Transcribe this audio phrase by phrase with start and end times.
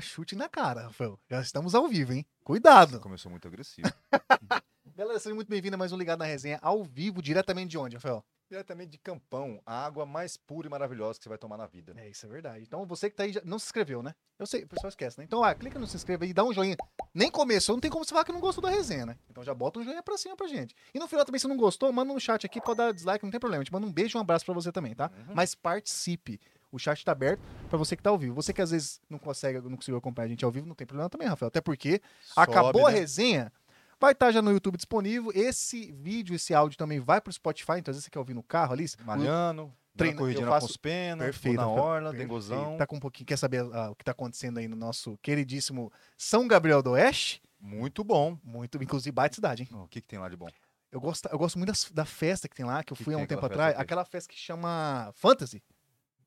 [0.00, 1.18] tomar chute na cara, Rafael.
[1.30, 2.26] Já estamos ao vivo, hein?
[2.42, 2.98] Cuidado.
[3.00, 3.88] Começou muito agressivo.
[4.96, 7.96] Galera, seja muito bem-vindo a mais um Ligado na Resenha, ao vivo, diretamente de onde,
[7.96, 8.24] Rafael?
[8.50, 11.94] Diretamente de Campão, a água mais pura e maravilhosa que você vai tomar na vida.
[11.96, 12.64] É, isso é verdade.
[12.66, 14.12] Então, você que tá aí, já não se inscreveu, né?
[14.38, 15.24] Eu sei, o pessoal esquece, né?
[15.24, 16.76] Então, ah, clica no se inscreva aí, dá um joinha.
[17.14, 19.16] Nem começou, não tem como você falar que não gostou da resenha, né?
[19.30, 20.74] Então já bota um joinha pra cima pra gente.
[20.92, 23.30] E no final também, se não gostou, manda no chat aqui, pode dar dislike, não
[23.30, 23.62] tem problema.
[23.62, 25.10] Gente manda um beijo e um abraço pra você também, tá?
[25.28, 25.34] Uhum.
[25.34, 26.40] Mas participe.
[26.72, 28.34] O chat tá aberto pra você que tá ao vivo.
[28.34, 30.86] Você que às vezes não consegue, não conseguiu acompanhar a gente ao vivo, não tem
[30.86, 31.48] problema também, Rafael.
[31.48, 32.00] Até porque
[32.36, 32.98] acabou a né?
[33.00, 33.52] resenha,
[34.00, 35.32] vai estar já no YouTube disponível.
[35.34, 37.72] Esse vídeo, esse áudio também vai pro Spotify.
[37.78, 38.86] Então, às vezes você quer ouvir no carro ali.
[39.04, 41.56] Malhando, Treino, treino, corridinha eu na faço- Conspena, Perfeito.
[41.56, 42.76] na orla, dengozão.
[42.76, 45.92] Tá com um pouquinho, quer saber ah, o que tá acontecendo aí no nosso queridíssimo
[46.16, 47.42] São Gabriel do Oeste?
[47.60, 48.38] Muito bom.
[48.44, 49.68] Muito, inclusive, baita cidade, hein?
[49.72, 50.46] O que, que tem lá de bom?
[50.92, 53.14] Eu gosto, eu gosto muito das- da, festa que tem lá, que eu Que fui
[53.14, 53.70] há um tempo atrás.
[53.70, 53.82] festa?
[53.82, 55.60] Aquela festa que chama Fantasy.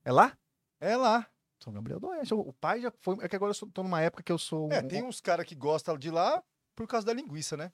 [0.04, 0.36] É lá?
[0.80, 1.26] É lá.
[1.62, 2.34] São Gabriel do Oeste.
[2.34, 3.16] O pai já foi.
[3.22, 4.70] É que agora eu sou- tô numa época que eu sou.
[4.70, 6.42] É, um- tem uns caras que gostam de lá
[6.76, 7.72] por causa da linguiça, né?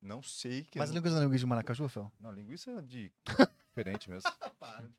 [0.00, 0.62] Não sei.
[0.64, 0.98] Que Mas a não...
[0.98, 2.12] linguiça da linguiça de Maracaju, Rafael?
[2.20, 3.12] não, linguiça é de
[3.68, 4.30] diferente mesmo.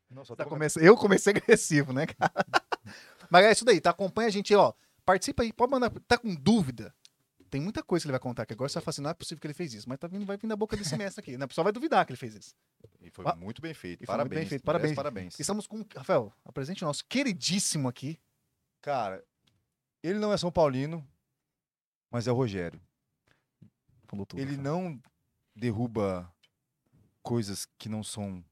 [0.09, 2.33] Não, Tá tô começa- Eu comecei agressivo, né, cara?
[3.29, 3.91] Mas é isso daí, tá?
[3.91, 4.73] Acompanha a gente aí, ó.
[5.05, 5.89] Participa aí, pode mandar.
[6.07, 6.93] Tá com dúvida?
[7.49, 8.53] Tem muita coisa que ele vai contar aqui.
[8.53, 9.89] Agora você vai falar assim, não é possível que ele fez isso.
[9.89, 11.37] Mas tá vindo, vai vir da boca desse mestre aqui.
[11.37, 11.45] Né?
[11.45, 12.55] O pessoal vai duvidar que ele fez isso.
[13.01, 14.03] E foi Ah, muito bem feito.
[14.03, 14.39] e Parabéns.
[14.41, 14.95] bem feito, parabéns.
[14.95, 15.39] parabéns.
[15.39, 15.83] Estamos com.
[15.95, 18.19] Rafael, apresente o nosso queridíssimo aqui.
[18.81, 19.23] Cara,
[20.03, 21.06] ele não é São Paulino,
[22.12, 22.79] mas é o Rogério.
[24.06, 24.39] Falou tudo.
[24.39, 24.63] Ele Rafael.
[24.74, 25.01] não
[25.56, 26.31] derruba
[27.21, 28.44] coisas que não são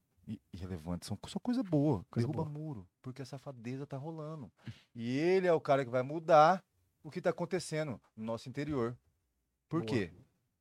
[0.52, 2.06] irrelevantes, são só coisa boa.
[2.10, 2.60] Coisa derruba boa.
[2.60, 4.52] muro, porque a safadeza tá rolando.
[4.94, 6.64] E ele é o cara que vai mudar
[7.08, 8.98] o que tá acontecendo no nosso interior.
[9.70, 9.86] Por Boa.
[9.92, 10.12] quê?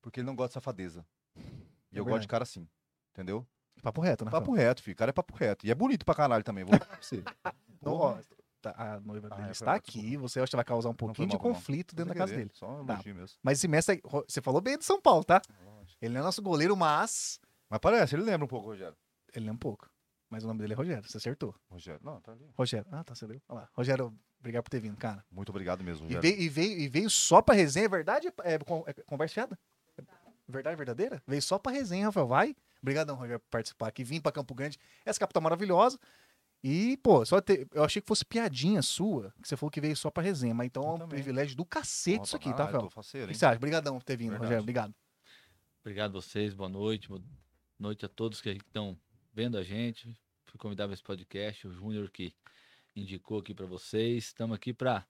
[0.01, 1.05] Porque ele não gosta de safadeza.
[1.93, 2.69] E É eu gosto de cara assim.
[3.13, 3.47] Entendeu?
[3.83, 4.31] Papo reto, né?
[4.31, 4.95] Papo reto, filho.
[4.95, 5.67] O cara é papo reto.
[5.67, 6.65] E é bonito pra caralho também.
[6.65, 7.23] Vou falar pra você.
[7.87, 8.19] Então, ó,
[8.61, 10.17] tá- a noiva Ah, dele é, está aqui.
[10.17, 11.53] Você acha que vai causar um pouquinho de mal, mal.
[11.55, 12.51] conflito dentro da casa dele.
[12.55, 13.01] Só um Tá.
[13.05, 13.39] mesmo.
[13.43, 15.41] Mas esse mestre, você falou bem de São Paulo, tá?
[16.01, 17.39] Ele não é nosso goleiro, mas.
[17.71, 18.97] Mas parece, ele lembra um pouco, Rogério.
[19.35, 19.89] Ele é um pouco.
[20.29, 21.55] Mas o nome dele é Rogério, você acertou.
[21.71, 22.51] Rogério, não, tá ali.
[22.57, 22.89] Rogério.
[22.91, 23.41] Ah, tá, você leu.
[23.49, 23.69] Olha lá.
[23.73, 25.25] Rogério, obrigado por ter vindo, cara.
[25.31, 28.29] Muito obrigado mesmo, E veio, e, veio, e veio só pra resenha, é verdade?
[28.45, 29.59] É, é conversa fiada?
[30.49, 31.21] Verdade verdadeira?
[31.27, 32.27] Veio só pra resenha, Rafael.
[32.29, 32.57] Vai.
[32.81, 34.05] Obrigadão, Rogério, por participar aqui.
[34.05, 34.79] Vim pra Campo Grande.
[35.05, 35.99] Essa capital maravilhosa.
[36.63, 39.97] E, pô, só ter, eu achei que fosse piadinha sua, que você falou que veio
[39.97, 40.55] só pra resenha.
[40.55, 41.09] Mas então é Eu um também.
[41.09, 42.85] privilégio do cacete isso aqui, tá, Rafael?
[42.85, 43.57] O faceiro, que você acha?
[43.57, 44.45] Obrigadão por ter vindo, Verdade.
[44.47, 44.63] Rogério.
[44.63, 44.95] Obrigado.
[45.81, 47.09] Obrigado a vocês, boa noite.
[47.09, 47.23] Boa
[47.79, 48.97] noite a todos que estão
[49.33, 50.17] vendo a gente.
[50.47, 52.33] Fui convidado para esse podcast, o Júnior que
[52.97, 54.25] indicou aqui para vocês.
[54.25, 55.07] Estamos aqui para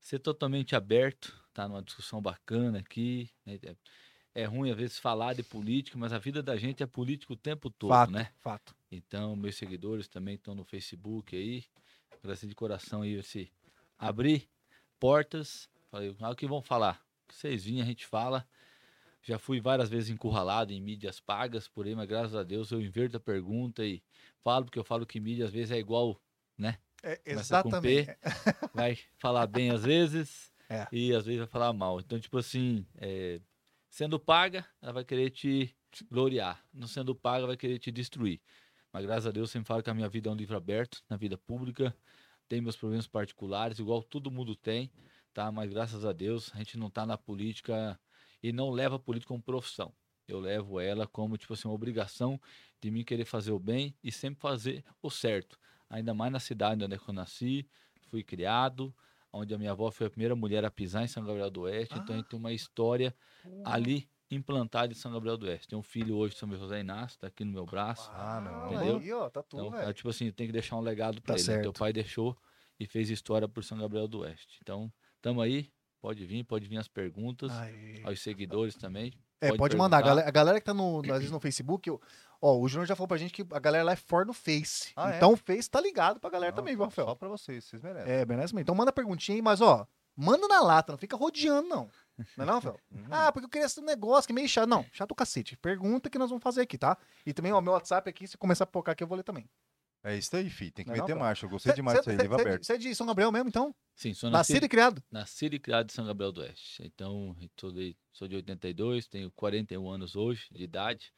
[0.00, 3.30] ser totalmente aberto, tá numa discussão bacana aqui.
[3.44, 3.58] né?
[3.62, 7.32] É, é ruim às vezes falar de política, mas a vida da gente é política
[7.32, 8.32] o tempo todo, fato, né?
[8.40, 8.74] fato.
[8.90, 11.64] Então, meus seguidores também estão no Facebook aí.
[12.18, 13.52] Agradecer de coração aí se
[13.98, 14.48] abrir
[14.98, 15.68] portas.
[15.90, 17.04] Falei, ah, o que vão falar?
[17.24, 18.46] O que vocês vinham, a gente fala.
[19.22, 22.80] Já fui várias vezes encurralado em mídias pagas por aí, mas graças a Deus eu
[22.80, 24.02] inverto a pergunta e
[24.42, 26.20] falo, porque eu falo que mídia às vezes é igual,
[27.04, 28.16] É, exatamente.
[28.74, 30.86] vai falar bem às vezes É.
[30.90, 32.00] e às vezes vai falar mal.
[32.00, 33.40] Então, tipo assim, é,
[33.90, 35.76] sendo paga, ela vai querer te
[36.10, 36.64] gloriar.
[36.72, 38.40] Não sendo paga, vai querer te destruir.
[38.92, 41.02] Mas graças a Deus, eu sempre falo que a minha vida é um livro aberto,
[41.08, 41.94] na vida pública.
[42.48, 44.90] Tem meus problemas particulares, igual todo mundo tem,
[45.32, 45.50] tá?
[45.50, 47.98] Mas graças a Deus, a gente não tá na política
[48.42, 49.92] e não leva a política como profissão.
[50.28, 52.40] Eu levo ela como, tipo assim, uma obrigação
[52.80, 55.58] de mim querer fazer o bem e sempre fazer o certo.
[55.94, 57.66] Ainda mais na cidade onde eu nasci,
[58.10, 58.92] fui criado,
[59.32, 61.94] onde a minha avó foi a primeira mulher a pisar em São Gabriel do Oeste.
[61.98, 63.14] Então a gente tem uma história
[63.64, 65.68] ali implantada em São Gabriel do Oeste.
[65.68, 68.10] Tem um filho hoje, São José Inácio, tá aqui no meu braço.
[68.12, 68.72] Ah, não.
[68.74, 68.98] Entendeu?
[68.98, 69.88] Aí, ó, tá tudo, Então, velho.
[69.88, 71.42] é, tipo assim, tem que deixar um legado Tá para ele.
[71.46, 71.54] né?
[71.54, 71.78] Teu certo.
[71.78, 72.36] pai deixou
[72.80, 74.58] e fez história por São Gabriel do Oeste.
[74.62, 74.92] Então,
[75.22, 75.70] tamo aí.
[76.00, 77.50] Pode vir, pode vir as perguntas.
[77.52, 78.02] Aí.
[78.04, 79.12] Aos seguidores também.
[79.40, 79.98] É, pode, pode mandar.
[79.98, 82.00] A galera, a galera que tá no, às vezes no Facebook, eu-
[82.40, 84.92] ó, o Júnior já falou pra gente que a galera lá é for no Face.
[84.96, 85.16] Ah, é?
[85.16, 87.08] então o Face tá ligado pra galera Não, também, viu, Rafael?
[87.08, 88.12] Só pra vocês, vocês merecem.
[88.12, 88.58] É, beleza?
[88.58, 89.86] Então manda perguntinha aí, mas ó,
[90.16, 91.88] manda na lata, não fica rodeando, não.
[92.36, 92.78] Não é não, Rafael?
[92.94, 93.04] Uhum.
[93.10, 94.68] Ah, porque eu queria esse negócio que é meio chato.
[94.68, 95.56] Não, chato o cacete.
[95.56, 96.96] Pergunta que nós vamos fazer aqui, tá?
[97.26, 99.48] E também, ó, meu WhatsApp aqui, se começar a focar aqui, eu vou ler também.
[100.04, 100.70] É isso aí, filho.
[100.70, 101.46] Tem que Não é não, meter marcha.
[101.46, 102.64] Eu gostei demais disso aí, livro aberto.
[102.64, 103.74] Você é de São Gabriel mesmo, então?
[103.96, 105.02] Sim, sou Nascido nascido, e criado?
[105.10, 106.82] nascido e criado em São Gabriel do Oeste.
[106.84, 111.10] Então, sou de, sou de 82, tenho 41 anos hoje de idade.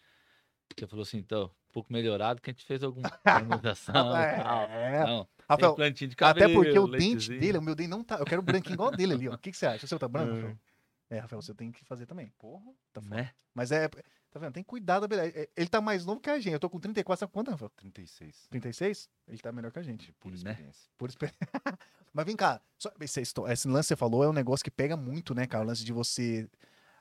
[0.78, 4.16] Você falou assim, então, um pouco melhorado, que a gente fez alguma harmonização tal.
[4.16, 5.04] É.
[5.04, 8.04] Não, tem Rafael, plantinho de cabelo, até porque o dente dele, o meu dente não
[8.04, 8.16] tá.
[8.18, 9.34] Eu quero branquinho igual o dele ali, ó.
[9.34, 9.84] O que, que você acha?
[9.84, 10.36] O seu tá branco, Hum.
[10.36, 10.58] Rafael?
[11.08, 12.32] É, Rafael, você tem que fazer também.
[12.38, 13.14] Porra, tá foda.
[13.16, 13.30] Né?
[13.54, 13.88] Mas é.
[14.30, 14.52] Tá vendo?
[14.52, 15.32] Tem que cuidar da beleza.
[15.38, 16.52] É, Ele tá mais novo que a gente.
[16.52, 17.70] Eu tô com 34, sabe quanto, Rafael?
[17.76, 18.46] 36.
[18.50, 19.08] 36?
[19.28, 20.12] Ele tá melhor que a gente.
[20.20, 20.36] Por Né?
[20.36, 20.90] experiência.
[20.98, 21.38] Por experiência.
[22.12, 23.38] Mas vem cá, só- esse, esse
[23.68, 25.64] lance que você falou é um negócio que pega muito, né, cara?
[25.64, 26.48] O lance de você,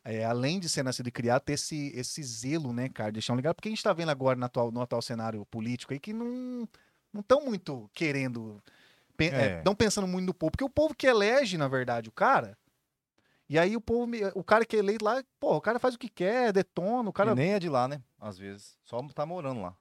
[0.04, 3.12] é, além de ser nascido e criado, ter esse, esse zelo, né, cara?
[3.12, 3.56] Deixar um legado.
[3.56, 6.68] Porque a gente tá vendo agora no atual, no atual cenário político aí que não
[7.14, 8.62] não estão muito querendo.
[9.16, 9.58] pe- é, É.
[9.60, 10.52] Estão pensando muito no povo.
[10.52, 12.58] Porque o povo que elege, na verdade, o cara.
[13.48, 15.94] E aí o povo, me- o cara que é eleito lá, pô, o cara faz
[15.96, 17.32] o que quer, detona, o cara.
[17.32, 18.04] E nem é de lá, né?
[18.20, 18.78] Às vezes.
[18.84, 19.78] Só tá morando lá.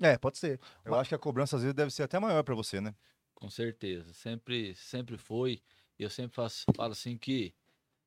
[0.00, 0.58] É, pode ser.
[0.84, 2.94] Eu Mas- acho que a cobrança às vezes deve ser até maior pra você, né?
[3.34, 5.62] Com certeza, sempre, sempre foi.
[5.98, 7.54] E eu sempre faço, falo assim que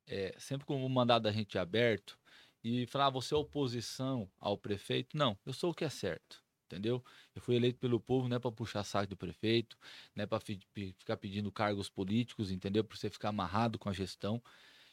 [0.08, 2.18] é, sempre com o mandado da gente aberto
[2.64, 5.16] e falar, ah, você é oposição ao prefeito?
[5.16, 7.04] Não, eu sou o que é certo, entendeu?
[7.36, 9.78] Eu fui eleito pelo povo, não é para puxar saco do prefeito,
[10.16, 12.84] não é para ficar pedindo cargos políticos, entendeu?
[12.84, 14.42] Para você ficar amarrado com a gestão.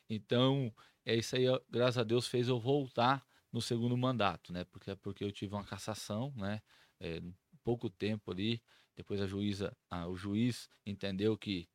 [0.08, 0.72] Então,
[1.04, 4.64] é isso aí, graças a Deus, fez eu voltar no segundo mandato, né?
[4.64, 6.60] Porque, porque eu tive uma cassação, né?
[7.00, 7.20] É,
[7.64, 8.62] pouco tempo ali,
[8.96, 11.68] depois a juíza, ah, o juiz entendeu que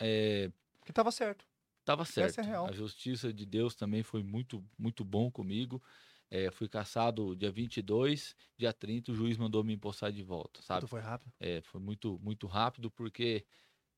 [0.00, 0.50] é,
[0.84, 1.44] Que tava certo.
[1.80, 2.40] estava certo.
[2.40, 2.66] é real.
[2.66, 5.82] A justiça de Deus também foi muito, muito bom comigo.
[6.30, 10.82] É, fui caçado dia 22, dia 30 o juiz mandou me empossar de volta, sabe?
[10.82, 11.32] Tudo foi rápido.
[11.40, 13.44] É, foi muito, muito rápido porque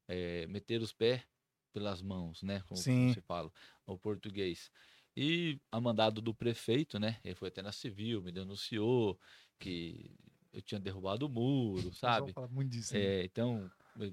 [0.08, 1.22] é, meter os pés
[1.72, 2.62] pelas mãos, né?
[2.68, 3.12] Como, Sim.
[3.12, 3.50] se fala,
[3.86, 4.70] o português.
[5.16, 7.18] E a mandado do prefeito, né?
[7.24, 9.18] Ele foi até na civil, me denunciou
[9.58, 10.10] que
[10.52, 12.32] eu tinha derrubado o muro, sabe?
[12.50, 12.96] muito disso.
[12.96, 13.70] É, então,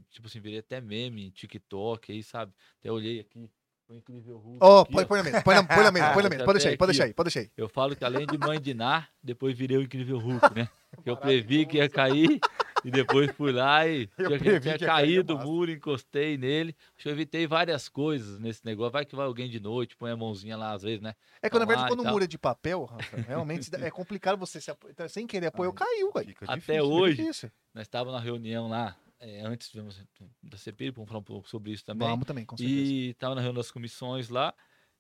[0.10, 2.54] tipo assim, virei até meme em TikTok aí, sabe?
[2.80, 3.50] Até olhei aqui,
[3.88, 4.60] o incrível Hulk.
[4.62, 5.08] Ó, aqui, põe, ó.
[5.08, 6.44] põe na mesa, põe na, põe na mesa, põe na mesa.
[6.46, 7.52] Pode deixar aí, pode deixar aí, pode deixar aí.
[7.58, 10.70] Eu falo que além de mãe de Ná, depois virei o incrível Hulk, né?
[11.04, 12.40] Que eu previ que ia cair
[12.84, 16.76] e depois fui lá e Eu tinha, tinha caído o muro, encostei nele.
[16.96, 18.92] Acho que eu evitei várias coisas nesse negócio.
[18.92, 21.14] Vai que vai alguém de noite, põe a mãozinha lá às vezes, né?
[21.42, 24.60] É que, na verdade, quando o muro é de papel, Rafa, realmente é complicado você
[24.62, 25.08] se apoiar.
[25.10, 26.36] Sem querer apoio, caiu, velho.
[26.42, 26.84] Até difícil.
[26.86, 27.00] hoje.
[27.04, 27.52] Hoje- Difícil.
[27.74, 30.02] Nós estávamos na reunião lá, é, antes vamos,
[30.42, 32.08] da CPI, vamos falar um pouco sobre isso também.
[32.08, 32.80] Vamos também, com certeza.
[32.80, 34.54] E estava na reunião das comissões lá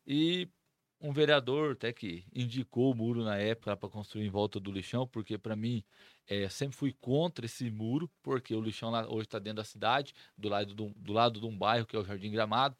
[0.05, 0.48] e
[1.01, 5.07] um vereador até que indicou o muro na época para construir em volta do lixão,
[5.07, 5.83] porque para mim
[6.29, 10.13] eh, sempre fui contra esse muro, porque o lixão lá hoje está dentro da cidade,
[10.38, 12.77] do lado, do, do lado de um bairro que é o Jardim Gramado,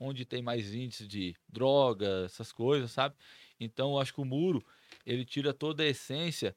[0.00, 3.16] onde tem mais índice de droga, essas coisas, sabe?
[3.60, 4.64] Então eu acho que o muro
[5.06, 6.56] ele tira toda a essência,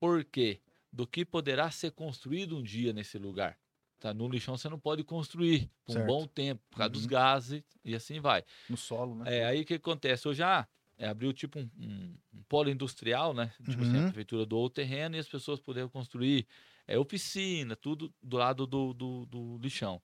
[0.00, 3.58] porque do que poderá ser construído um dia nesse lugar.
[4.00, 4.14] Tá?
[4.14, 6.04] No lixão você não pode construir por um Certo.
[6.04, 7.08] bom tempo, por causa dos Uhum.
[7.08, 8.44] gases e assim vai.
[8.68, 9.26] No solo, né?
[9.26, 10.26] É, aí o que acontece?
[10.26, 10.68] Eu já
[10.98, 13.52] é, abriu tipo um, um- um polo industrial, né?
[13.68, 14.04] Tipo assim, a Uhum.
[14.04, 16.46] prefeitura doou o terreno e as pessoas puderam construir
[16.86, 20.02] é, oficina, tudo do lado do, do, do lixão.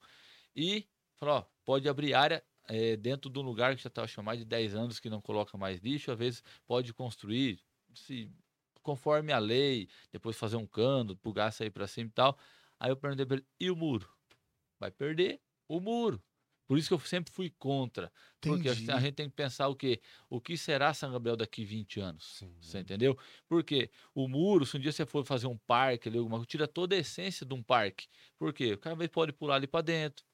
[0.57, 0.87] E
[1.17, 4.45] falou, ó, pode abrir área é, dentro de um lugar que já está mais de
[4.45, 7.61] 10 anos que não coloca mais lixo, às vezes pode construir,
[7.95, 8.31] se
[8.83, 12.39] conforme a lei, depois fazer um cano, gás sair para cima e tal.
[12.79, 14.09] Aí eu perguntei pra ele, e o muro?
[14.79, 16.23] Vai perder o muro.
[16.75, 18.11] Por isso que eu sempre fui contra.
[18.41, 19.01] Porque a Entendi.
[19.01, 20.03] gente tem que pensar o quê?
[20.29, 22.39] O que será São Gabriel daqui 20 anos?
[22.39, 22.53] Sim.
[22.61, 23.17] Você entendeu?
[23.49, 26.67] Porque o muro, se um dia você for fazer um parque ali, alguma coisa, tira
[26.67, 28.09] toda a essência de um parque.
[28.37, 28.73] Por quê?
[28.73, 30.27] O cara pode pular ali para dentro,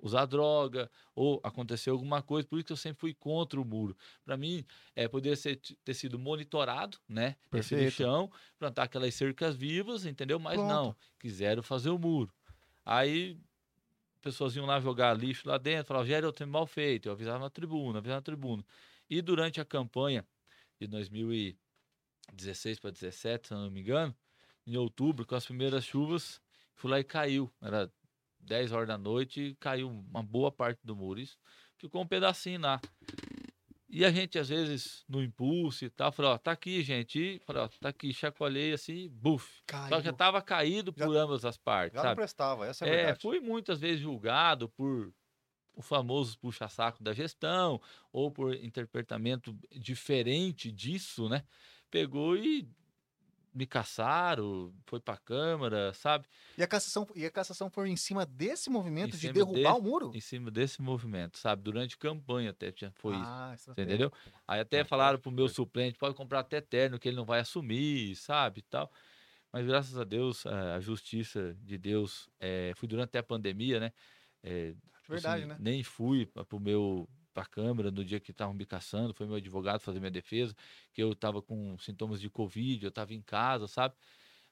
[0.00, 2.46] usar droga, ou acontecer alguma coisa.
[2.46, 3.96] Por isso que eu sempre fui contra o muro.
[4.24, 7.34] Para mim, é, poderia ser, ter sido monitorado, né?
[7.52, 7.86] Esse Perfeito.
[7.86, 10.38] lixão, plantar aquelas cercas vivas, entendeu?
[10.38, 10.68] Mas Pronto.
[10.68, 12.32] não, quiseram fazer o muro.
[12.84, 13.36] Aí
[14.22, 17.38] pessoas iam lá jogar lixo lá dentro, falavam, Gério, eu tenho mal feito, eu avisava
[17.38, 18.64] na tribuna, avisava na tribuna.
[19.10, 20.26] E durante a campanha
[20.80, 24.14] de 2016 para 17, se não me engano,
[24.66, 26.40] em outubro, com as primeiras chuvas,
[26.74, 27.52] fui lá e caiu.
[27.60, 27.92] Era
[28.40, 31.20] 10 horas da noite caiu uma boa parte do muro.
[31.20, 31.38] Isso
[31.76, 32.80] ficou um pedacinho lá.
[33.92, 37.18] E a gente, às vezes, no impulso e tal, falou, ó, tá aqui, gente.
[37.36, 39.62] E falou, ó, tá aqui, chacoalhei assim, buf.
[39.86, 42.14] Só que já tava caído Já- por ambas as partes, Já não sabe?
[42.14, 43.20] prestava, essa é a É, verdade.
[43.20, 45.14] fui muitas vezes julgado por
[45.74, 47.80] o famoso puxa-saco da gestão
[48.12, 51.44] ou por interpretamento diferente disso, né?
[51.90, 52.68] Pegou e
[53.54, 56.26] me caçaram, foi pra Câmara, sabe?
[56.56, 59.78] E a cassação, e a cassação foi em cima desse movimento de cima derrubar desse-
[59.78, 60.10] o muro?
[60.12, 61.62] Em cima desse movimento, sabe?
[61.62, 63.32] Durante campanha até tinha- foi isso.
[63.32, 63.82] ah, Você estratégia.
[63.82, 64.12] entendeu?
[64.46, 65.54] Aí até Ah, falaram foi, pro meu foi.
[65.54, 68.60] suplente, pode comprar até terno, que ele não vai assumir, sabe?
[68.60, 68.92] e tal.
[69.52, 73.80] Mas graças a Deus, a a justiça de Deus, eh, fui durante até a pandemia,
[73.80, 73.92] né?
[75.02, 75.58] Tipo Verdade, assim, né?
[75.58, 79.80] Nem fui pro meu pra Câmara no dia que estavam me caçando, foi meu advogado
[79.80, 80.54] fazer minha defesa,
[80.92, 83.94] que eu estava com sintomas de Covid, eu estava em casa, sabe?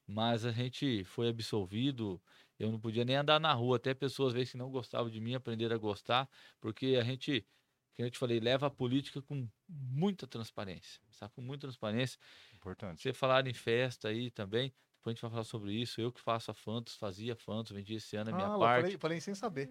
[0.06, 2.20] Mas a gente foi absolvido,
[2.58, 5.20] eu não podia nem andar na rua, até pessoas às vezes que não gostavam de
[5.20, 6.28] mim aprenderam a gostar,
[6.60, 7.46] porque a gente
[7.94, 11.34] que eu te falei, leva a política com muita transparência, sabe?
[11.34, 12.18] Com muita transparência.
[12.54, 13.02] Importante.
[13.02, 16.00] Você falar em festa aí também, depois a gente vai falar sobre isso.
[16.00, 18.82] Eu que faço a Fantos, fazia Fantos, vendi esse ano a minha Ah, parte.
[18.82, 19.68] falei, falei sem saber.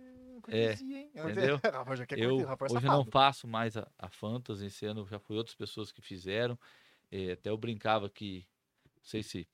[0.52, 1.60] É, entendeu?
[1.64, 5.20] Rafa já quer Eu é hoje não faço mais a, a Fantas, esse ano já
[5.20, 6.58] foi outras pessoas que fizeram.
[7.12, 8.46] Eh, até eu brincava que,
[8.98, 9.48] não sei se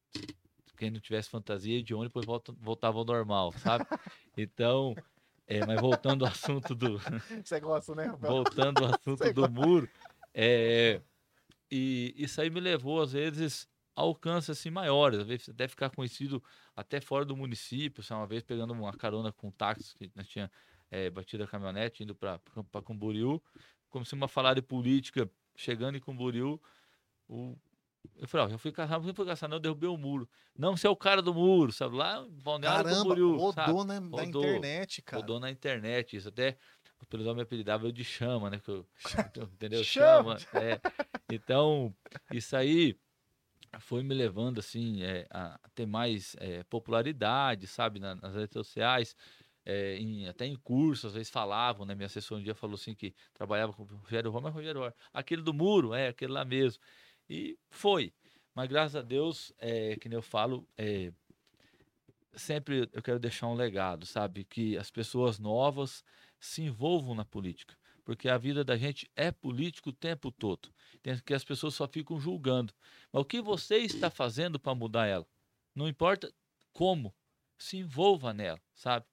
[0.75, 3.85] quem não tivesse fantasia de ônibus depois volta, voltava ao normal, sabe?
[4.37, 4.93] Então,
[5.47, 6.97] eh, mas voltando ao assunto do,
[7.45, 8.33] Você gosta, né, Rafael?
[8.33, 9.87] voltando ao assunto Sei do muro,
[10.33, 11.01] é,
[11.71, 15.89] e isso aí me levou, às vezes, a alcances assim, maiores, às vezes até ficar
[15.89, 16.43] conhecido
[16.75, 18.19] até fora do município, sabe?
[18.19, 20.51] uma vez pegando uma carona com um táxi, que nós tinha
[20.91, 22.39] é, batido a caminhonete, indo para
[22.85, 23.41] Camboriú,
[23.89, 26.61] começamos a falar de política, chegando em Camboriú,
[27.27, 27.57] o...
[28.17, 30.29] eu falei, ó, já fui caçar, não fui caçar não, derrubei o muro.
[30.57, 31.95] Não, você é o cara do muro, sabe?
[31.95, 33.71] Lá em Balneário Caramba, Camboriú, sabe?
[33.71, 35.21] rodou na, na Rodou, internet, cara.
[35.21, 36.57] Rodou na internet, isso até
[37.01, 38.59] o pessoal me apelidava eu de chama, né?
[38.59, 38.85] que eu-
[39.53, 39.83] entendeu?
[39.83, 40.37] Chama!
[40.53, 40.79] é.
[41.31, 41.93] Então,
[42.31, 42.97] isso aí
[43.79, 49.15] foi me levando, assim, é, a ter mais é, popularidade, sabe, na- nas redes sociais,
[49.65, 51.95] é, em- até em cursos, às vezes falavam, né?
[51.95, 54.95] Minha assessora um dia falou assim que trabalhava com o Rogério Roma, mas Rogério Roma,
[55.13, 56.81] aquele do muro, é, aquele lá mesmo.
[57.29, 58.13] E foi.
[58.53, 61.11] Mas graças a Deus, é, que nem eu falo, é,
[62.35, 64.43] sempre eu quero deixar um legado, sabe?
[64.45, 66.03] Que as pessoas novas
[66.39, 67.75] se envolvam na política.
[68.03, 70.69] Porque a vida da gente é política o tempo todo.
[71.01, 72.71] Tem que as pessoas só ficam julgando.
[73.11, 75.27] Mas o que você está fazendo para mudar ela?
[75.73, 76.31] Não importa
[76.71, 77.13] como,
[77.57, 79.05] se envolva nela, sabe?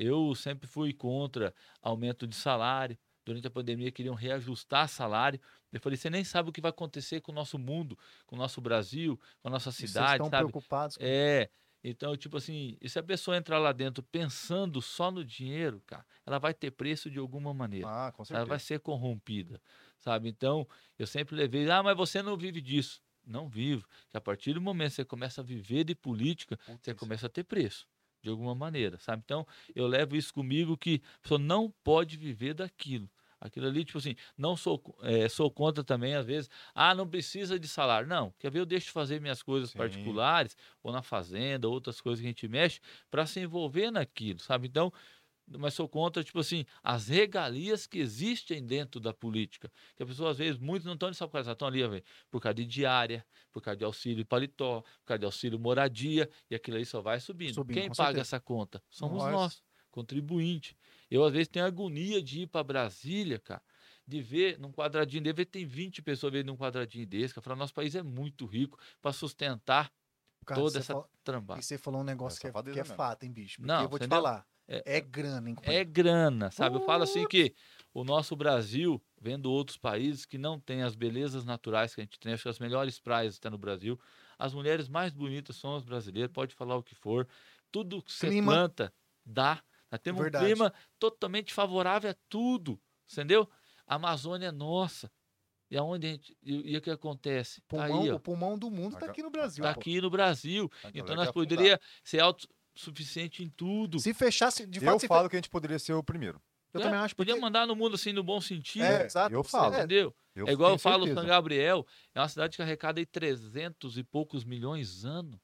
[0.00, 1.52] Eu sempre fui contra
[1.82, 2.96] aumento de salário.
[3.24, 5.40] Durante a pandemia queriam reajustar salário.
[5.72, 8.38] Eu falei, você nem sabe o que vai acontecer com o nosso mundo, com o
[8.38, 10.52] nosso Brasil, com a nossa E vocês cidade, estão sabe?
[10.52, 11.50] preocupados com É,
[11.82, 16.06] então, tipo assim, e se a pessoa entrar lá dentro pensando só no dinheiro, cara,
[16.26, 17.88] ela vai ter preço de alguma maneira.
[17.88, 18.46] Ah, com ela certeza.
[18.46, 19.60] vai ser corrompida,
[19.98, 20.28] sabe?
[20.28, 20.66] Então,
[20.98, 23.02] eu sempre levei, ah, mas você não vive disso.
[23.24, 23.86] Não vivo.
[24.10, 27.26] Que a partir do momento que você começa a viver de política, você Putz, começa
[27.26, 27.86] a ter preço,
[28.22, 29.22] de alguma maneira, sabe?
[29.24, 33.10] Então, eu levo isso comigo que a pessoa não pode viver daquilo.
[33.40, 37.56] Aquilo ali, tipo assim, não sou, eh, sou contra também, às vezes, ah, não precisa
[37.58, 38.08] de salário.
[38.08, 39.72] Não, quer ver, eu deixo de fazer minhas coisas Sim.
[39.72, 44.66] particulares, ou na fazenda, outras coisas que a gente mexe, para se envolver naquilo, sabe?
[44.66, 44.92] Então,
[45.58, 49.70] mas sou contra, tipo assim, as regalias que existem dentro da política.
[49.96, 52.54] Que a pessoa, às vezes, muitos não estão por causa, estão ali, velho, por causa
[52.54, 56.84] de diária, por causa de auxílio paletó, por causa de auxílio moradia, e aquilo aí
[56.84, 57.54] só vai subindo.
[57.54, 58.20] Subindo, Quem paga certeza.
[58.20, 58.82] essa conta?
[58.90, 59.32] Somos Nós.
[59.32, 60.76] nós, contribuinte.
[61.10, 63.62] Eu, às vezes, tenho agonia de ir para Brasília, cara,
[64.06, 67.42] de ver num quadradinho que tem 20 pessoas vendo num quadradinho desse, cara.
[67.44, 69.92] Falar, nosso país é muito rico para sustentar
[70.46, 71.60] Cara, toda essa fala- trambada.
[71.60, 73.56] E você falou um negócio É que, é, que é fato, hein, bicho?
[73.56, 74.22] Porque Não, eu vou te entendeu?
[74.22, 74.46] falar.
[74.68, 76.76] É- É, grana, hein, É grana, sabe?
[76.76, 77.54] Eu falo assim que
[77.94, 82.20] o nosso Brasil, vendo outros países que não têm as belezas naturais que a gente
[82.20, 83.98] tem, acho que as melhores praias estão no Brasil,
[84.38, 87.26] as mulheres mais bonitas são as brasileiras, pode falar o que for,
[87.72, 88.52] tudo que você Clima.
[88.52, 88.92] planta,
[89.24, 89.62] dá.
[89.90, 90.44] Nós temos Verdade.
[90.44, 92.78] um clima totalmente favorável a tudo,
[93.10, 93.48] entendeu?
[93.86, 95.10] A Amazônia é nossa.
[95.70, 97.60] E aonde a gente, e, e o que acontece?
[97.62, 99.62] Tá Pulmão, aí, o pulmão do mundo tá Aga- aqui no Brasil.
[99.62, 99.80] tá pô.
[99.80, 100.70] aqui no Brasil.
[100.94, 101.32] Então vai nós que afundar.
[101.32, 101.80] poderíamos
[102.78, 103.98] ser autossuficiente em tudo.
[103.98, 106.40] Se fechasse, de fato, Eu se fe- falo que a gente poderia ser o primeiro.
[106.72, 107.14] eu É, também acho.
[107.16, 107.30] Porque...
[107.30, 108.84] Podia mandar no mundo assim no bom sentido.
[108.84, 109.34] É, É, exato.
[109.34, 109.74] eu falo.
[109.74, 110.14] é, Entendeu?
[110.34, 111.20] Eu é igual eu falo, certeza.
[111.20, 115.40] São Gabriel é uma cidade que arrecada aí 300 e poucos milhões ano,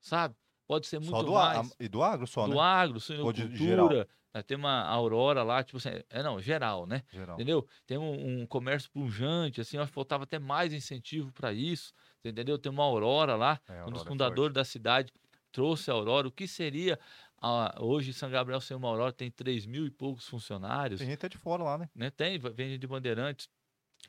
[0.00, 0.34] sabe?
[0.66, 1.70] Pode ser muito Só do, mais.
[1.70, 2.60] a- e do agro só, do né?
[2.60, 3.32] agro, de geral?
[3.34, 7.02] suinocultura, né, tem uma aurora lá, tipo assim, é não, geral, né?
[7.12, 7.34] Geral.
[7.36, 7.66] Entendeu?
[7.86, 11.92] Tem um, um comércio pujante, assim, eu acho que faltava até mais incentivo para isso,
[12.22, 12.56] você entendeu?
[12.58, 15.12] Tem uma aurora lá, É, um Aurora dos é fundadores da cidade
[15.52, 16.98] trouxe a aurora, o que seria,
[17.40, 20.98] a- hoje São Gabriel sem uma aurora tem 3 mil e poucos funcionários.
[20.98, 21.88] Tem gente até de fora lá, né?
[21.94, 22.10] né?
[22.10, 23.48] Tem, vem de Bandeirantes,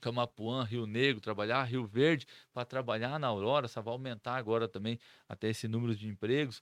[0.02, 5.00] Camapuã, Rio Negro, trabalhar, Rio Verde, para trabalhar na Aurora, só vai aumentar agora também
[5.28, 6.62] até esse número de empregos.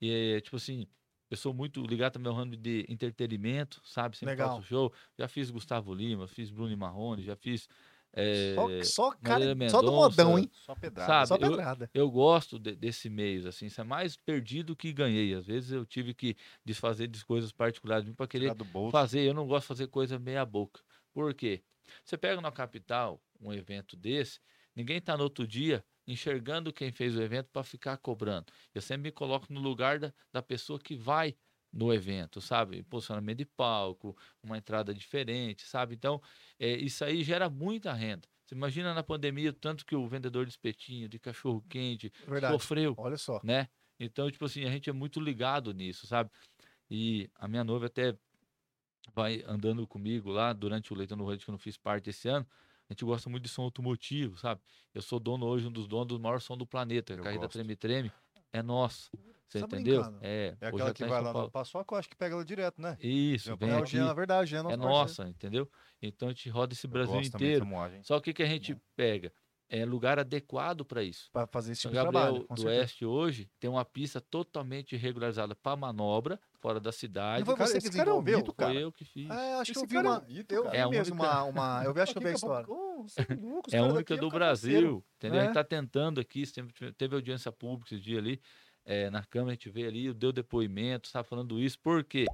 [0.00, 0.86] E, tipo assim,
[1.30, 4.16] eu sou muito ligado também ao ramo de entretenimento, sabe?
[4.16, 4.56] Sempre Legal.
[4.56, 4.92] faço show.
[5.18, 7.68] Já fiz Gustavo Lima, fiz Bruno Marrone, já fiz.
[8.14, 10.50] Eh, Só, só, cara, Marília só do modão, hein?
[10.52, 11.26] Só pedrada.
[11.26, 11.90] Sabe, Só eu- pedrada.
[11.94, 15.34] eu gosto de- desse meio, assim, isso é mais perdido que ganhei.
[15.34, 18.54] Às vezes eu tive que desfazer de coisas particulares para querer
[18.90, 20.80] fazer, eu não gosto de fazer coisa meia boca.
[21.12, 21.62] Por quê?
[22.04, 24.38] Você pega na capital um evento desse,
[24.74, 28.46] ninguém está no outro dia enxergando quem fez o evento para ficar cobrando.
[28.74, 31.34] Eu sempre me coloco no lugar da, da pessoa que vai
[31.72, 32.82] no evento, sabe?
[32.82, 35.94] Posicionamento de palco, uma entrada diferente, sabe?
[35.94, 36.20] Então,
[36.58, 38.28] é, isso aí gera muita renda.
[38.44, 42.52] Você imagina na pandemia tanto que o vendedor de espetinho, de cachorro quente, Verdade.
[42.52, 43.40] sofreu Olha só.
[43.42, 43.68] né?
[43.98, 46.30] Então, tipo assim, a gente é muito ligado nisso, sabe?
[46.90, 48.14] E a minha noiva até
[49.14, 52.28] vai andando comigo lá durante o Leitão no Rancho que eu não fiz parte esse
[52.28, 52.46] ano,
[52.88, 54.60] a gente gosta muito de som automotivo, sabe?
[54.92, 57.14] Eu sou dono hoje, um dos donos do maior som do planeta.
[57.14, 57.48] Eu a Carreira.
[57.48, 58.12] Treme Treme
[58.52, 59.10] é nosso.
[59.52, 60.00] Você Tá entendeu?
[60.02, 60.18] brincando?
[60.22, 61.46] É, É aquela que tá vai lá Paulo.
[61.48, 62.96] no Paçoca, eu acho que pega ela direto, né?
[63.00, 63.98] Isso, vem É, aqui.
[63.98, 65.68] Na verdade, é É nossa, entendeu?
[66.00, 67.66] Então a gente roda esse Eu Brasil inteiro.
[67.66, 68.02] moagem.
[68.02, 69.30] Só que o que a gente pega?
[69.68, 71.30] É lugar adequado para isso.
[71.32, 72.66] Pra fazer esse tipo de Gabriel trabalho, do.
[72.66, 77.40] Oeste hoje tem uma pista totalmente regularizada para manobra, fora da cidade.
[77.40, 78.38] Não foi Cara, você que esse cara é um desenvolveu?
[78.38, 78.72] mito, cara.
[78.74, 79.30] Foi eu que fiz.
[79.30, 80.20] É, acho que Esse eu vi cara é uma.
[80.20, 80.72] um mito, eu cara.
[80.76, 81.84] vi É mesmo única- uma, uma.
[81.84, 82.66] Eu vi, acho que eu vi a história.
[83.72, 85.40] é É a única do Brasil, entendeu?
[85.40, 85.46] A É.
[85.46, 88.40] gente tá tentando aqui, sempre teve audiência pública esse dia ali,
[88.84, 92.26] é, na Câmara a gente vê ali, deu depoimento, estava falando isso, porque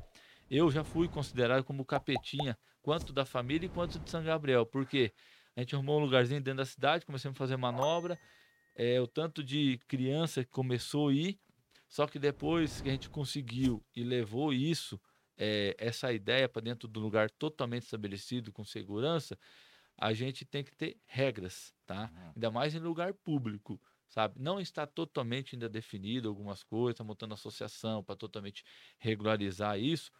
[0.50, 5.12] eu já fui considerado como capetinha, quanto da família e quanto de São Gabriel, porque
[5.54, 8.18] a gente arrumou um lugarzinho dentro da cidade, começamos a fazer manobra,
[8.74, 11.38] é, o tanto de criança que começou a ir,
[11.88, 15.00] só que depois que a gente conseguiu e levou isso,
[15.36, 19.38] é, essa ideia para dentro do lugar totalmente estabelecido, com segurança,
[19.96, 22.10] a gente tem que ter regras, tá?
[22.34, 24.34] Ainda mais em lugar público, sabe?
[24.38, 28.64] Não está totalmente ainda definido algumas coisas, está montando associação para totalmente
[28.98, 30.10] regularizar isso.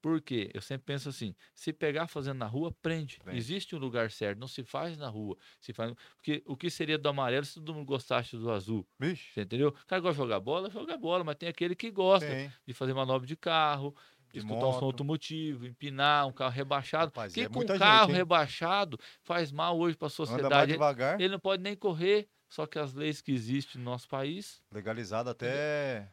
[0.00, 3.18] Porque eu sempre penso assim, se pegar fazendo na rua, prende.
[3.20, 3.38] Prende.
[3.38, 5.36] Existe um lugar certo, não se faz na rua.
[5.58, 5.94] Se faz...
[6.16, 8.86] Porque o que seria do amarelo se todo mundo gostasse do azul?
[8.98, 9.68] Vixe, Você entendeu?
[9.68, 12.52] O cara gosta de jogar bola, joga bola, mas tem aquele que gosta tem.
[12.66, 13.96] de fazer manobra de carro,
[14.30, 14.84] De escutar um som moto.
[14.84, 17.06] automotivo, empinar um carro rebaixado.
[17.06, 18.16] Rapaz, que é com gente, carro hein?
[18.16, 20.76] rebaixado faz mal hoje para a sociedade.
[21.18, 24.62] Ele não pode nem correr, só que as leis que existem no nosso país.
[24.70, 26.08] legalizado até...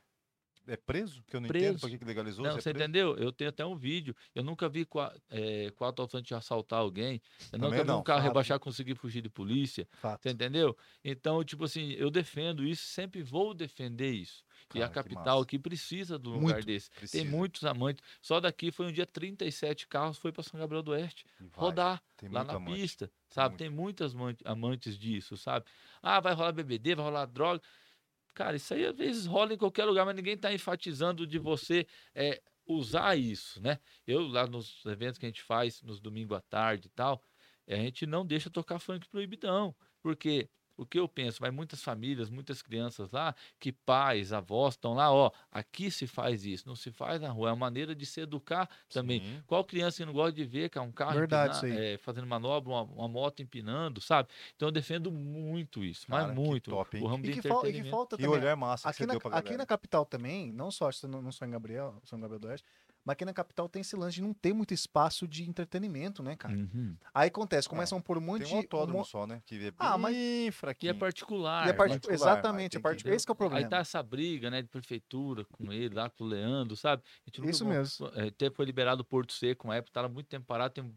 [0.68, 1.24] É preso?
[1.28, 1.80] Que eu não entendo Preso.
[1.80, 2.46] por que que legalizou.
[2.46, 2.84] Não, se é você preso.
[2.84, 3.18] entendeu?
[3.18, 4.16] Eu tenho até um vídeo.
[4.34, 7.20] Eu nunca vi qua- eh, quatro alfantes assaltar alguém.
[7.52, 8.28] Eu Também nunca vi não, um carro fato.
[8.28, 9.88] rebaixar conseguir fugir de polícia.
[9.94, 10.22] Fato.
[10.22, 10.78] Você entendeu?
[11.04, 14.44] Então, tipo assim, eu defendo isso, sempre vou defender isso.
[14.78, 16.64] E Cara, a que capital aqui precisa de um lugar Muito.
[16.64, 16.90] desse.
[16.96, 17.10] Precisa.
[17.10, 18.04] Tem muitos amantes.
[18.22, 22.02] Só daqui foi um dia 37 carros foi para São Gabriel do Oeste E rodar
[22.18, 22.58] Tem lá na amante.
[22.58, 23.56] pista, sabe?
[23.56, 23.58] muito.
[23.58, 25.66] Tem muitas aman- amantes disso, sabe?
[26.02, 27.62] Ah, vai rolar BBD, vai rolar droga.
[28.34, 31.86] Cara, isso aí às vezes rola em qualquer lugar, mas ninguém está enfatizando de você
[32.16, 33.80] é, usar isso, né?
[34.08, 37.22] Eu lá nos eventos que a gente faz nos domingos à tarde e tal,
[37.68, 42.30] a gente não deixa tocar funk proibidão, porque o que eu penso, vai muitas famílias,
[42.30, 46.92] muitas crianças lá, que pais, avós estão lá, ó, aqui se faz isso, não se
[46.92, 49.20] faz na rua, é uma maneira de se educar também.
[49.22, 49.44] Sim.
[49.46, 52.82] Qual criança que não gosta de ver, cara, um carro Verdade, é, fazendo manobra, uma,
[52.84, 54.30] uma moto empinando, sabe?
[54.56, 56.72] Então eu defendo muito isso, Cara, mas que muito.
[56.72, 58.40] top, o ramo E de que, fal- e que falta Que também.
[58.40, 59.58] olhar massa que Aqui você na, deu pra aqui galera.
[59.60, 62.68] na capital também, não só, que não, não só em Gabriel, São Gabriel do Oeste,
[63.06, 66.36] mas aqui na capital tem esse lance de não ter muito espaço de entretenimento, né,
[66.36, 66.54] cara?
[66.54, 66.96] Uhum.
[67.14, 69.42] Aí acontece, começam por um monte Tem um autódromo mo- só, né?
[69.46, 70.92] Que é bem Ah, mas- E fraquinho.
[70.92, 71.68] é particular.
[71.68, 73.66] E é parti- particular, Exatamente, é que- esse que é o problema.
[73.66, 77.04] Aí tá essa briga, né, de prefeitura com ele, lá com o Leandro, sabe?
[77.06, 78.08] A gente nunca Isso gon- mesmo.
[78.16, 80.94] É, até foi liberado o Porto Seco, uma época, tava muito tempo parado, tem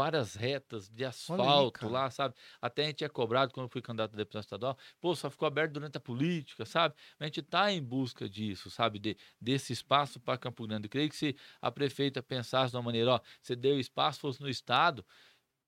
[0.00, 1.92] várias retas de asfalto cara.
[1.92, 2.34] lá, sabe?
[2.60, 5.46] Até a gente é cobrado quando eu fui candidato a deputado estadual, pô, só ficou
[5.46, 6.94] aberto durante a política, sabe?
[7.18, 8.98] A gente tá em busca disso, sabe?
[8.98, 10.86] De, desse espaço para Campo Grande.
[10.86, 14.40] Eu creio que se a prefeita pensasse de uma maneira, ó, você deu espaço, fosse
[14.40, 15.04] no estado,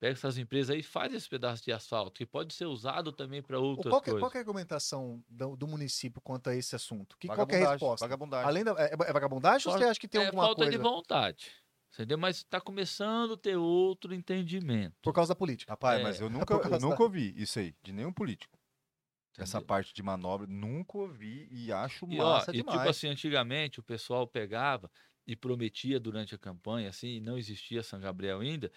[0.00, 3.40] pega essas empresas aí e faz esse pedaço de asfalto, que pode ser usado também
[3.42, 4.20] para outras Qual que, é- coisas.
[4.22, 7.16] qual que é a argumentação do, do município quanto a esse assunto?
[7.18, 8.04] Que, qual que é a resposta?
[8.04, 8.48] Vagabundagem.
[8.48, 10.70] Além da, é, é vagabundagem ou Falta- você acha que tem é alguma falta coisa
[10.72, 11.52] de vontade.
[11.92, 12.18] Entendeu?
[12.18, 14.96] Mas está começando a ter outro entendimento.
[15.02, 15.72] por causa da política?
[15.72, 18.58] Rapaz, É, mas eu por nunca, eu nunca ouvi isso aí, de nenhum político.
[19.38, 19.66] Essa entendeu?
[19.66, 22.76] parte de manobra, nunca ouvi e acho E, ó, massa e demais.
[22.76, 24.90] tipo assim, antigamente o pessoal pegava
[25.26, 28.70] e prometia durante a campanha, assim, e não existia São Gabriel ainda,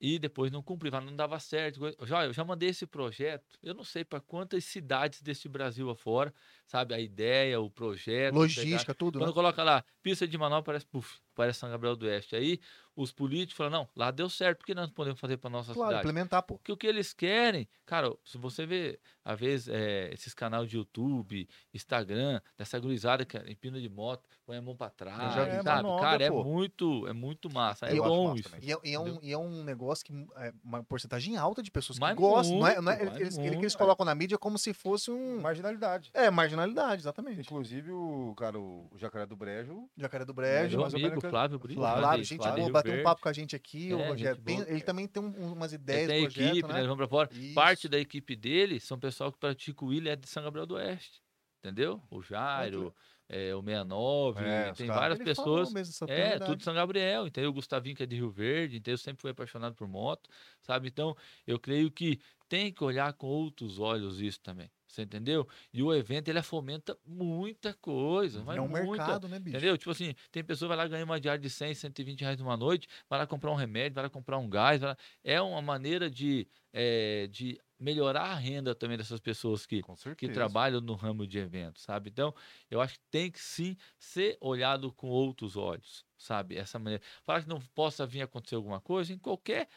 [0.00, 1.80] e depois não cumpria, não dava certo.
[2.06, 6.34] Já, eu já mandei esse projeto, eu não sei para quantas cidades desse Brasil afora,
[6.66, 6.94] sabe?
[6.94, 8.32] A ideia, o projeto.
[8.32, 9.24] pegar- Logística, tudo, né?
[9.24, 12.34] Quando coloca lá, pista de manobra, parece, puf, parece São Gabriel do Oeste.
[12.36, 12.60] Aí
[12.96, 15.72] os políticos falam, não, lá deu certo, por que nós não podemos fazer para nossa
[15.74, 16.08] Claro, cidade?
[16.08, 16.54] implementar, pô.
[16.58, 20.76] Porque o que eles querem, cara, se você vê, às vezes, é, esses canais de
[20.76, 25.56] YouTube, Instagram, dessa gurizada que empina de moto, põe a mão pra trás, já vi.
[25.56, 25.68] sabe?
[25.68, 27.86] É manobra, cara, é muito, é muito massa.
[27.86, 28.64] É Eu bom massa isso.
[28.64, 31.70] E é, e é um, e é um negócio que é uma porcentagem alta de
[31.72, 32.58] pessoas que Mas gostam.
[32.58, 33.78] não é, não é- muito, mas eles, ele- que eles muito.
[33.78, 35.40] colocam na mídia como se fosse um.
[35.40, 36.10] Marginalidade.
[36.14, 36.53] É, marginalidade,
[36.94, 37.40] exatamente.
[37.40, 40.76] Inclusive, o cara, o Jacaré do Brejo, Jacaré do Mas Brejo.
[40.78, 41.80] Meu amigo que- Flávio Brito.
[41.80, 43.04] Flávio, né, gente Flávio bateu um Verde.
[43.04, 44.40] papo com a gente aqui, É, o Rogério.
[44.42, 44.68] boa.
[44.68, 46.74] ele também tem um- umas ideias tem projeto, equipe, né?
[46.82, 46.86] né?
[46.86, 47.28] Vão pra fora.
[47.32, 47.54] Isso.
[47.54, 50.74] Parte da equipe dele são pessoal que pratica o Ilha é de São Gabriel do
[50.74, 51.22] Oeste.
[51.60, 52.02] Entendeu?
[52.10, 52.94] O Jairo,
[53.26, 55.72] é, o 69, É, tem caras- várias pessoas.
[55.72, 56.50] mesmo É, verdade.
[56.50, 57.48] tudo São Gabriel, entendeu?
[57.48, 58.98] O Gustavinho que é de Rio Verde, entendeu?
[58.98, 60.28] Sempre foi apaixonado por moto,
[60.60, 60.88] sabe?
[60.88, 65.48] Então, eu creio que tem que olhar com outros olhos isso também, Você entendeu?
[65.72, 68.38] E o evento ele fomenta muita coisa.
[68.56, 69.56] É um muita, mercado, né, bicho?
[69.56, 69.76] Entendeu?
[69.76, 72.56] Tipo assim, tem pessoa que vai lá ganhar uma diária de 100, 120 reais numa
[72.56, 74.80] noite, vai lá comprar um remédio, vai lá comprar um gás.
[74.80, 79.82] lá- É uma maneira de, eh, de melhorar a renda também dessas pessoas que,
[80.16, 82.08] que trabalham no ramo de eventos, sabe?
[82.10, 82.32] Então,
[82.70, 86.56] eu acho que tem que sim ser olhado com outros olhos, sabe?
[86.56, 87.02] Essa maneira.
[87.24, 89.68] Falar que não possa vir acontecer alguma coisa, em qualquer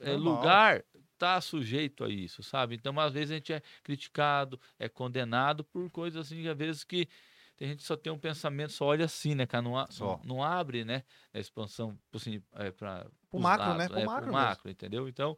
[0.00, 0.18] Normal.
[0.18, 0.84] lugar
[1.22, 2.74] está sujeito a isso, sabe?
[2.74, 7.08] Então, às vezes a gente é criticado, é condenado por coisas assim, às vezes que
[7.56, 9.62] tem gente que só tem um pensamento, só olha assim, né, cara?
[9.62, 10.16] Não, a- Só.
[10.16, 13.88] não, não abre, né, a expansão, assim, é, para Pro macro, né?
[13.88, 14.32] Pro macro mesmo.
[14.32, 15.08] macro, entendeu?
[15.08, 15.36] Então,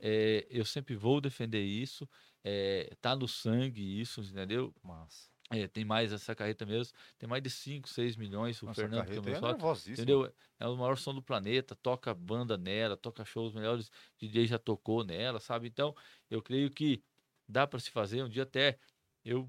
[0.00, 2.08] é, eu sempre vou defender isso,
[2.42, 4.74] é, tá no sangue isso, entendeu?
[4.82, 5.35] Massa.
[5.50, 9.06] É, tem mais essa carreta mesmo, tem mais de 5, 6 milhões, o Nossa, Fernando
[9.06, 9.92] que é nervosíssima.
[9.92, 10.34] entendeu?
[10.58, 14.58] É o maior som do planeta, toca banda nela, toca shows, os melhores DJ já
[14.58, 15.68] tocou nela, sabe?
[15.68, 15.94] Então,
[16.28, 17.00] eu creio que
[17.48, 18.78] dá para se fazer, um dia até
[19.24, 19.48] eu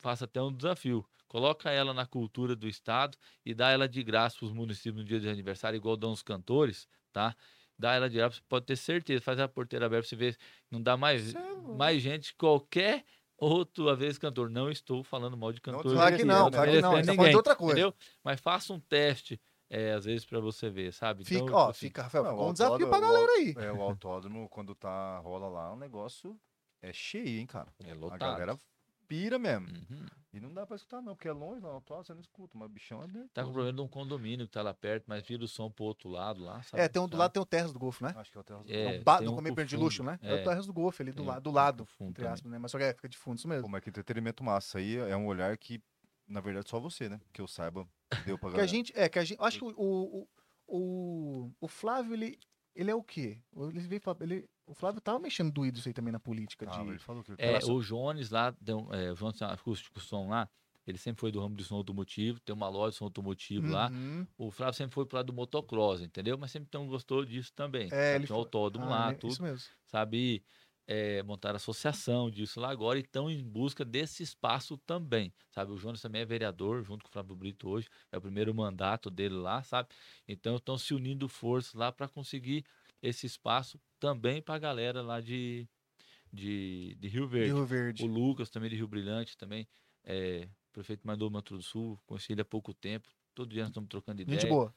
[0.00, 4.36] faço até um desafio, coloca ela na cultura do estado e dá ela de graça
[4.38, 7.36] para os municípios no dia de aniversário, igual dão os cantores, tá?
[7.78, 10.36] Dá ela de graça, você pode ter certeza, faz a porteira aberta pra você ver,
[10.70, 11.38] não dá mais, é
[11.70, 13.04] mais gente, qualquer
[13.36, 14.50] outro, às vezes, cantor.
[14.50, 15.92] Não estou falando mal de Não, cantor.
[15.94, 16.92] Claro que Não, não, não claro que não.
[16.92, 17.72] A gente tá falando de outra coisa.
[17.80, 17.94] Entendeu?
[18.24, 21.24] Mas faça um teste, é, às vezes, para você ver, sabe?
[21.24, 23.54] Fica, Então, ó, tipo assim, fica, Rafael, Não, um desafio pra galera aí.
[23.58, 26.38] É, o autódromo, quando tá, rola lá, o negócio
[26.82, 27.68] é cheio, hein, cara.
[27.84, 28.18] É A lotado.
[28.20, 28.56] galera
[29.06, 29.66] pira mesmo.
[29.68, 30.06] Uhum.
[30.32, 31.70] E não dá pra escutar, não, porque é longe, não.
[31.70, 33.28] Autódromo você não escuta, mas o bichão é dentro.
[33.32, 35.84] Tá com problema de um condomínio que tá lá perto, mas vira o som pro
[35.86, 36.82] outro lado lá, sabe?
[36.82, 37.20] É, tem um do Sabe?
[37.20, 38.12] lado tem o Terras do Golfo, né?
[38.14, 38.98] Acho que é o Terra do É, Golfo.
[38.98, 39.20] É ba...
[39.22, 40.18] um comer pro de luxo, né?
[40.22, 40.40] É, é.
[40.40, 41.38] o Terras do Golfo ali do, Tem la...
[41.38, 42.58] do lado, fundo entre aspas, né?
[42.58, 43.62] Mas só que é, fica de fundo, isso mesmo.
[43.62, 45.82] Como é que entretenimento massa aí é um olhar que,
[46.28, 47.18] na verdade, só você, né?
[47.32, 47.88] Que eu saiba,
[48.26, 48.68] deu pra Que a galera.
[48.68, 50.28] gente, é, que a gente, acho que o, o,
[50.68, 52.38] o, o Flávio, ele,
[52.74, 53.38] ele é o quê?
[53.56, 56.82] Ele veio falar- ele, o Flávio tava mexendo doído isso aí também na política Ah,
[56.82, 56.90] de...
[56.90, 60.48] ele falou que ele É, o Jones lá, deu, é, o Jones acústico som lá,
[60.86, 63.90] ele sempre foi do ramo de som automotivo, tem uma loja de som automotivo lá.
[63.90, 64.26] Uhum.
[64.38, 66.38] O Flávio sempre foi pro lado do motocross, entendeu?
[66.38, 67.88] Mas sempre não gostou disso também.
[67.90, 69.14] É, ele Tinha foi- um autódromo Ah, lá, né?
[69.18, 69.32] tudo.
[69.32, 69.68] Isso mesmo.
[69.86, 70.44] sabe?
[70.88, 75.72] É, montar associação disso lá agora e estão em busca desse espaço também, sabe?
[75.72, 79.10] O Jonas também é vereador, junto com o Flávio Brito hoje, é o primeiro mandato
[79.10, 79.88] dele lá, sabe?
[80.28, 82.64] Então estão se unindo forças lá para conseguir
[83.02, 85.68] esse espaço também para a galera lá de,
[86.32, 87.52] de, de Rio De Verde.
[87.52, 88.04] Rio Verde.
[88.04, 89.68] O Lucas também de Rio Brilhante, também
[90.04, 93.88] é prefeito mandou Mato do Sul, conheci ele há pouco tempo, todo dia nós estamos
[93.88, 94.38] trocando ideia.
[94.40, 94.74] Gente boa.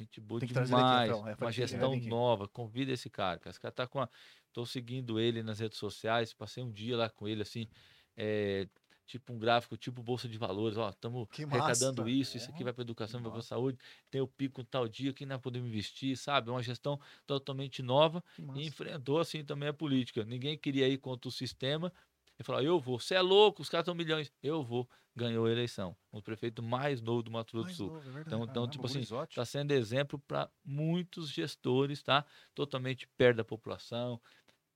[0.00, 1.10] Gente boa Tem ele aqui, demais.
[1.10, 1.28] Rafael.
[1.28, 2.08] É, uma gestão aqui.
[2.08, 2.48] nova.
[2.48, 3.38] Convida esse cara.
[3.38, 3.50] cara.
[3.50, 4.08] Esse cara tá com a...
[4.52, 6.32] Tô seguindo ele nas redes sociais.
[6.32, 7.68] Passei um dia lá com ele, assim.
[8.16, 8.68] é,
[9.06, 10.76] Tipo um gráfico, tipo Bolsa de Valores.
[10.76, 12.36] Ó, estamos Que arrecadando isso.
[12.36, 13.78] Isso aqui vai para educação, vai para saúde.
[14.10, 16.48] Tem o pico tal dia que nós podemos investir, sabe?
[16.48, 18.24] É uma gestão totalmente nova
[18.56, 20.24] e enfrentou assim também a política.
[20.24, 21.92] Ninguém queria ir contra o sistema.
[22.38, 22.98] Ele falou: eu vou.
[22.98, 24.32] Você é louco, os caras estão milhões.
[24.42, 24.88] Eu vou.
[25.16, 25.96] Ganhou a eleição.
[26.10, 27.86] O prefeito mais novo do Mato Grosso do Sul.
[27.92, 28.22] novo, é.
[28.22, 32.24] Então, então Caramba, tipo assim, está sendo exemplo para muitos gestores, tá?
[32.52, 34.20] Totalmente perto da população.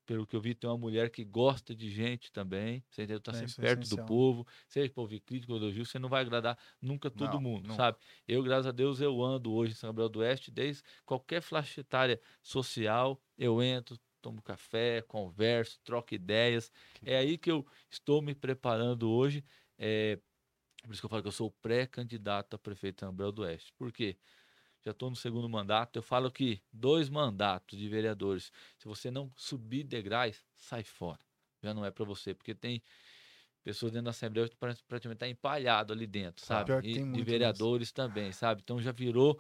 [0.09, 2.83] Pelo que eu vi, tem uma mulher que gosta de gente também.
[2.91, 3.21] Você entendeu?
[3.21, 4.47] Tá É, sempre é perto do povo.
[4.67, 7.75] Seja para ouvir crítica ou elogio, você não vai agradar nunca todo Não, mundo, nunca.
[7.75, 7.99] sabe?
[8.27, 11.83] Eu, graças a Deus, eu ando hoje em São Gabriel do Oeste, desde qualquer faixa
[11.83, 16.71] etária social, eu entro, tomo café, converso, troco ideias.
[16.95, 19.45] Que É aí que eu estou me preparando hoje.
[19.77, 20.19] É,
[20.85, 23.43] por isso que eu falo que eu sou pré-candidato a prefeito de São Gabriel do
[23.43, 23.73] Oeste.
[23.79, 24.19] Por quê?
[24.85, 25.97] Já estou no segundo mandato.
[25.97, 31.21] Eu falo que dois mandatos de vereadores, se você não subir degraus, sai fora.
[31.63, 32.81] Já não é para você, porque tem
[33.65, 36.67] pessoas dentro da Assembleia que praticamente estar empalhado ali dentro, Claro.
[36.67, 36.83] sabe?
[36.83, 38.63] Que E vereadores também, sabe?
[38.63, 39.39] Então já virou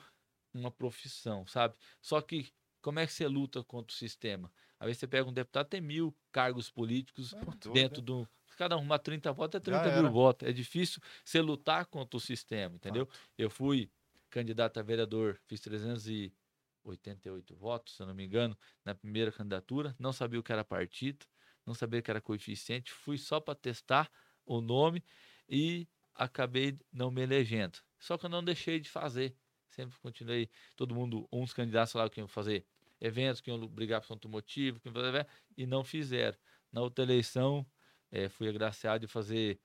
[0.53, 1.77] uma profissão, sabe?
[2.03, 4.53] Só que como é que você luta contra o sistema?
[4.79, 8.29] Às vezes você pega um deputado, tem mil cargos políticos É dentro do.
[8.49, 10.03] Se cada um arrumar 30 votos, é 30 era.
[10.03, 10.49] mil votos.
[10.49, 13.09] É difícil você lutar contra o sistema, entendeu?
[13.37, 13.91] Eu fui
[14.31, 19.95] candidato a vereador, fiz 388 votos, se eu não me engano, na primeira candidatura.
[19.99, 21.27] Não sabia o que era partido,
[21.67, 22.93] não sabia o que era coeficiente.
[22.93, 24.11] Fui só para testar
[24.45, 25.05] o nome
[25.49, 27.79] e acabei não me elegendo.
[27.99, 29.37] Só que eu não deixei de fazer.
[29.71, 30.51] Sempre continuei.
[30.77, 32.67] Todo mundo, uns candidatos falavam que iam fazer
[33.01, 36.37] eventos, que iam brigar por outro motivo, que iam fazer, e não fizeram.
[36.73, 37.67] Na outra eleição,
[38.11, 39.61] eh, fui agraciado de fazer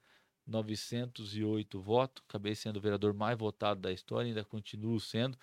[0.45, 5.37] 908 votos, acabei sendo o vereador mais votado da história, ainda continuo sendo,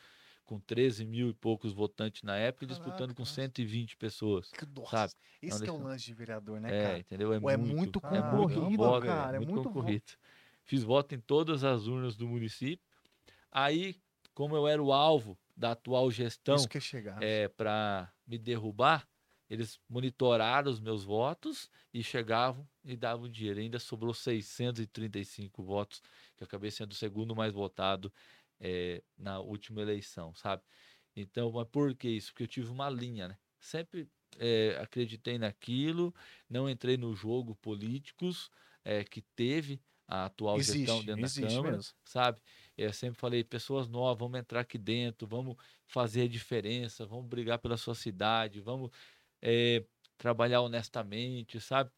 [0.45, 3.25] com 13 mil e poucos votantes na época, e disputando Caraca, com nossa.
[3.25, 4.57] 120 pessoas.
[4.57, 5.15] Que- Nossa, sabe?
[5.43, 7.01] esse Não que é o lance de vereador, né, É, cara?
[7.01, 7.33] entendeu?
[7.33, 10.13] É Ou é muito, muito é muito concorrido, voto, cara, é muito concorrido.
[10.65, 12.87] Fiz voto em todas as urnas do município.
[13.51, 13.97] Aí,
[14.35, 16.71] como eu era o alvo da atual gestão
[17.21, 19.09] é é, para me derrubar,
[19.51, 23.59] eles monitoraram os meus votos e chegavam e davam dinheiro.
[23.59, 26.01] Ainda sobrou 635 votos,
[26.37, 28.13] que eu acabei sendo o segundo mais votado
[28.61, 30.63] é, na última eleição, sabe?
[31.17, 32.31] Então, mas por que isso?
[32.33, 33.39] Porque eu tive uma linha, né?
[33.59, 34.09] Sempre
[34.39, 36.15] é, acreditei naquilo,
[36.49, 38.51] não entrei no jogo políticos
[38.85, 41.95] é, que teve a atual Existe, gestão dentro da Câmara, mesmo.
[42.05, 42.41] sabe?
[42.77, 47.59] Eu sempre falei, pessoas novas, vamos entrar aqui dentro, vamos fazer a diferença, vamos brigar
[47.59, 48.91] pela sua cidade, vamos
[49.43, 49.85] eh,
[50.19, 51.91] trabalhar honestamente, sabe?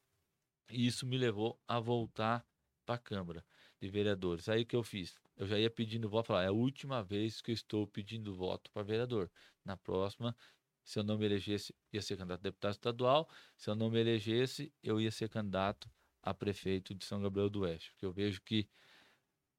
[0.70, 2.46] E isso me levou a voltar
[2.84, 3.44] para a Câmara
[3.80, 4.48] de Vereadores.
[4.48, 5.14] Aí o que eu fiz?
[5.36, 8.70] Eu já ia pedindo voto, falar, é a última vez que eu estou pedindo voto
[8.70, 9.30] para vereador.
[9.64, 10.36] Na próxima,
[10.84, 13.28] se eu não me elegesse, ia ser candidato a deputado estadual.
[13.56, 15.90] Se eu não me elegesse, eu ia ser candidato
[16.22, 17.90] a prefeito de São Gabriel do Oeste.
[17.92, 18.68] Porque eu vejo que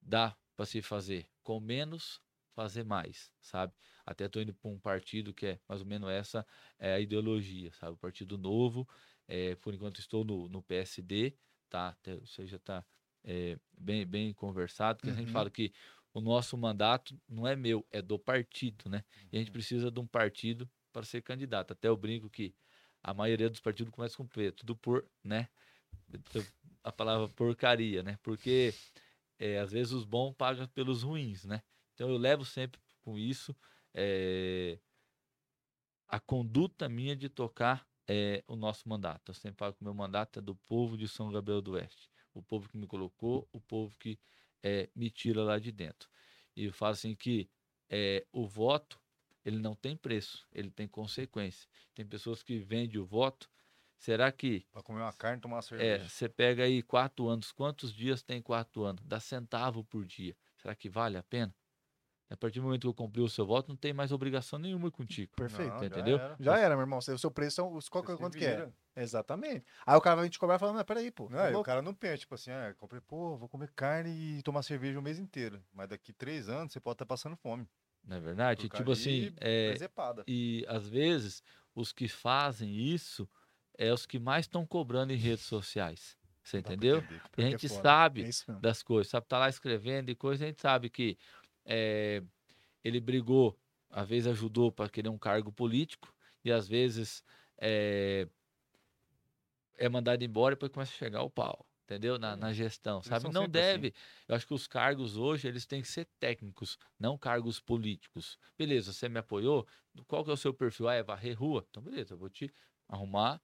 [0.01, 2.21] dá para se fazer com menos,
[2.55, 3.73] fazer mais, sabe?
[4.05, 6.45] Até estou indo para um partido que é mais ou menos essa
[6.79, 7.93] é a ideologia, sabe?
[7.93, 8.87] O Partido Novo,
[9.27, 11.37] é, por enquanto estou no, no PSD,
[11.69, 11.89] tá?
[11.89, 12.85] Até, você já está
[13.77, 15.31] bem, bem conversado, porque a gente Uhum.
[15.31, 15.73] fala que
[16.13, 19.03] o nosso mandato não é meu, é do partido, né?
[19.31, 21.71] E a gente precisa de um partido para ser candidato.
[21.73, 22.55] Até eu brinco que
[23.01, 25.49] a maioria dos partidos começa com P, tudo por, né?
[26.09, 26.47] Então,
[26.83, 28.17] A palavra porcaria, né?
[28.23, 28.79] Porque
[29.39, 31.63] é, às vezes os bons pagam pelos ruins, né?
[31.93, 33.55] Então eu levo sempre com isso
[33.93, 34.79] é,
[36.07, 39.31] a conduta minha de tocar é, o nosso mandato.
[39.31, 42.09] Eu sempre falo que o meu mandato é do povo de São Gabriel do Oeste.
[42.33, 44.19] O povo que me colocou, o povo que
[44.61, 46.09] é, me tira lá de dentro.
[46.55, 47.49] E eu falo assim que
[47.89, 48.99] é, o voto,
[49.45, 51.67] ele não tem preço, ele tem consequência.
[51.93, 53.49] Tem pessoas que vendem o voto.
[53.97, 56.09] Será que Pra comer uma carne e tomar uma é, cerveja.
[56.09, 59.03] você pega aí quatro anos, quantos dias tem quatro anos?
[59.05, 60.35] Dá centavo por dia.
[60.57, 61.53] Será que vale a pena?
[62.29, 64.89] A partir do momento que eu cumpri o seu voto, não tem mais obrigação nenhuma
[64.89, 65.31] contigo.
[65.35, 65.71] Perfeito.
[65.71, 66.17] Não, já entendeu?
[66.17, 66.35] era.
[66.39, 66.99] Já era, meu irmão.
[66.99, 68.71] O seu preço é o qual, se quanto que é?
[68.95, 69.65] Exatamente.
[69.85, 71.29] Aí o cara vai te cobrar falando, mas peraí, pô.
[71.29, 74.41] Não, tá o cara não pensa, tipo assim, ah, comprei, pô, vou comer carne e
[74.41, 75.61] tomar cerveja o mês inteiro.
[75.73, 77.67] Mas daqui três anos você pode estar passando fome.
[78.03, 78.67] Não é verdade?
[78.67, 79.75] Por Tipo assim, é,
[80.27, 81.41] e às vezes
[81.73, 83.27] os que fazem isso
[83.77, 86.17] é os que mais estão cobrando em redes sociais.
[86.43, 86.97] Você entendeu?
[86.97, 87.21] entender.
[87.37, 87.81] E a é gente foda.
[87.81, 89.25] sabe É das coisas, sabe?
[89.27, 91.17] Tá lá escrevendo e coisa, a gente sabe que
[91.65, 92.23] eh,
[92.83, 97.23] ele brigou, às vezes ajudou para querer um cargo político e às vezes
[97.61, 98.27] eh,
[99.75, 102.17] é mandado embora e depois começa a chegar o pau, entendeu?
[102.17, 103.27] Na, na gestão, Eles sabe?
[103.29, 103.87] Não assim.
[103.89, 103.93] deve.
[104.27, 108.37] Eu acho que os cargos hoje eles têm que ser técnicos, não cargos políticos.
[108.57, 109.67] Beleza, você me apoiou?
[110.07, 110.87] Qual que é o seu perfil?
[110.87, 111.65] Ah, é varrer rua?
[111.69, 112.51] Então, beleza, eu vou te
[112.87, 113.41] arrumar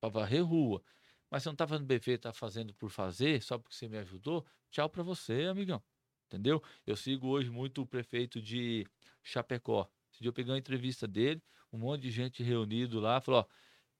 [0.00, 0.82] para varrer rua.
[1.30, 4.46] Mas você não tá fazendo feito, tá fazendo por fazer, só porque você me ajudou,
[4.70, 5.82] tchau para você, amigão.
[6.34, 6.60] Entendeu?
[6.84, 8.84] Eu sigo hoje muito o prefeito de
[9.22, 9.88] Chapecó.
[10.12, 11.40] Esse dia eu peguei uma entrevista dele,
[11.72, 13.46] um monte de gente reunido lá, falou, ó,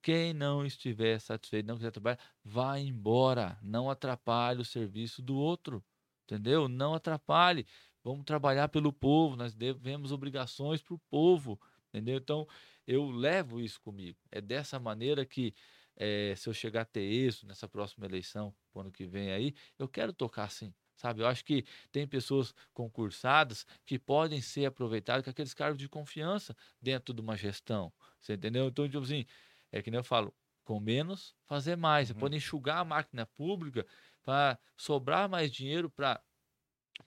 [0.02, 5.82] quem não estiver satisfeito, não quiser trabalhar, vá embora, não atrapalhe o serviço do outro.
[6.24, 6.66] Entendeu?
[6.68, 7.66] Não atrapalhe.
[8.02, 11.60] Vamos trabalhar pelo povo, nós devemos obrigações para o povo.
[11.88, 12.16] Entendeu?
[12.16, 12.48] Então,
[12.84, 14.18] eu levo isso comigo.
[14.32, 15.54] É dessa maneira que,
[15.96, 19.88] eh, se eu chegar a ter êxito nessa próxima eleição, ano que vem aí, eu
[19.88, 20.74] quero tocar assim.
[21.04, 25.86] Sabe, eu acho que tem pessoas concursadas que podem ser aproveitadas com aqueles cargos de
[25.86, 27.92] confiança dentro de uma gestão.
[28.18, 28.68] Você entendeu?
[28.68, 29.26] Então, tipo assim,
[29.70, 32.08] é que nem eu falo, com menos, fazer mais.
[32.08, 32.20] Você Uhum.
[32.20, 33.86] pode enxugar a máquina pública
[34.22, 36.22] para sobrar mais dinheiro para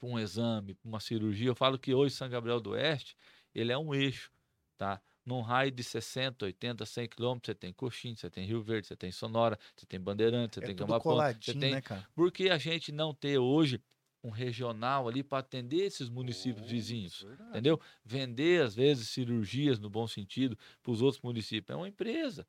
[0.01, 1.47] um exame, para uma cirurgia.
[1.49, 3.17] Eu falo que hoje São Gabriel do Oeste,
[3.53, 4.31] ele é um eixo,
[4.77, 5.01] tá?
[5.27, 8.95] Num raio de 60, 80, 100 quilômetros, você tem Coxim, você tem Rio Verde, você
[8.95, 12.07] tem Sonora, você tem Bandeirantes, você É tem Camaponte, você tem né, cara?
[12.15, 13.81] por que a gente não ter hoje
[14.23, 17.25] um regional ali para atender esses municípios Oh, vizinhos?
[17.25, 17.47] verdade.
[17.53, 17.79] Entendeu?
[18.05, 21.73] Vender, às vezes, cirurgias no bom sentido para os outros municípios.
[21.75, 22.47] É uma empresa.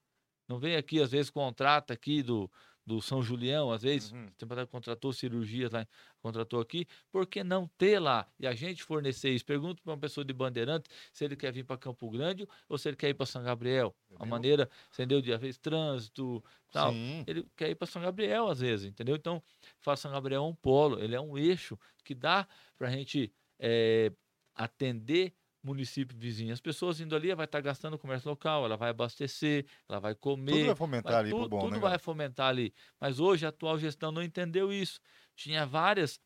[0.49, 2.51] Não vem aqui, às vezes, contrata aqui do,
[2.89, 4.31] do São Julião, às vezes, Uhum.
[4.39, 5.87] tem para contratou cirurgias lá,
[6.21, 8.27] contratou aqui, por que não ter lá?
[8.39, 9.45] E a gente fornecer isso.
[9.45, 12.89] Pergunta para uma pessoa de Bandeirante se ele quer vir para Campo Grande ou se
[12.89, 13.95] ele quer ir para São Gabriel.
[14.19, 14.27] A Entendeu?
[14.27, 15.21] maneira, entendeu?
[15.21, 17.27] De vezes trânsito, tal Sim.
[17.27, 19.17] ele quer ir para São Gabriel às vezes, entendeu?
[19.17, 19.43] Então,
[19.81, 23.33] fala São Gabriel é um polo, ele é um eixo que dá para a gente
[23.61, 24.13] eh,
[24.55, 25.35] atender
[25.69, 26.53] município vizinho.
[26.53, 30.15] As pessoas indo ali, vai estar gastando no comércio local, ela vai abastecer, ela vai
[30.15, 30.53] comer.
[30.53, 31.99] Tudo vai fomentar vai- ali tudo, bom, tudo né, vai cara?
[31.99, 32.75] fomentar ali.
[33.01, 35.01] Mas hoje a atual gestão não entendeu isso.
[35.37, 36.21] Tinha várias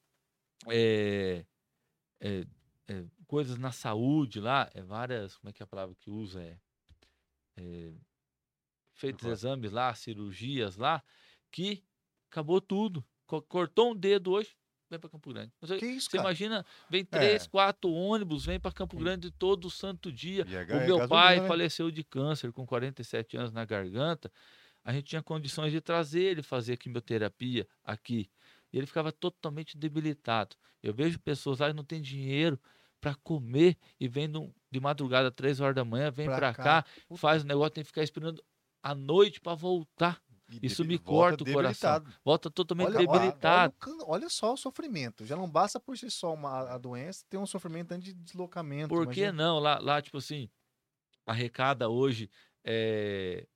[0.70, 1.46] eh,
[2.20, 2.44] eh,
[2.88, 6.42] eh, coisas na saúde lá, é várias, como é que é a palavra que usa?
[6.42, 6.58] É,
[7.56, 7.92] é,
[8.94, 9.32] feitos Vai.
[9.32, 11.02] exames lá, cirurgias lá,
[11.50, 11.84] que
[12.30, 13.04] acabou tudo.
[13.26, 14.56] Co- Cortou um dedo hoje,
[14.92, 15.52] vem para Campo Grande.
[15.60, 17.48] Você, isso, você imagina, vem três, É.
[17.48, 20.46] quatro ônibus, vem para Campo Grande todo santo dia.
[20.48, 21.48] É O é meu pai né?
[21.48, 24.30] faleceu de câncer com 47 anos na garganta.
[24.84, 28.28] A gente tinha condições de trazer ele fazer quimioterapia aqui.
[28.72, 30.56] E ele ficava totalmente debilitado.
[30.82, 32.60] Eu vejo pessoas lá que não têm dinheiro
[33.00, 34.30] para comer e vem
[34.70, 36.82] de madrugada, três horas da manhã, vem para cá.
[36.82, 36.84] cá,
[37.16, 38.42] faz o negócio, tem que ficar esperando
[38.82, 40.20] a noite para voltar.
[40.60, 42.02] E Isso me corta o coração.
[42.24, 43.74] Volta totalmente Olha, olha, debilitado.
[43.80, 45.24] olha, o can- olha só o sofrimento.
[45.24, 48.88] Já não basta por si só uma, a doença, tem um sofrimento de deslocamento.
[48.88, 49.32] Por que imagina.
[49.44, 49.58] não?
[49.58, 50.48] Lá, lá, tipo assim,
[51.26, 52.30] arrecada hoje
[52.64, 53.46] é,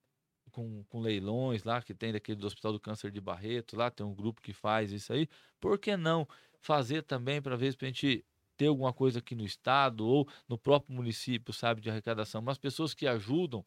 [0.50, 4.06] com, com leilões lá, que tem daquele do Hospital do Câncer de Barreto, lá tem
[4.06, 5.28] um grupo que faz isso aí.
[5.60, 6.26] Por que não
[6.60, 8.24] fazer também para ver se a gente
[8.56, 12.40] ter alguma coisa aqui no estado ou no próprio município, sabe, de arrecadação?
[12.40, 13.64] Mas pessoas que ajudam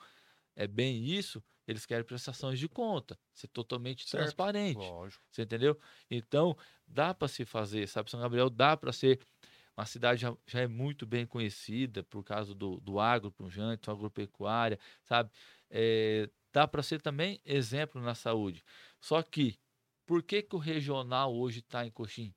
[0.56, 4.24] é bem isso, eles querem prestações de conta, ser totalmente Certo.
[4.24, 4.78] transparente.
[4.78, 5.24] Lógico.
[5.30, 5.80] Você entendeu?
[6.10, 6.58] Então,
[6.88, 8.10] dá para se fazer, sabe?
[8.10, 9.20] São Gabriel dá para ser
[9.78, 14.80] uma cidade já, já é muito bem conhecida por causa do, do agro pujante, agropecuária,
[15.04, 15.32] sabe?
[15.70, 18.64] É, dá para ser também exemplo na saúde.
[19.00, 19.58] Só que,
[20.06, 22.34] por que, que o regional hoje está em Coxim?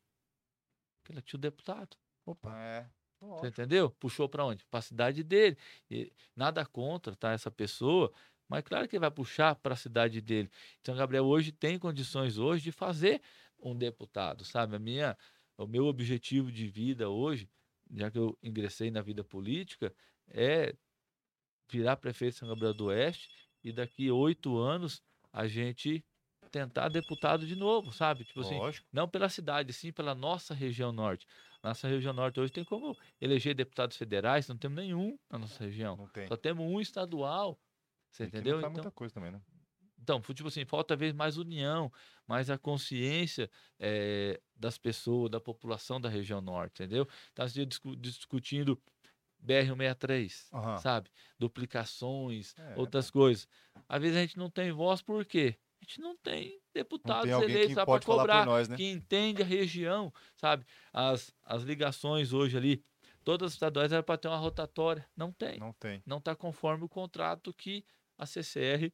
[1.02, 1.96] Porque ele tinha o deputado.
[2.24, 2.56] Opa.
[2.56, 3.01] É.
[3.22, 3.90] Você entendeu?
[3.90, 4.64] Puxou para onde?
[4.66, 5.56] Para a cidade dele.
[5.90, 7.32] E nada contra, tá?
[7.32, 8.12] Essa pessoa,
[8.48, 10.50] mas claro que ele vai puxar para a cidade dele.
[10.80, 13.22] Então, Gabriel hoje tem condições hoje de fazer
[13.60, 14.76] um deputado, sabe?
[14.76, 15.16] A minha,
[15.56, 17.48] o meu objetivo de vida hoje,
[17.94, 19.94] já que eu ingressei na vida política,
[20.28, 20.74] é
[21.70, 23.30] virar prefeito de São Gabriel do Oeste
[23.62, 25.00] e daqui oito anos
[25.32, 26.04] a gente
[26.50, 28.24] tentar deputado de novo, sabe?
[28.24, 28.86] Tipo assim, Lógico.
[28.92, 31.26] não pela cidade, sim pela nossa região norte.
[31.62, 35.96] Nossa região norte hoje tem como eleger deputados federais, não temos nenhum na nossa região.
[35.96, 36.28] Não tem.
[36.28, 37.60] Só temos um estadual.
[38.10, 38.54] Você E entendeu?
[38.60, 39.40] Não Então, muita coisa também, né?
[39.98, 41.90] então, tipo assim, falta vez mais união,
[42.26, 43.48] mais a consciência
[43.78, 47.06] eh, das pessoas, da população da região norte, entendeu?
[47.34, 48.82] Tá se discu- discutindo
[49.38, 50.76] BR-163, Aham.
[50.76, 51.10] sabe?
[51.38, 53.46] Duplicações, É, outras coisas.
[53.88, 55.58] Às vezes a gente não tem voz, por quê?
[55.82, 58.76] A gente não tem Não deputados tem alguém eleitos para cobrar nós, né?
[58.76, 60.64] que entende a região, sabe?
[60.92, 62.84] As, as ligações hoje ali,
[63.24, 65.04] todas as estaduais eram para ter uma rotatória.
[65.16, 65.58] Não tem.
[65.58, 66.00] Não tem.
[66.06, 67.84] Não está conforme o contrato que
[68.16, 68.92] a CCR,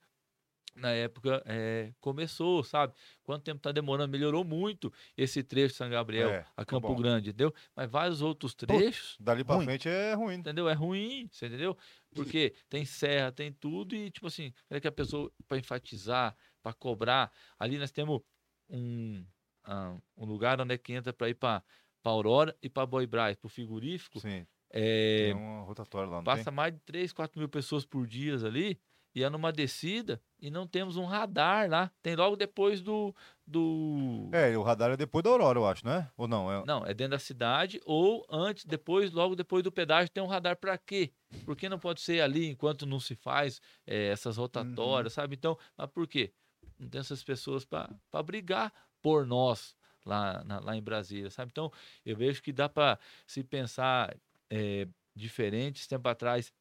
[0.74, 2.94] na época, eh, começou, sabe?
[3.24, 4.10] Quanto tempo está demorando?
[4.12, 6.96] Melhorou muito esse trecho de São Gabriel É, a tá Campo bom.
[7.02, 7.52] Grande, entendeu?
[7.74, 9.64] Mas vários outros trechos, Dali pra Ruim.
[9.66, 10.34] frente é ruim.
[10.36, 10.68] entendeu?
[10.68, 11.76] É ruim, você entendeu?
[12.14, 16.72] Porque tem serra, tem tudo e, tipo assim, é que a pessoa, para enfatizar, para
[16.72, 18.20] cobrar, ali nós temos
[18.68, 19.24] um,
[19.64, 21.62] ah, um lugar onde é que entra para ir para
[22.04, 24.46] Aurora e para Boi Braz, para o frigorífico, Sim.
[24.70, 28.34] é, Tem uma rotatória lá, não passa mais de 3, 4 mil pessoas por dia
[28.34, 28.80] ali
[29.14, 31.90] e é numa descida e não temos um radar lá.
[32.02, 33.14] Tem logo depois do.
[33.46, 34.28] do...
[34.30, 34.40] tem?
[34.40, 36.08] É, o radar é depois da Aurora, eu acho, né?
[36.16, 36.50] Ou não?
[36.52, 36.64] É...
[36.64, 40.56] Não, é dentro da cidade ou antes, depois, logo depois do pedágio tem um radar
[40.56, 41.12] para quê?
[41.44, 45.34] Porque não pode ser ali enquanto não se faz eh, essas rotatórias, sabe?
[45.34, 46.32] Então, mas por quê?
[46.78, 48.72] Não tem essas pessoas para brigar
[49.02, 51.50] por nós lá, na- lá em Brasília, sabe?
[51.50, 51.70] Então,
[52.04, 54.16] eu vejo que dá para se pensar
[54.50, 55.80] eh, diferente.
[55.80, 56.52] Esse tempo atrás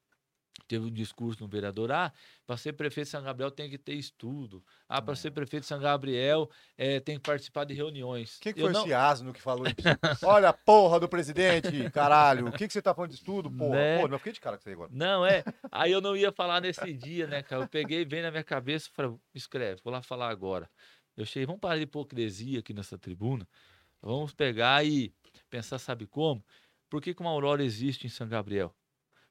[0.68, 2.12] teve um discurso no vereador, ah,
[2.46, 4.64] para ser prefeito de São Gabriel tem que ter estudo.
[4.88, 8.38] Ah, para ser prefeito de São Gabriel eh, tem que participar de reuniões.
[8.40, 9.76] Quem que foi não- esse asno que falou isso?
[10.26, 12.48] Olha a porra do presidente, caralho.
[12.48, 13.76] O que, que você tá falando de estudo, porra?
[13.76, 14.02] Né?
[14.02, 14.90] Pô, não fiquei de cara com aí agora.
[14.94, 15.44] Não, é.
[15.72, 17.64] Aí eu não ia falar nesse dia, né, cara?
[17.64, 20.70] Eu peguei, veio na minha cabeça e falei, escreve, vou lá falar agora.
[21.16, 23.48] Eu cheguei, vamos parar de hipocrisia aqui nessa tribuna.
[24.02, 25.12] Vamos pegar e
[25.50, 26.44] pensar, sabe como?
[26.90, 28.74] Por que, que uma aurora existe em São Gabriel?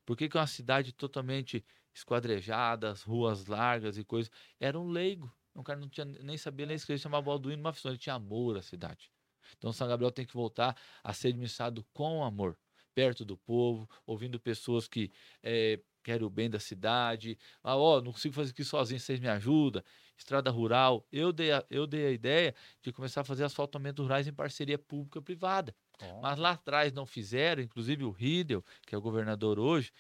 [0.07, 4.31] Por que, que é uma cidade totalmente esquadrejada, as ruas largas e coisas?
[4.61, 5.31] Era um leigo.
[5.55, 7.89] Um cara não tinha, nem sabia nem escrever, chamava Balduino Mafisson.
[7.91, 9.11] Ele tinha amor à cidade.
[9.59, 12.59] Então São Gabriel tem que voltar a ser administrado com amor,
[12.95, 15.11] perto do povo, ouvindo pessoas que
[15.43, 17.39] eh, querem o bem da cidade.
[17.63, 19.83] Ah, ó, não consigo fazer aqui sozinho, vocês me ajudam.
[20.17, 21.07] Estrada rural.
[21.11, 24.79] Eu dei, a, eu dei a ideia de começar a fazer asfaltamento rurais em parceria
[24.79, 25.75] pública-privada.
[26.21, 29.93] Mas lá atrás não fizeram, inclusive o Riedel, que é o governador hoje,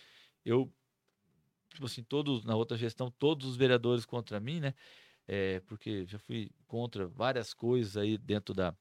[0.45, 0.73] eu,
[1.73, 4.75] tipo assim, todos, na outra gestão, todos os vereadores contra mim, né?
[5.27, 8.75] É, porque já fui contra várias coisas aí dentro da,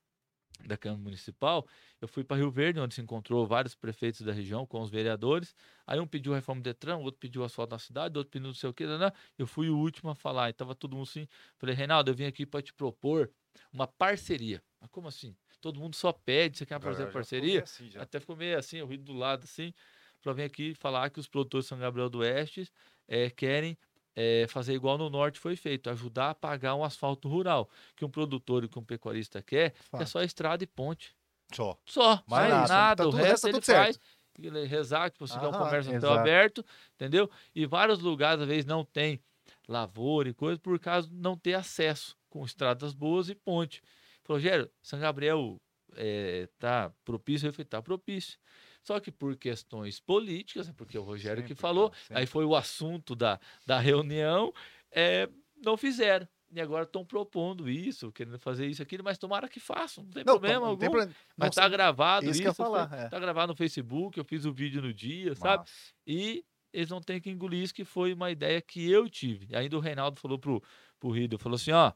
[0.63, 1.68] da Câmara Municipal.
[1.99, 5.55] Eu fui para Rio Verde, onde se encontrou vários prefeitos da região com os vereadores.
[5.88, 8.70] Aí um pediu reforma do Detran, outro pediu asfalto na cidade, outro pediu não sei
[8.70, 8.86] o que.
[8.86, 9.11] Né?
[9.38, 11.28] Eu fui o último a falar, e tava todo mundo assim.
[11.57, 13.32] Falei, Reinaldo, eu vim aqui para te propor
[13.72, 14.61] uma parceria.
[14.80, 15.36] Mas como assim?
[15.66, 17.63] Todo mundo só pede, você quer fazer parceria?
[17.63, 17.89] Assim.
[17.97, 19.74] Até ficou meio assim, eu ri do lado assim,
[20.22, 22.72] para vir aqui falar que os produtores de São Gabriel do Oeste
[23.07, 23.76] eh, querem
[24.16, 27.68] eh, fazer igual no norte foi feito, ajudar a pagar um asfalto rural.
[27.95, 30.05] Que um produtor e que um pecuarista quer, é Fato.
[30.05, 31.16] só estrada e ponte.
[31.51, 31.76] Só.
[31.84, 32.68] Só, Mais nada.
[32.68, 33.03] nada.
[33.03, 33.99] Tá o resto, o resto tá ele certo.
[34.39, 34.70] faz.
[34.70, 36.13] Rezar, tipo, você quer um comércio exato.
[36.13, 37.28] aberto, entendeu?
[37.55, 39.20] E vários lugares, às vezes, não tem
[39.68, 43.82] lavoura e coisa, por causa de não ter acesso com estradas boas e ponte.
[44.26, 45.57] Falou, Rogério, São Gabriel
[45.95, 47.47] eh, tá propício?
[47.47, 48.38] Eu falei, tá propício.
[48.84, 52.17] Só que por questões políticas, né, porque o Rogério que Sempre, falou, cara, sempre.
[52.21, 54.53] aí foi o assunto da, da reunião,
[54.91, 55.30] eh,
[55.63, 56.28] não fizeram.
[56.51, 60.23] E agora estão propondo isso, querendo fazer isso, aquilo, mas tomara que façam, não tem
[60.23, 60.80] Não, problema não algum.
[60.80, 61.13] tem problema.
[61.36, 63.09] Mas Não, tá gravado isso isso, que ia foi- falar, é.
[63.09, 65.67] tá gravado no Facebook, eu fiz o vídeo no dia, sabe?
[66.07, 69.47] E eles não têm que engolir isso, que foi uma ideia que eu tive.
[69.49, 70.61] E ainda o Reinaldo falou pro,
[70.99, 71.91] pro Rido, falou assim, ó,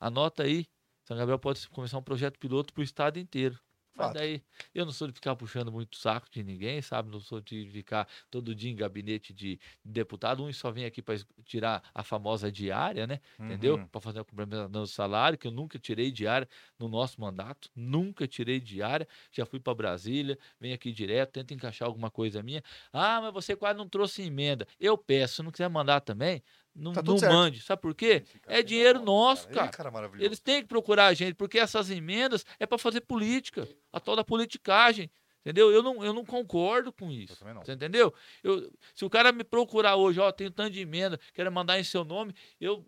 [0.00, 0.66] anota aí,
[1.04, 3.58] São Gabriel pode começar um projeto piloto pro estado inteiro.
[3.94, 4.14] Mas Fato.
[4.14, 4.42] daí,
[4.74, 7.10] eu não sou de ficar puxando muito saco de ninguém, sabe?
[7.10, 10.42] Não sou de ficar todo dia em gabinete de deputado.
[10.42, 13.20] Um só vem aqui para tirar a famosa diária, né?
[13.38, 13.76] entendeu?
[13.76, 13.86] Uhum.
[13.88, 16.48] Para fazer a complementação do salário, que eu nunca tirei diária
[16.78, 21.86] no nosso mandato, nunca tirei diária, já fui para Brasília, venho aqui direto, tento encaixar
[21.86, 22.62] alguma coisa minha.
[22.92, 24.66] Ah, mas você quase não trouxe emenda.
[24.80, 26.42] Eu peço, se não quiser mandar também,
[26.74, 27.60] não, Tá não mande.
[27.60, 28.24] Sabe por quê?
[28.46, 29.68] É é dinheiro nosso, cara.
[29.68, 30.24] cara maravilhoso.
[30.26, 34.16] Eles têm que procurar a gente, porque essas emendas é para fazer política, a tal
[34.16, 35.10] da politicagem.
[35.40, 35.72] Entendeu?
[35.72, 37.36] Eu não, eu não concordo com isso.
[37.36, 37.64] também não.
[37.64, 38.14] Você entendeu?
[38.44, 41.84] Eu, se o cara me procurar hoje, ó, tenho tanto de emenda, quero mandar em
[41.84, 42.86] seu nome, eu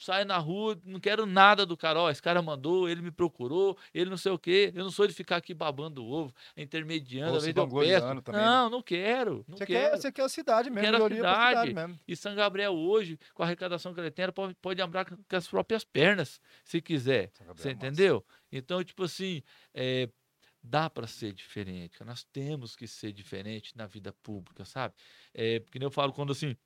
[0.00, 2.00] saio na rua, não quero nada do cara.
[2.00, 4.72] Ó, esse cara mandou, ele me procurou, ele não sei o quê.
[4.74, 8.22] Eu não sou de ficar aqui babando o ovo, intermediando, Ou às vezes eu peço.
[8.22, 8.46] também, né?
[8.46, 9.44] Não, não quero.
[9.46, 9.90] Não Você quero.
[9.90, 11.74] quer, você quer a cidade mesmo, Quero a cidade cidade.
[11.74, 12.00] mesmo.
[12.08, 15.46] E São Gabriel hoje, com a arrecadação que ele tem, pode, pode andar com as
[15.46, 17.30] próprias pernas, se quiser.
[17.34, 17.70] Você é massa.
[17.70, 18.24] entendeu?
[18.50, 19.42] Então, tipo assim,
[19.74, 20.08] é,
[20.62, 22.02] dá para ser diferente.
[22.04, 24.94] Nós temos que ser diferente na vida pública, sabe?
[25.32, 26.56] É, porque nem eu falo quando assim,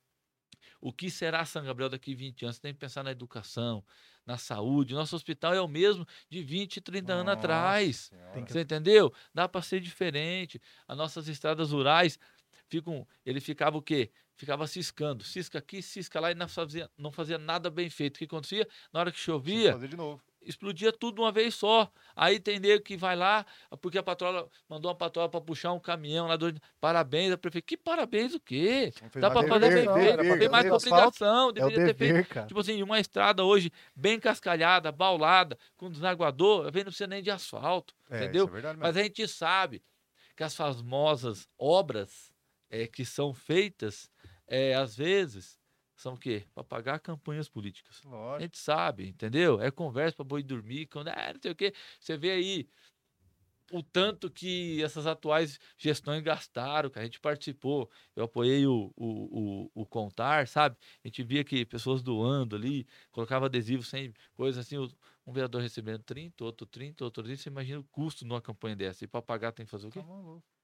[0.81, 2.57] o que será São Gabriel daqui a 20 anos?
[2.57, 3.85] Você tem que pensar na educação,
[4.27, 4.95] na saúde.
[4.95, 7.97] Nosso hospital é o mesmo de 20, 30 anos Nossa atrás.
[7.97, 8.33] Senhora.
[8.33, 9.13] Tem que- Você entendeu?
[9.33, 10.61] Dá para ser diferente.
[10.89, 12.19] As nossas estradas rurais
[12.69, 13.07] ficam.
[13.25, 14.11] Ele ficava o quê?
[14.37, 15.23] Ficava ciscando.
[15.23, 18.17] Cisca aqui, cisca lá e não fazia, não fazia nada bem feito.
[18.17, 18.67] O que acontecia?
[18.93, 20.21] Na hora que chovia, fazer de novo.
[20.45, 21.91] Explodia tudo de uma vez só.
[22.15, 23.45] Aí tem nego que vai lá,
[23.81, 26.53] porque a patroa mandou uma patroa para puxar um caminhão lá do.
[26.81, 27.67] Parabéns, a prefeita.
[27.67, 28.93] Que parabéns o quê?
[29.17, 30.39] Dá para fazer bem feito.
[30.39, 32.29] Tem mais obrigação, É o deveria ter feito.
[32.29, 32.47] cara.
[32.47, 37.31] Tipo assim, uma estrada hoje bem cascalhada, baulada, com desaguador, vezes não precisa nem de
[37.31, 38.47] asfalto, É, entendeu?
[38.47, 38.73] Isso é.
[38.75, 39.83] Mas a gente sabe
[40.37, 42.33] que as famosas obras
[42.71, 44.11] eh, que são feitas,
[44.49, 45.57] eh, às vezes,
[45.97, 46.45] são o quê?
[46.55, 48.03] Para pagar campanhas políticas.
[48.05, 48.43] A Lógico.
[48.43, 49.61] gente sabe, entendeu?
[49.61, 51.73] É conversa para boi dormir, quando é, não sei o quê.
[52.01, 52.69] Você vê aí
[53.73, 57.91] o tanto que essas atuais gestões gastaram, que a gente participou.
[58.15, 60.77] Eu apoiei o, o, o, o Contar, sabe?
[61.03, 64.77] A gente via que pessoas doando ali, colocava adesivo sem coisa assim,
[65.27, 67.43] um vereador recebendo 30, outro 30, outro 30.
[67.43, 69.05] Você imagina o custo numa campanha dessa.
[69.05, 70.01] E para pagar tem que fazer o quê?
[70.01, 70.07] Tá.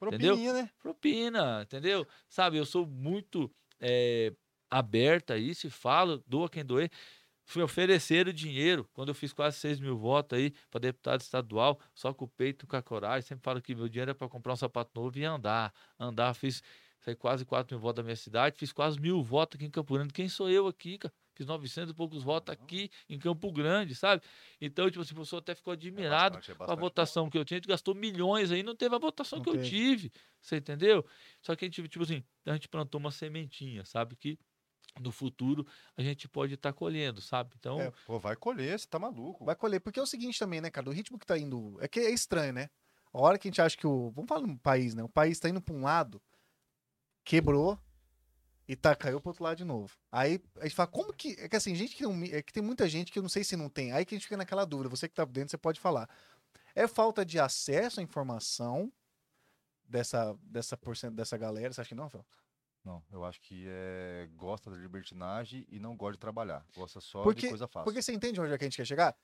[0.07, 0.35] Entendeu?
[0.35, 0.71] Propininha, né?
[0.81, 2.07] propina, entendeu?
[2.29, 3.51] Sabe, eu sou muito
[3.81, 4.33] eh,
[4.71, 6.91] aberta a isso e falo, doa quem doer.
[7.45, 11.81] Fui oferecer o dinheiro quando eu fiz quase 6 mil votos aí para deputado estadual,
[11.95, 13.23] só com o peito com a coragem.
[13.27, 15.73] Sempre falo que meu dinheiro é para comprar um sapato novo e andar.
[15.99, 16.63] Andar, fiz
[17.01, 19.95] foi quase 4 mil votos da minha cidade, fiz quase mil votos aqui em Campo
[19.95, 20.13] Grande.
[20.13, 21.13] Quem sou eu aqui, cara?
[21.35, 24.23] Fiz 900 e poucos votos aqui em Campo Grande, sabe?
[24.61, 26.81] Então, tipo assim, a pessoa até ficou admirado bastante, é com a bastante.
[26.81, 29.49] votação que eu tinha, a gente gastou milhões aí, não teve a votação Não que
[29.49, 29.69] eu teve.
[29.71, 30.13] tive.
[30.43, 31.05] Você entendeu?
[31.41, 34.15] Só que a gente, tipo assim, a gente plantou uma sementinha, sabe?
[34.15, 34.39] Que
[34.99, 35.67] no futuro
[35.97, 37.55] a gente pode estar colhendo, sabe?
[37.59, 39.45] Então, É, Pô, vai colher, você tá maluco.
[39.45, 40.89] Vai colher, porque é o seguinte também, né, cara?
[40.89, 41.77] O ritmo que tá indo.
[41.81, 42.69] É que é estranho, né?
[43.13, 44.11] A hora que a gente acha que o.
[44.11, 45.03] Vamos falar no país, né?
[45.03, 46.23] O país tá indo pra um lado,
[47.25, 47.79] quebrou
[48.69, 49.93] e tá, caiu pro outro lado de novo.
[50.13, 51.33] Aí a gente fala, como que.
[51.41, 52.23] É que assim, gente que não.
[52.25, 53.93] É que tem muita gente que eu não sei se não tem.
[53.93, 54.89] Aí que a gente fica naquela dúvida.
[54.89, 56.09] Você que tá dentro, você pode falar.
[56.75, 58.93] É falta de acesso à informação
[59.89, 61.13] dessa, dessa, porcent...
[61.13, 61.73] dessa galera?
[61.73, 62.25] Você acha que não, Rafael?
[62.85, 66.65] Não, eu acho que é, gosta da libertinagem e não gosta de trabalhar.
[66.75, 67.85] Gosta só Porque- de coisa fácil.
[67.85, 69.15] Porque você entende onde é que a gente quer chegar?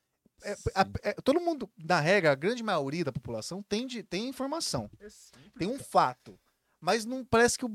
[0.43, 4.29] É, a- é, todo mundo, na regra, a grande maioria da população tem, de, tem
[4.29, 4.91] informação.
[5.01, 5.85] É simples, tem um cara.
[5.85, 6.39] fato.
[6.79, 7.71] Mas não parece que o,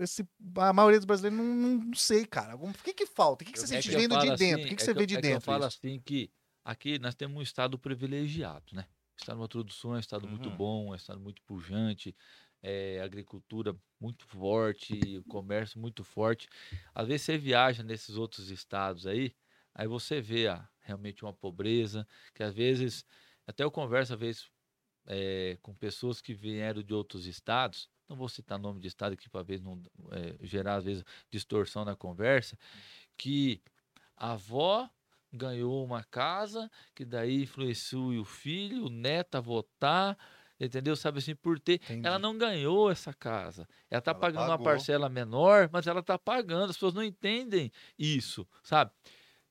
[0.00, 2.56] esse- a maioria dos brasileiros não, não, sei, cara.
[2.56, 3.44] O que que falta?
[3.44, 4.44] O que, que você é sente que eu vendo de falo dentro?
[4.44, 5.44] assim- o que, que é você vê de é que eu dentro?
[5.44, 5.78] falo isso?
[5.78, 6.30] assim que
[6.64, 8.86] aqui nós temos um estado privilegiado, né?
[9.14, 10.56] Estado Grosso do Sul é um estado muito Uhum.
[10.56, 12.16] bom, é um estado muito pujante,
[12.62, 16.48] é, agricultura muito forte, comércio muito forte.
[16.94, 19.34] Às vezes você viaja nesses outros estados aí,
[19.74, 23.04] aí você vê ah, realmente uma pobreza, que às vezes,
[23.46, 24.50] até eu converso às vezes
[25.06, 29.28] é, com pessoas que vieram de outros estados, não vou citar nome de estado aqui
[29.28, 32.58] para não é, gerar às vezes distorção na conversa,
[33.16, 33.62] que
[34.16, 34.88] a avó
[35.32, 40.18] ganhou uma casa, que daí influenciou o filho, o neto a votar,
[40.66, 40.96] entendeu?
[40.96, 41.80] Sabe assim, por ter.
[41.88, 42.02] Entendi.
[42.02, 43.66] Ela não ganhou essa casa.
[43.90, 44.58] Ela tá Ela pagando uma pagou.
[44.58, 46.70] parcela menor, mas ela tá pagando.
[46.70, 48.90] As pessoas não entendem isso, sabe?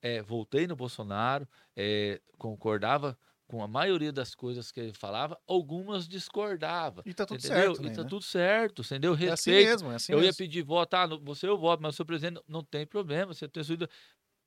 [0.01, 6.07] É, voltei no Bolsonaro, é, concordava com a maioria das coisas que ele falava, algumas
[6.07, 7.05] discordava.
[7.05, 7.43] E tá tudo entendeu?
[7.43, 7.91] certo, e né?
[7.91, 9.13] tá tudo certo, entendeu?
[9.23, 9.53] É assim Respeito.
[9.53, 10.33] mesmo, é assim eu ia mesmo.
[10.33, 13.63] pedir voto, ah, você eu voto, mas o seu presidente não tem problema, você tem
[13.63, 13.77] sua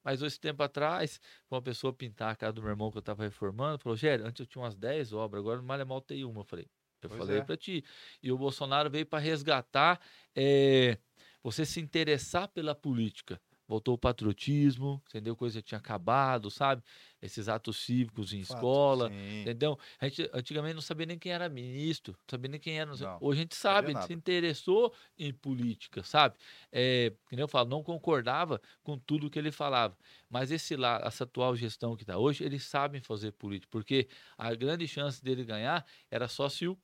[0.04, 3.22] Mas esse tempo atrás, uma pessoa pintar a casa do meu irmão que eu tava
[3.22, 6.40] reformando, falou, Gério, antes eu tinha umas 10 obras, agora no mal mal tem uma.
[6.40, 6.68] Eu falei,
[7.02, 7.42] eu Pois falei é.
[7.42, 7.84] pra ti.
[8.22, 10.00] E o Bolsonaro veio para resgatar
[10.36, 10.98] eh,
[11.42, 13.40] você se interessar pela política.
[13.66, 15.34] Voltou o patriotismo, entendeu?
[15.34, 16.82] Coisa que tinha acabado, sabe?
[17.20, 19.40] Esses atos cívicos em Fato, escola, Sim.
[19.40, 19.78] Entendeu?
[19.98, 22.94] A gente antigamente não sabia nem quem era ministro, não sabia nem quem era.
[22.94, 26.36] não Hoje a gente sabe, a gente se interessou em política, sabe?
[26.70, 29.96] É, que nem eu falo, não concordava com tudo que ele falava.
[30.28, 34.54] Mas esse lá, essa atual gestão que está hoje, eles sabem fazer política, porque a
[34.54, 36.76] grande chance dele ganhar era só se o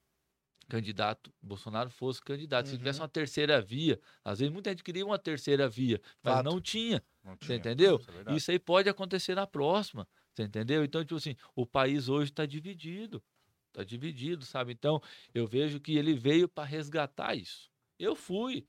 [0.71, 2.69] candidato Bolsonaro fosse candidato.
[2.69, 3.05] Se tivesse Uhum.
[3.05, 6.45] uma terceira via, às vezes muita gente queria uma terceira via, mas Fato.
[6.45, 7.03] não tinha.
[7.25, 7.59] Não Você tinha.
[7.59, 7.97] entendeu?
[7.97, 8.37] Isso é.
[8.37, 10.07] Isso aí pode acontecer na próxima.
[10.33, 10.85] Você entendeu?
[10.85, 13.23] Então, tipo assim, o país hoje está dividido.
[13.69, 14.73] Está dividido, sabe?
[14.73, 15.01] Então,
[15.35, 17.71] eu vejo que ele veio para resgatar isso.
[17.99, 18.67] Eu fui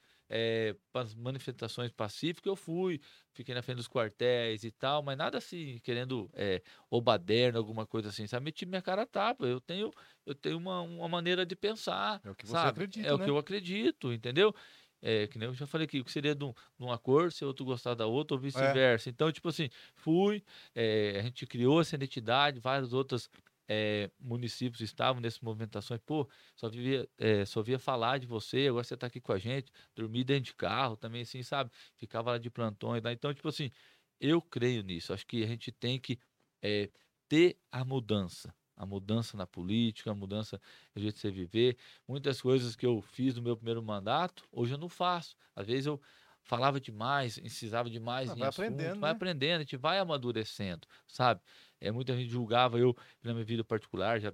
[0.92, 3.02] para as manifestações pacíficas, eu fui,
[3.34, 7.86] fiquei na frente dos quartéis e tal, mas nada assim, querendo é, ou baderna, alguma
[7.86, 8.46] coisa assim, sabe?
[8.46, 9.46] Meti minha cara a tapa.
[9.46, 9.92] Eu tenho,
[10.26, 12.22] eu tenho uma, uma maneira de pensar.
[12.24, 12.70] É o que você sabe?
[12.70, 13.26] acredita, É o né?
[13.26, 14.54] que eu acredito, entendeu?
[15.02, 17.32] É, que nem eu já falei aqui, o que seria de, um, de uma cor,
[17.32, 19.10] se outro gostar da outra, ou vice-versa.
[19.10, 20.44] Então, tipo assim, fui,
[20.76, 23.28] é, a gente criou essa identidade, vários outros
[23.74, 26.02] é, municípios estavam nessas movimentações.
[26.06, 29.40] Pô, só via, é, só via falar de você, agora você tá aqui com a
[29.40, 31.72] gente, dormir dentro de carro também, assim, sabe?
[31.98, 33.12] Ficava lá de plantões lá.
[33.14, 33.72] Então, tipo assim,
[34.20, 35.14] eu creio nisso.
[35.14, 36.20] Acho que a gente tem que
[36.62, 36.92] é,
[37.30, 38.54] ter a mudança.
[38.76, 40.60] A mudança na política, a mudança
[40.96, 41.78] no jeito de você viver.
[42.08, 45.36] Muitas coisas que eu fiz no meu primeiro mandato, hoje eu não faço.
[45.56, 46.02] Às vezes eu
[46.44, 49.12] falava demais, incisava demais Ah, em vai assunto, aprendendo, vai né?
[49.12, 51.42] aprendendo, a gente vai amadurecendo, sabe?
[51.82, 54.34] É, muita gente julgava eu na minha vida particular, já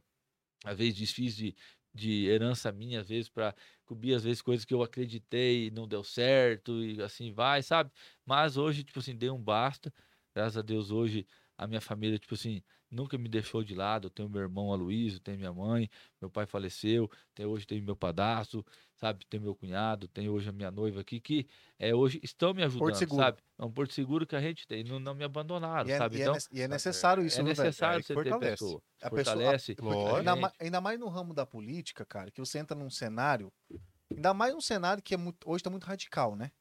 [0.65, 1.55] às vezes desfiz de,
[1.93, 5.87] de herança minha, às vezes para cobrir às vezes coisas que eu acreditei e não
[5.87, 7.91] deu certo e assim vai, sabe?
[8.25, 9.93] Mas hoje, tipo assim, dei um basta.
[10.35, 11.25] Graças a Deus hoje
[11.57, 14.07] a minha família, tipo assim, nunca me deixou de lado.
[14.07, 15.89] Eu tenho meu irmão Aloysio, tenho minha mãe,
[16.21, 18.65] meu pai faleceu, tem, hoje tenho meu padastro,
[18.95, 19.25] sabe?
[19.29, 22.95] Tenho meu cunhado, tenho hoje a minha noiva aqui, que é, hoje estão me ajudando,
[22.95, 23.21] seguro.
[23.23, 23.37] sabe?
[23.59, 26.17] É um porto seguro que a gente tem, não, não me abandonaram, E é, sabe?
[26.17, 27.49] e é Então, e é necessário isso, é velho?
[27.57, 28.51] necessário você ter fortalece.
[28.51, 28.81] pessoa.
[29.01, 29.75] A pessoa- Fortalece.
[29.79, 30.15] Lógico.
[30.17, 30.41] Ainda, gente.
[30.41, 33.51] ma- ainda mais no ramo da política, cara, que você entra num cenário.
[34.09, 36.51] Ainda mais num cenário que é muito, hoje tá muito radical, né?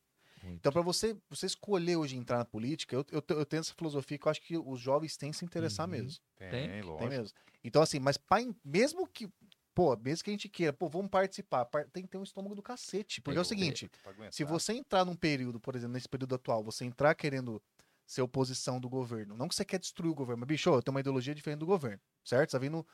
[0.47, 0.59] Muito.
[0.61, 4.19] Então, para você, você escolher hoje entrar na política, eu, eu, eu tenho essa filosofia
[4.19, 5.93] que eu acho que os jovens têm que se interessar Uhum.
[5.93, 6.21] mesmo.
[6.39, 6.99] Tem, Tem, lógico.
[6.99, 7.35] Tem mesmo.
[7.65, 9.29] Então, assim, mas pra, mesmo que.
[9.75, 12.55] Pô, mesmo que a gente queira, pô, vamos participar, par- tem que ter um estômago
[12.55, 13.21] do cacete.
[13.21, 13.91] Porque é o seguinte,
[14.31, 17.63] se você entrar num período, por exemplo, nesse período atual, você entrar querendo
[18.07, 20.95] ser oposição do governo, não que você quer destruir o governo, mas, bicho, eu tenho
[20.95, 22.51] uma ideologia diferente do governo, certo?
[22.53, 22.87] Você tá vindo,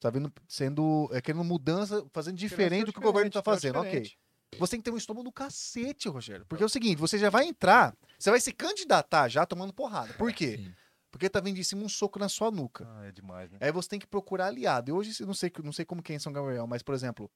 [0.00, 4.10] tá vindo sendo, é, querendo mudança, fazendo diferente do que o governo tá fazendo, ok.
[4.58, 6.44] Você tem que ter um estômago do cacete, Rogério.
[6.46, 10.12] Porque é o seguinte, você já vai entrar, você vai se candidatar já tomando porrada.
[10.14, 10.56] Por quê?
[10.58, 10.74] Sim.
[11.10, 12.86] Porque tá vindo de cima um soco na sua nuca.
[12.88, 13.58] Ah, é demais, né?
[13.60, 14.90] Aí você tem que procurar aliado.
[14.90, 16.94] E hoje, eu não sei, não sei como que é em São Gabriel, mas, por
[16.94, 17.30] exemplo,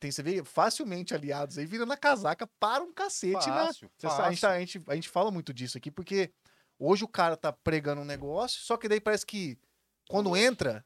[0.00, 3.66] tem, você vê facilmente aliados aí virando a casaca para um cacete na.
[3.66, 4.56] Fácil, Você sabe, a, gente, tá- fácil.
[4.56, 6.32] a, gente, a gente fala muito disso aqui, porque
[6.78, 9.56] hoje o cara tá pregando um negócio, só que daí parece que
[10.08, 10.84] quando entra,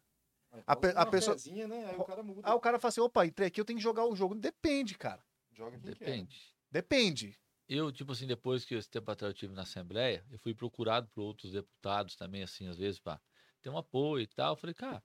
[0.67, 1.87] a pe- a pessoa- pezinha, né?
[1.91, 2.41] Aí o cara muda.
[2.45, 4.35] ah, o cara fala assim: opa, entrei aqui, eu tenho que jogar o jogo.
[4.35, 5.23] Depende, cara.
[5.57, 5.99] Joga quem quer.
[5.99, 6.55] Depende.
[6.71, 7.39] Depende.
[7.69, 11.09] Eu, tipo assim, depois que esse tempo atrás eu tive na Assembleia, eu fui procurado
[11.09, 13.21] por outros deputados também, assim, às vezes, para
[13.61, 14.53] ter um apoio e tal.
[14.53, 15.03] Eu falei, cara,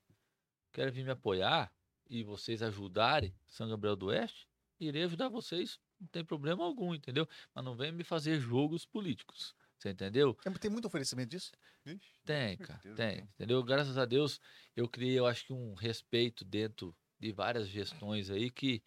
[0.71, 1.73] quero vir me apoiar
[2.09, 4.47] e vocês ajudarem São Gabriel do Oeste,
[4.79, 7.27] irei ajudar vocês, não tem problema algum, entendeu?
[7.55, 10.33] Mas não venha me fazer jogos políticos, você entendeu?
[10.35, 11.51] Tem- Tem muito oferecimento disso?
[11.85, 13.19] Vixe, Tem, cara, tem.
[13.21, 13.63] entendeu?
[13.63, 14.39] Graças a Deus,
[14.75, 18.83] eu criei, eu acho que um respeito dentro de várias gestões aí que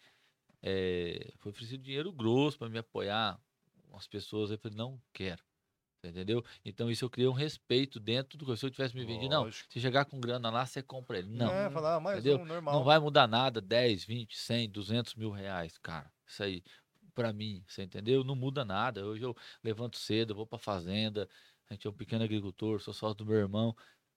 [0.65, 3.39] eh, foi oferecido dinheiro grosso para me apoiar
[3.89, 4.51] umas pessoas.
[4.51, 5.43] Eu falei, não quero,
[6.03, 6.43] entendeu?
[6.63, 9.51] Então isso eu criei um respeito dentro do que se eu tivesse me vendido, não,
[9.51, 11.29] se chegar com grana lá, você compra ele.
[11.29, 12.39] Não, É, falar, ah, mais entendeu?
[12.39, 12.75] um, normal.
[12.75, 16.11] não vai mudar nada, 10, 20, 100, 200 mil reais, cara.
[16.27, 16.63] Isso aí,
[17.13, 18.23] pra mim, você entendeu?
[18.23, 19.05] Não muda nada.
[19.05, 21.29] Hoje eu levanto cedo, vou pra fazenda.
[21.69, 23.75] A gente é um pequeno agricultor, sou sócio do meu irmão.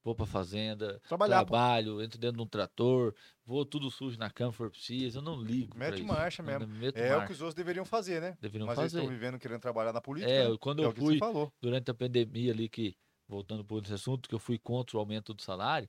[0.08, 1.50] Vou pra fazenda, Trabalhar, pô.
[1.50, 5.18] trabalho, entro dentro de um trator, vou tudo sujo na cama for preciso.
[5.18, 5.76] Eu não ligo.
[5.76, 6.06] Mete isso.
[6.06, 6.66] marcha Eu mesmo.
[6.66, 7.32] meto É o que marcha.
[7.34, 8.38] os outros deveriam fazer, né?
[8.40, 9.04] Deveriam Mas eles fazer.
[9.04, 10.32] estão vivendo querendo trabalhar na política.
[10.32, 10.56] É, né?
[10.58, 11.20] quando é eu fui,
[11.60, 12.96] durante a pandemia ali, que,
[13.28, 15.86] voltando por esse assunto, que eu fui contra o aumento do salário,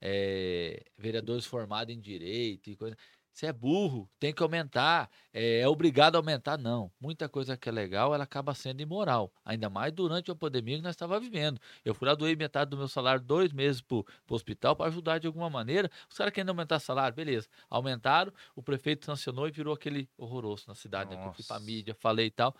[0.00, 2.96] é, vereadores formados em direito e coisa.
[3.40, 6.58] Você é burro, tem que aumentar, é, é obrigado a aumentar.
[6.58, 6.92] Não.
[7.00, 9.32] Muita coisa que é legal, ela acaba sendo imoral.
[9.42, 11.58] Ainda mais durante a pandemia que nós estávamos vivendo.
[11.82, 15.16] Eu fui lá, doei metade do meu salário dois meses para o hospital para ajudar
[15.16, 15.90] de alguma maneira.
[16.10, 17.48] Os caras querendo aumentar salário, beleza.
[17.70, 21.16] Aumentaram, o prefeito sancionou e virou aquele horroroso na cidade.
[21.16, 21.26] Né?
[21.26, 21.64] Eu fui para Nossa.
[21.64, 22.54] mídia, falei e tal.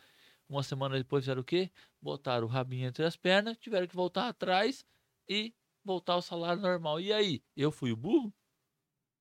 [0.49, 1.71] Uma semana depois fizeram o quê?
[2.01, 4.83] Botaram o rabinho entre as pernas, tiveram que voltar atrás
[5.29, 5.55] e
[5.85, 6.99] voltar ao salário normal.
[6.99, 7.43] E aí?
[7.55, 8.33] Eu fui o burro?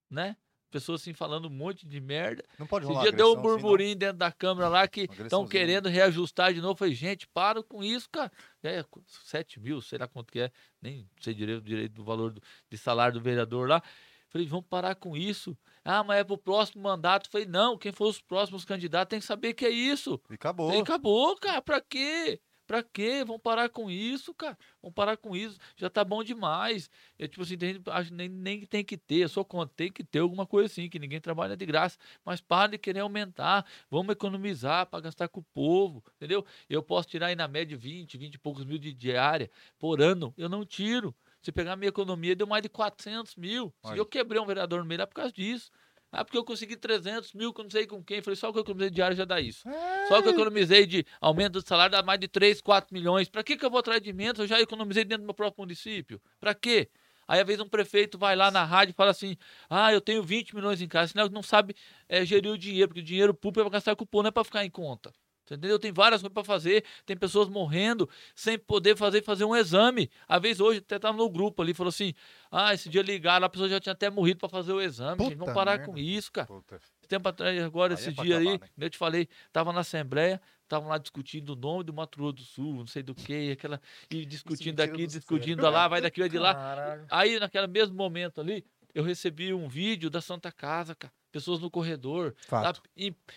[0.10, 0.38] Né?
[0.70, 2.44] Pessoas assim falando um monte de merda.
[2.58, 5.10] Não pode Esse rolar dia deu um agressão assim, burburinho dentro da câmera lá que
[5.20, 6.74] estão querendo reajustar de novo.
[6.74, 8.32] Eu Falei, gente, para com isso, cara.
[8.62, 10.52] É, 7 mil, sei lá quanto que é.
[10.82, 13.82] Nem sei direito, direito do valor do, de salário do vereador lá.
[14.30, 15.58] Falei, vamos parar com isso.
[15.84, 17.30] Ah, mas é pro próximo mandato.
[17.30, 20.22] Falei, não, quem for os próximos candidatos tem que saber que é isso.
[20.30, 20.72] E acabou.
[20.72, 21.62] E acabou, cara.
[21.62, 22.40] Pra quê?
[22.70, 23.24] Pra quê?
[23.26, 24.56] Vamos parar com isso, cara.
[24.80, 25.58] Vamos parar com isso.
[25.76, 26.88] Já tá bom demais.
[27.18, 29.24] Eu, tipo assim, tem, acho nem, nem tem que ter.
[29.24, 29.74] Eu sou contra.
[29.76, 31.98] Tem que ter alguma coisa assim, que ninguém trabalha de graça.
[32.24, 33.66] Mas para de querer aumentar.
[33.90, 36.04] Vamos economizar para gastar com o povo.
[36.18, 36.46] Entendeu?
[36.70, 39.50] Eu posso tirar aí na média 20, 20 e poucos mil de diária
[39.80, 40.32] por ano.
[40.38, 41.16] Eu não tiro.
[41.42, 43.74] Se pegar a minha economia, deu mais de 400 mil.
[43.84, 45.72] Se eu quebrei um vereador no meio, é por causa disso.
[46.12, 48.22] Ah, porque eu consegui 300 mil, que não sei com quem.
[48.22, 49.64] Falei, só o que eu economizei de diária já dá isso.
[50.08, 53.30] Só o que eu economizei de aumento do salário dá mais de 3, 4 milhões.
[53.30, 54.40] Pra que, que eu vou atrás de menos?
[54.40, 56.20] Eu já economizei dentro do meu próprio município.
[56.40, 56.90] Pra quê?
[57.28, 59.38] Aí, às vezes, um prefeito vai lá na rádio e fala assim:
[59.70, 61.12] Ah, eu tenho 20 milhões em casa.
[61.12, 61.76] Senão não sabe
[62.08, 64.44] eh, gerir o dinheiro, porque o dinheiro público é pra gastar povo, não é pra
[64.44, 65.14] ficar em conta.
[65.56, 65.80] Entendeu?
[65.80, 70.10] Tem várias coisas pra fazer, tem pessoas morrendo sem poder fazer, fazer um exame.
[70.28, 72.14] Às vezes hoje até tava no grupo ali, falou assim:
[72.52, 75.24] Ah, esse dia ligaram, a pessoa já tinha até morrido pra fazer o exame.
[75.24, 75.92] gente, vamos Puta parar merda.
[75.92, 76.80] com isso, cara Puta,
[77.10, 78.86] tempo atrás, agora, Aí é esse pra dia acabar, aí, né?
[78.86, 82.42] eu te falei, tava na Assembleia, estavam lá discutindo o nome do Mato Grosso do
[82.44, 83.82] Sul, não sei do que, aquela,
[84.12, 86.54] e discutindo daqui, do discutindo lá, vai daqui, vai de lá.
[86.54, 87.06] Caralho.
[87.10, 91.12] Aí, naquele mesmo momento ali, eu recebi um vídeo da Santa Casa, cara.
[91.32, 92.74] Pessoas no corredor, tá,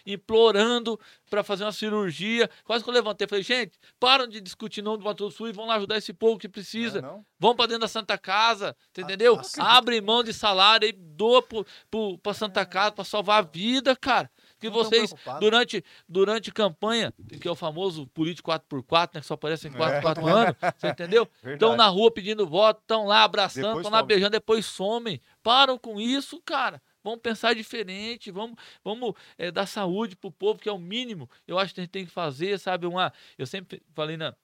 [0.07, 2.49] implorando para fazer uma cirurgia.
[2.64, 5.49] Quase que eu levantei e falei, gente, param de discutir o nome do Mato Sul
[5.49, 7.01] e vão lá ajudar esse povo que precisa.
[7.03, 7.26] Não, é não?
[7.38, 9.40] Vão para dentro da Santa Casa, entendeu?
[9.59, 11.45] ah, Abre mão de salário e doa
[12.22, 14.30] pra Santa Casa para salvar a vida, cara.
[14.59, 19.20] Que Não vocês, durante, durante campanha, que é o famoso político 4x4, né?
[19.20, 20.01] Que só aparece em 4 É.
[20.01, 21.28] 4 anos, você entendeu?
[21.45, 25.20] Estão na rua pedindo voto, estão lá abraçando, estão lá beijando, depois somem.
[25.43, 26.80] Param com isso, cara.
[27.03, 31.28] Vamos pensar diferente, vamos, vamos eh, dar saúde pro povo, que é o mínimo.
[31.46, 32.86] Eu acho que a gente tem que fazer, sabe?
[32.86, 34.34] Uma, eu sempre falei na,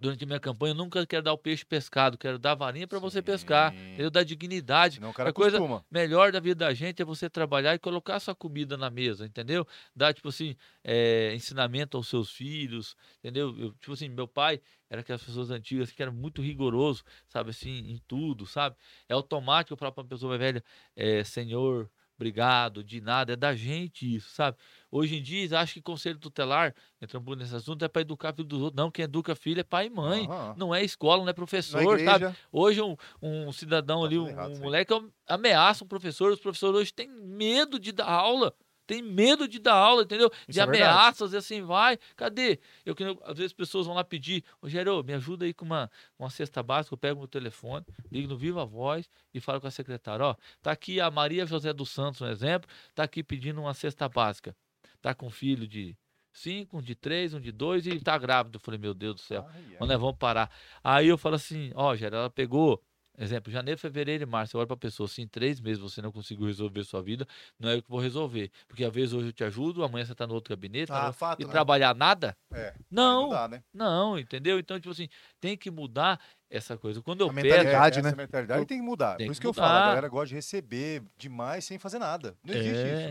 [0.00, 2.86] durante a minha campanha, eu nunca quero dar o peixe pescado, quero dar a varinha
[2.86, 4.10] para você pescar, entendeu?
[4.10, 4.96] Dar dignidade.
[4.96, 5.84] Senão o cara A coisa- costuma.
[5.90, 9.66] Melhor da vida da gente é você trabalhar e colocar sua comida na mesa, entendeu?
[9.94, 13.54] Dar, tipo assim, eh, ensinamento aos seus filhos, entendeu?
[13.58, 17.70] Eu, tipo assim, meu pai era aquelas pessoas antigas que eram muito rigoroso, sabe, assim,
[17.90, 18.76] em tudo, sabe?
[19.08, 23.36] É automático eu falar pra uma pessoa mais velha, eh, Senhor, obrigado, de nada, é
[23.36, 24.56] da gente isso, sabe?
[24.90, 28.32] Hoje em dia, acho que conselho tutelar, entrando um pouco nesse assunto, é para educar
[28.34, 28.76] filho dos outros.
[28.82, 30.26] Não, quem educa filho é pai e mãe.
[30.26, 30.54] Aham.
[30.56, 32.36] Não é escola, não é professor, sabe?
[32.50, 36.40] Hoje um, um cidadão Tá ali, um, errado um moleque am- ameaça um professor, os
[36.40, 38.54] professores hoje têm medo de dar aula.
[38.86, 40.30] Tem medo de dar aula, entendeu?
[40.42, 41.98] Isso de é ameaças e assim vai.
[42.14, 42.60] Cadê?
[42.84, 46.62] Eu, às vezes pessoas vão lá pedir, Rogério, me ajuda aí com uma, uma cesta
[46.62, 50.36] básica, eu pego meu telefone, ligo no Viva Voz e falo com a secretária, ó,
[50.62, 54.54] tá aqui a Maria José dos Santos, um exemplo, tá aqui pedindo uma cesta básica.
[55.00, 55.96] Tá com um filho de
[56.32, 58.56] cinco, um de três, um de dois e tá grávido.
[58.56, 59.46] Eu falei, meu Deus do céu.
[59.48, 59.76] ai, ai.
[59.80, 60.50] Mas nós vamos parar.
[60.82, 62.82] Aí eu falo assim, ó, Gera, ela pegou,
[63.18, 64.56] exemplo, janeiro, fevereiro e março.
[64.56, 67.26] Eu olho pra pessoa, se em três meses você não conseguiu resolver sua vida,
[67.58, 68.50] não é eu que vou resolver.
[68.68, 71.06] Porque às vezes hoje eu te ajudo, amanhã você tá no outro gabinete, tá Ah,
[71.08, 71.50] no- fato, e né?
[71.52, 72.36] trabalhar nada?
[72.52, 73.62] É, aí Não, dá, né?
[73.72, 74.58] não, entendeu?
[74.58, 75.08] Então, tipo assim,
[75.40, 77.02] tem que mudar essa coisa.
[77.02, 77.98] Quando eu A peço, mentalidade.
[77.98, 78.22] Essa né?
[78.22, 79.16] mentalidade tem que mudar.
[79.16, 81.98] Tem Por que isso que eu falo, a galera gosta de receber demais sem fazer
[81.98, 82.36] nada.
[82.44, 83.02] Não existe isso.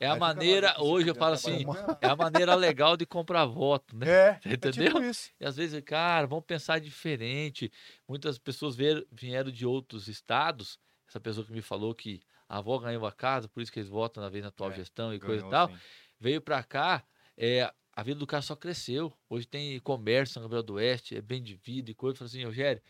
[0.00, 1.64] É, a Aí fica lá, maneira, hoje eu fica falo assim,
[2.00, 4.08] é a maneira legal de comprar voto, né?
[4.08, 4.86] É, Você é entendeu?
[4.94, 5.30] tipo isso.
[5.40, 7.70] E às vezes, cara, vamos pensar diferente.
[8.08, 10.78] Muitas pessoas vieram, vieram de outros estados.
[11.08, 13.88] Essa pessoa que me falou que a avó ganhou a casa, por isso que eles
[13.90, 15.68] votam na vez na atual É, gestão e coisa e Ganhou, tal.
[15.68, 15.76] sim.
[16.20, 17.04] Veio pra cá,
[17.36, 19.12] é, a vida do cara só cresceu.
[19.28, 22.14] Hoje tem comércio em São Gabriel do Oeste, é bem de vida e coisa.
[22.14, 22.82] Eu falei assim, Rogério,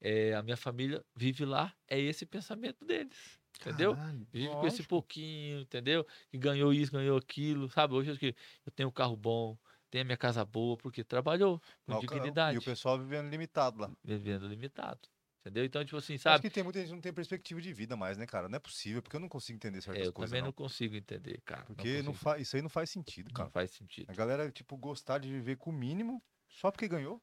[0.00, 3.39] é, a minha família vive lá, é esse pensamento deles.
[3.60, 3.94] Entendeu?
[3.94, 4.26] Caralho.
[4.32, 4.88] Vive com esse lógico.
[4.88, 6.06] pouquinho, entendeu?
[6.30, 7.94] Que ganhou isso, ganhou aquilo, sabe?
[7.94, 8.34] Hoje eu, que
[8.64, 9.56] eu tenho um carro bom,
[9.90, 12.98] tenho a minha casa boa, porque trabalhou com Lá o ca- dignidade E o pessoal
[12.98, 13.90] vivendo limitado lá.
[14.02, 15.00] vivendo limitado.
[15.40, 15.64] Entendeu?
[15.64, 16.42] Então, tipo assim, Acho sabe?
[16.42, 18.46] que tem muita gente que não tem perspectiva de vida mais, né, cara?
[18.46, 20.30] Não é possível, porque eu não consigo entender certas É, eu coisas.
[20.30, 20.48] também não.
[20.48, 21.60] não consigo entender, cara.
[21.60, 22.38] não Porque não fa...
[22.38, 23.50] isso aí não faz sentido, não cara.
[23.50, 24.10] faz sentido.
[24.10, 27.22] A galera, tipo, gostar de viver com o mínimo só porque ganhou.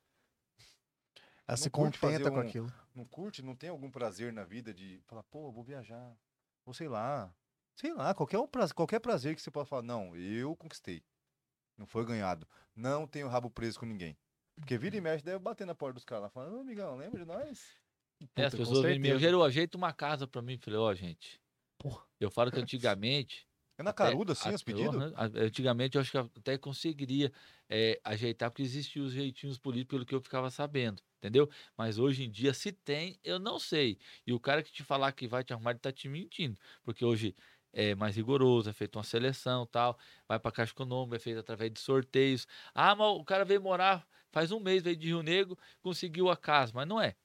[1.48, 2.74] Ela Não se contenta com um- aquilo.
[2.94, 6.18] Não curte, não tem algum prazer na vida de falar, pô, eu vou viajar.
[6.68, 7.34] Ou sei lá.
[7.78, 11.02] Sei lá, qualquer, um prazer, qualquer prazer que você possa falar, não, eu conquistei.
[11.78, 12.46] Não foi ganhado.
[12.76, 14.18] Não tenho rabo preso com ninguém.
[14.56, 17.20] Porque vira e mexe, deve bater na porta dos caras lá, falando, ô amigão, lembra
[17.20, 17.80] de nós?
[18.36, 20.58] É, as Puta, pessoas vêm me, ajeita uma casa pra mim.
[20.58, 21.40] Falei, ó, gente.
[21.78, 22.04] Porra.
[22.20, 23.47] Eu falo que antigamente.
[23.78, 25.06] É na até- caruda, assim, a- os pedidos?
[25.16, 27.32] A- Antigamente eu acho que até conseguiria
[27.70, 31.50] eh, ajeitar, porque existiam os jeitinhos políticos, pelo que eu ficava sabendo, entendeu?
[31.78, 33.98] Mas hoje em dia, se tem, eu não sei.
[34.26, 36.58] E o cara que te falar que vai te arrumar, ele tá te mentindo.
[36.84, 37.36] Porque hoje
[37.74, 39.98] é mais rigoroso, é feita uma seleção tal,
[40.28, 42.48] vai pra Caixa Econômica, é feito através de sorteios.
[42.74, 46.38] Ah, mas o cara veio morar, faz um mês, veio de Rio Negro, conseguiu a
[46.38, 47.16] casa, mas não é.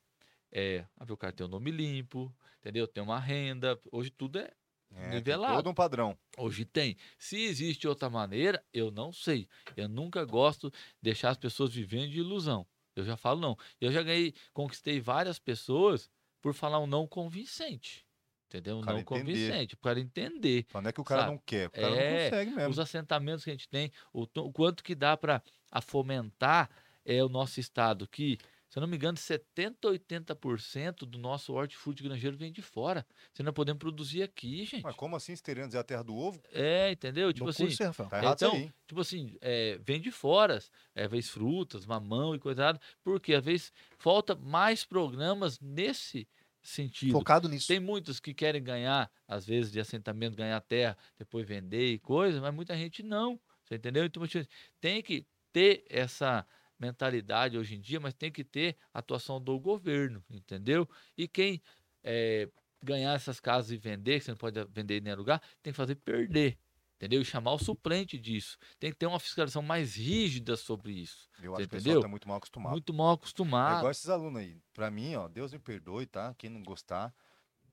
[0.51, 2.87] É, ah, o cara tem o nome limpo, entendeu?
[2.87, 4.53] Tem uma renda, hoje tudo é
[4.95, 5.57] É, nivelado.
[5.57, 6.17] todo um padrão.
[6.37, 6.97] Hoje tem.
[7.19, 9.49] Se existe outra maneira, eu não sei.
[9.77, 12.67] Eu nunca gosto de deixar as pessoas vivendo de ilusão.
[12.95, 13.57] Eu já falo não.
[13.81, 18.05] Eu já ganhei, conquistei várias pessoas por falar um não convincente.
[18.49, 18.77] Entendeu?
[18.77, 19.05] Um não entender.
[19.05, 20.67] convincente, para entender.
[20.75, 21.33] Não é que o cara Sabe?
[21.33, 22.71] não quer, o cara É, não consegue mesmo.
[22.71, 25.43] Os assentamentos que a gente tem, o, o quanto que dá para
[25.83, 26.69] fomentar
[27.03, 28.37] é o nosso estado, que,
[28.73, 33.07] se eu não me engano, 70%, 80% do nosso hortifruti granjeiro vem de fora.
[33.31, 34.83] Você não podemos produzir aqui, gente.
[34.83, 36.41] Mas como assim, Esteriano dizer a terra do ovo?
[36.51, 37.35] É, entendeu?
[37.35, 37.69] Tipo Não assim.
[37.77, 38.73] Tá errado então, aí.
[38.87, 40.59] tipo assim, é, vem de fora,
[40.95, 46.27] é, vez frutas, mamão e coisa, porque às vezes falta mais programas nesse
[46.63, 47.13] sentido.
[47.13, 47.69] Focado nisso.
[47.69, 52.41] Tem muitos que querem ganhar, às vezes, de assentamento, ganhar terra, depois vender e coisa,
[52.41, 53.39] mas muita gente não.
[53.65, 54.07] Você entendeu?
[54.07, 54.49] Então, tipo,
[54.81, 56.47] tem que ter essa
[56.83, 60.89] mentalidade hoje em dia, mas tem que ter atuação do governo, entendeu?
[61.17, 61.63] E quem
[62.03, 62.49] eh,
[62.83, 65.77] ganhar essas casas e vender, que você não pode vender em nenhum lugar, tem que
[65.77, 66.59] fazer perder.
[66.97, 67.21] Entendeu?
[67.21, 68.57] E chamar o suplente disso.
[68.79, 71.29] Tem que ter uma fiscalização mais rígida sobre isso.
[71.41, 71.83] Eu acho que o entendeu?
[71.95, 72.71] pessoal tá muito mal acostumado.
[72.71, 73.77] Muito mal É acostumado.
[73.79, 74.61] igual esses alunos aí.
[74.73, 76.33] Pra mim, ó, Deus me perdoe, tá?
[76.39, 77.13] Quem não gostar.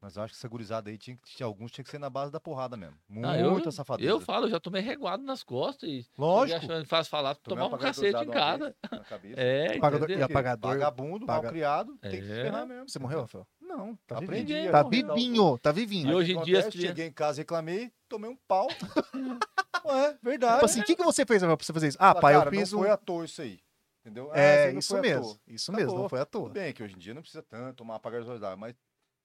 [0.02, 2.32] Mas eu acho que essa gurizada aí, tinha que, alguns tinha que ser na base
[2.32, 2.96] da porrada mesmo.
[3.22, 4.10] Ah, eu- Muita safadeza.
[4.10, 6.58] Eu falo, eu já tomei reguado nas costas e Lógico.
[6.58, 8.64] achando fácil falar, Tomei tomar um apagador cacete em uma casa.
[8.66, 9.42] vez na cabeça.
[9.42, 12.44] É, Apagador- e apagador- Vagabundo, paga- malcriado, tem que se É.
[12.44, 12.88] ferrar mesmo.
[12.88, 13.46] Você morreu, Rafael?
[13.60, 14.54] Não, Tá aprendi.
[14.54, 14.72] vivinho.
[14.72, 16.14] Tá o- vivinho, tá E vivinho.
[16.14, 18.68] O hoje em dia crianças- Cheguei em casa, reclamei, tomei um pau.
[19.86, 20.54] Ué, verdade.
[20.56, 21.98] Tipo assim, o que, que você fez Rafael, pra você fazer isso?
[22.00, 22.84] Ah, pai, eu fiz não um.
[22.84, 23.60] foi à toa isso aí.
[24.02, 24.32] Entendeu?
[24.32, 25.40] Ah, É, não isso mesmo.
[25.46, 26.44] Isso mesmo, não foi à toa.
[26.44, 28.74] Tudo bem que hoje em dia não precisa tanto tomar apagar os olhos, mas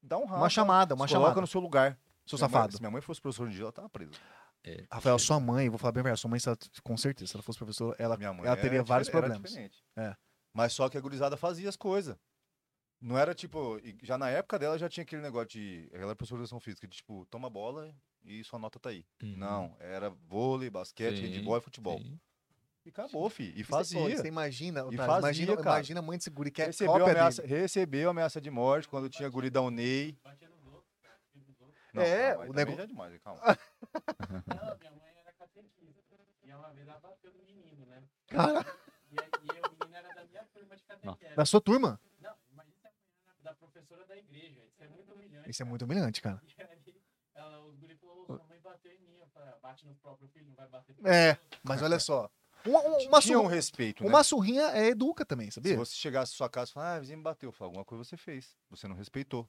[0.04, 0.42] dá um ramo.
[0.42, 1.40] Uma chamada, uma se coloca chamada.
[1.40, 1.98] no seu lugar.
[2.26, 2.72] Seu Minha mãe- safado.
[2.76, 4.12] se minha mãe fosse professora de dia, ela tava presa.
[4.66, 7.42] É, Rafael, sua mãe, vou falar bem verdade, sua mãe, ela- com certeza, se ela
[7.42, 9.54] fosse professora, ela, Minha mãe ela teria era vários problemas.
[9.96, 10.16] É.
[10.54, 12.16] Mas só que a gurizada fazia as coisas.
[13.00, 13.78] Não era tipo.
[14.02, 15.88] Já na época dela já tinha aquele negócio de.
[15.92, 17.94] Ela era professora de educação física, de tipo, toma bola
[18.24, 19.04] e sua nota tá aí.
[19.22, 19.36] Uhum.
[19.36, 21.98] Não, era vôlei, basquete, Sim, handebol e futebol.
[21.98, 22.18] sim.
[22.84, 23.44] E acabou, fi.
[23.56, 23.98] E Você- fazia.
[24.00, 25.76] pô, Você imagina, E fazia, imagina, cara.
[25.78, 27.54] imagina a mãe desse guri que é recebeu, cópia ameaça, dele.
[27.60, 30.16] recebeu ameaça de morte quando tinha guri da Unei.
[31.94, 33.40] Não, É, calma, o nego- já é demais, calma.
[34.74, 36.16] Não, minha mãe era catequista.
[36.42, 38.02] E uma vez ela bateu no menino, né?
[38.26, 38.66] Cara,
[39.12, 41.36] E, aí- e o menino era da minha turma de catequese.
[41.36, 42.00] da sua turma.
[42.20, 44.60] Não, imagina você apanhar da professora da igreja.
[44.66, 45.50] Isso é muito humilhante.
[45.50, 46.42] Isso é muito humilhante, cara.
[46.58, 47.00] E aí,
[47.36, 49.16] ela, os guri falou, sua mãe bateu em mim.
[49.20, 51.98] Eu falei, "Ah, bate no próprio filho, não vai bater no É, outro." mas olha
[52.00, 52.28] só.
[52.66, 54.08] Uma, uma, tinha um surra- respeito, né?
[54.08, 55.76] uma surrinha é educa também, Se sabia?
[55.76, 58.02] você chegasse à sua casa e falar, ah, vizinho me bateu, eu falo, alguma coisa
[58.04, 58.56] você fez.
[58.70, 59.48] Você não respeitou.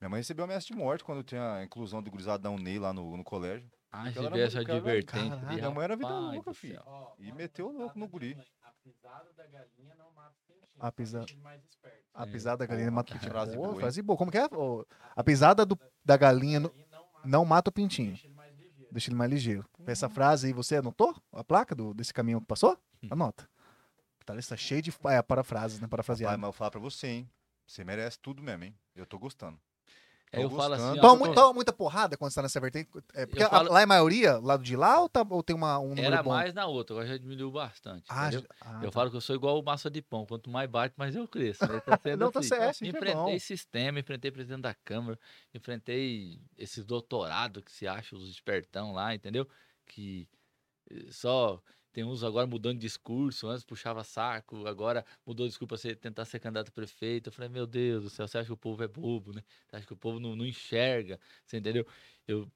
[0.00, 2.92] Minha mãe recebeu ameaça de morte quando tinha a inclusão do gurizado da Unei lá
[2.92, 3.70] no, no colégio.
[3.90, 5.28] Ah, Porque se ela era tivesse muito- cara, advertente.
[5.30, 6.74] caralho, ali, minha mãe era vida rapaz louca, do filho.
[6.74, 7.16] céu.
[7.18, 8.36] E meteu o louco no guri.
[8.62, 10.76] A pisada da galinha não mata o pintinho.
[10.80, 12.04] A pisa- deixa ele mais esperto.
[12.12, 13.32] A pisada da galinha mata o pintinho.
[13.32, 13.80] frase boa, hein?
[13.80, 14.16] frase boa.
[14.18, 14.44] Como que é?
[14.46, 16.72] Ô, A pisada do- da galinha no-
[17.24, 18.18] não mata o pintinho.
[18.90, 19.64] Deixa ele mais ligeiro.
[19.78, 19.92] Ligeiro.
[19.92, 22.78] Essa frase aí, você anotou a placa do, desse caminhão que passou?
[23.02, 23.08] Hum.
[23.10, 23.48] Anota.
[24.24, 25.86] Tá, está cheio de é, parafrases, né?
[25.86, 26.36] Parafraseado.
[26.38, 27.30] mas eu falo pra você, hein?
[27.66, 28.74] Você merece tudo mesmo, hein?
[28.94, 29.58] Eu tô gostando.
[30.32, 32.90] Aí eu falo assim, ó, Toma, tô- toma muita porrada quando você tá nessa vertente.
[33.14, 35.90] É, porque falo- lá é maioria, lado de lá, ou, tá, ou tem uma, um
[35.90, 36.30] número Era bom?
[36.30, 38.04] mais na outra, agora já diminuiu bastante.
[38.08, 38.92] Ah, já- ah, eu tá.
[38.92, 40.26] falo que eu sou igual o massa de pão.
[40.26, 41.66] Quanto mais bate, mais eu cresço.
[41.66, 41.80] né?
[41.80, 42.48] Tá sendo Não, tá assim.
[42.48, 42.70] certo.
[42.70, 43.38] assim é Enfrentei bom.
[43.38, 45.18] sistema, enfrentei presidente da Câmara,
[45.54, 49.48] enfrentei esses doutorados que se acham os espertão lá, entendeu?
[49.86, 50.28] Que
[50.90, 51.62] eh, só
[51.96, 55.96] tem uns agora mudando de discurso, antes puxava saco, agora mudou de discurso para ser,
[55.96, 57.28] tentar ser candidato a prefeito.
[57.28, 59.42] Eu falei, meu Deus do céu, você acha que o povo é bobo, né?
[59.66, 61.86] Você acha que o povo não, não enxerga, você entendeu?
[62.26, 62.52] Eu,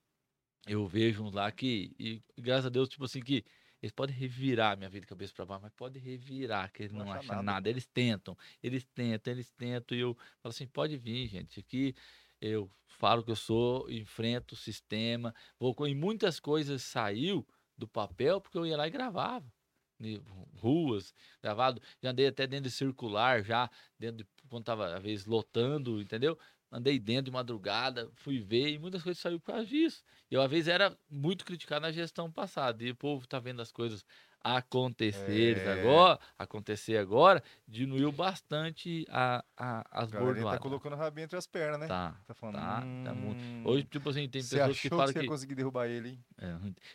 [0.66, 3.45] eu vejo uns lá que, e graças a Deus, tipo assim, que
[3.82, 7.01] eles podem revirar minha vida de cabeça para baixo, mas podem revirar, que eles Não
[7.01, 7.43] não, acha acham nada.
[7.43, 7.68] nada.
[7.68, 11.95] Eles tentam, eles tentam, eles tentam, e eu falo assim, pode vir, gente, aqui
[12.41, 17.47] eu falo que eu sou, enfrento o sistema, vou, co- e muitas coisas saiu
[17.81, 19.53] do papel porque eu ia lá e gravava.
[20.01, 20.22] em
[20.59, 21.81] ruas, gravado.
[22.03, 26.39] Já andei até dentro de circular, já, dentro de, quando tava, às vezes, lotando, entendeu?
[26.72, 30.03] Andei dentro de madrugada, fui ver e muitas coisas saíram por causa disso.
[30.31, 32.85] Eu, às vezes, era muito criticado na gestão passada.
[32.85, 34.05] E o povo tá vendo as coisas
[34.43, 35.68] acontecer É.
[35.68, 40.12] agora, acontecer agora, diminuiu bastante a, a, as
[40.49, 40.59] tá bordoadas.
[40.59, 41.93] colocando o rabinho entre as pernas, né?
[41.93, 42.72] Tá, Tá falando.
[42.72, 43.45] tá, tá muito.
[43.62, 45.20] Hoje, "Hum, tipo assim, tem você pessoas que achou falam você que.
[45.20, 46.24] ia conseguir derrubar ele, hein?
[46.38, 46.47] É,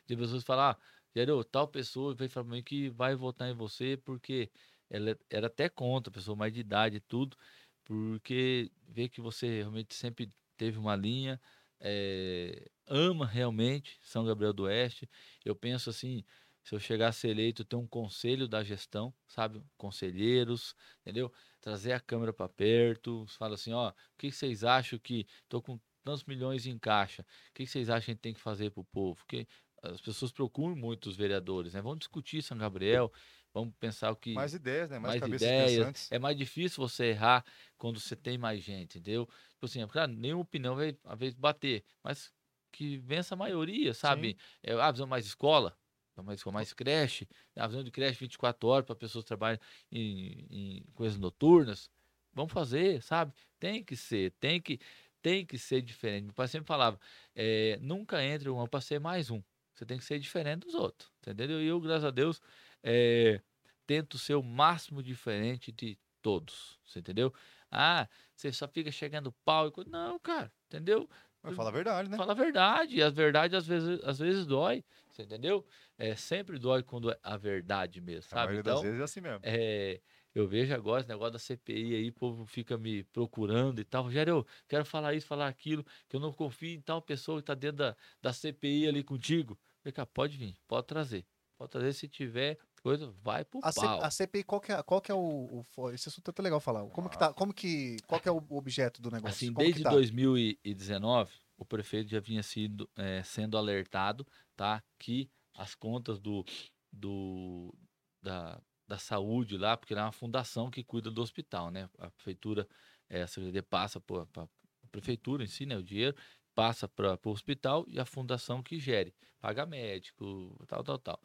[0.08, 0.78] tem pessoas que falam, ah,
[1.16, 4.52] Gerô, tal pessoa veio falar que vai votar em você porque
[4.90, 7.38] ela é- era até contra, pessoa mais de idade e tudo,
[7.86, 11.40] porque vê que você realmente sempre teve uma linha,
[11.80, 15.10] eh, ama realmente São Gabriel do Oeste.
[15.44, 16.24] Eu penso assim,
[16.66, 19.62] se eu chegar a ser eleito, ter um conselho da gestão, sabe?
[19.78, 21.32] Conselheiros, entendeu?
[21.62, 25.80] Trazer a câmera para perto, fala assim, ó, o que vocês acham que tô com
[26.04, 28.84] tantos milhões em caixa, o que vocês acham que a gente tem que fazer pro
[28.84, 29.16] povo?
[29.16, 29.48] Porque
[29.84, 31.82] as pessoas procuram muito os vereadores, né?
[31.84, 33.14] Vamos discutir São Gabriel,
[33.54, 34.98] vamos pensar o que Mais ideias, né?
[34.98, 35.78] Mais, mais cabeças ideias.
[35.78, 36.12] pensantes.
[36.12, 37.46] É mais difícil você errar
[37.78, 39.28] quando você tem mais gente, entendeu?
[39.52, 42.34] Tipo assim, claro, nenhuma opinião vai, às vezes, bater, mas
[42.72, 44.36] que vença a maioria, sabe?
[44.64, 45.78] É, ah, visão mais escola,
[46.24, 49.60] mais, escola, mais creche, a visão de creche 24 horas para pessoas que trabalham
[49.92, 51.90] em, em coisas noturnas.
[52.34, 53.34] Vamos fazer, sabe?
[53.60, 54.80] Tem que ser, tem que,
[55.22, 56.26] tem que ser diferente.
[56.26, 57.00] Meu pai sempre falava,
[57.34, 59.42] é, nunca entre um para ser mais um.
[59.74, 61.62] Você tem que ser diferente dos outros, entendeu?
[61.62, 62.42] E eu, graças a Deus,
[62.84, 63.42] é,
[63.86, 67.34] tento ser o máximo diferente de todos, você entendeu?
[67.70, 69.90] Ah, você só fica chegando pau e coisa.
[69.90, 71.10] Não, cara, entendeu?
[71.46, 72.18] Mas fala a verdade, né?
[72.18, 75.66] Fala a verdade, e a verdade às vezes, às vezes dói, você entendeu?
[75.98, 78.40] É, sempre dói quando é a verdade mesmo, A sabe?
[78.40, 79.44] maioria Então, das vezes é assim mesmo.
[79.44, 80.02] é,
[80.34, 84.04] eu vejo agora esse negócio da CPI aí, o povo fica me procurando e tal.
[84.04, 87.46] Rogério, eu quero falar isso, falar aquilo, que eu não confio em tal pessoa que
[87.46, 89.60] tá dentro da, da CPI ali contigo.
[89.84, 91.26] Falei, cara, pode vir, pode trazer.
[91.58, 94.00] Pode trazer se tiver coisa, vai pro A, C- pau.
[94.00, 96.60] a CPI, qual que é, qual que é o, o Esse assunto é até legal
[96.60, 96.86] falar.
[96.90, 97.34] Como que tá.
[97.34, 97.98] Como que.
[98.08, 99.36] Qual que é o objeto do negócio?
[99.38, 99.92] Assim, Como desde que tá?
[99.96, 104.24] 2019, o prefeito já vinha sido, eh, sendo alertado,
[104.56, 104.84] tá?
[105.00, 106.46] Que as contas do,
[106.94, 107.74] do,
[108.22, 111.90] da, da saúde lá, porque lá é uma fundação que cuida do hospital, né?
[111.98, 112.68] A prefeitura,
[113.10, 114.48] eh, a secretaria passa para a
[114.92, 115.76] prefeitura em si, né?
[115.76, 116.16] O dinheiro
[116.54, 121.20] passa para o hospital e a fundação que gere, paga médico, tal, tal, tal.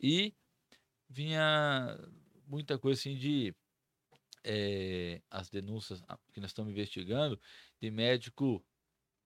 [0.00, 0.34] E
[1.10, 1.98] vinha
[2.46, 3.54] muita coisa assim de
[4.44, 6.02] eh, as denúncias
[6.32, 7.38] que nós estamos investigando
[7.80, 8.64] de médico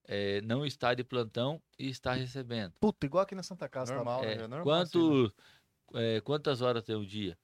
[0.07, 2.73] eh, não estar de plantão e está recebendo.
[2.79, 3.91] Puta, igual aqui na Santa Casa.
[3.91, 3.97] tá?
[3.97, 4.27] Normal, né?
[4.27, 5.33] É, É normal assim, quanto,
[5.93, 7.37] eh, quantas horas tem o dia?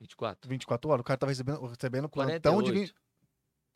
[0.00, 0.48] 24?
[0.48, 1.00] 24 horas.
[1.02, 2.94] O cara tava recebendo, recebendo plantão de 20.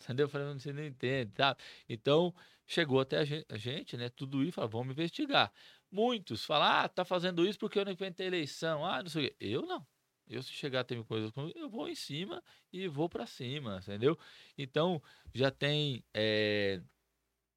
[0.05, 0.11] 48.
[0.13, 0.25] Entendeu?
[0.27, 1.57] Eu falei, você não entende, tá?
[1.89, 2.35] Então,
[2.67, 4.09] chegou até a gen- a gente, né?
[4.09, 5.53] Tudo isso, falou, vamos investigar.
[5.91, 8.85] Muitos falam, ah, tá fazendo isso porque eu não inventei eleição.
[8.85, 9.37] Ah, não sei o quê.
[9.41, 9.87] Eu não.
[10.27, 12.43] Eu, se chegar a ter coisas comigo, eu vou em cima
[12.73, 14.19] e vou para cima, entendeu?
[14.57, 15.03] Então,
[15.35, 16.03] já tem.
[16.15, 16.81] eh,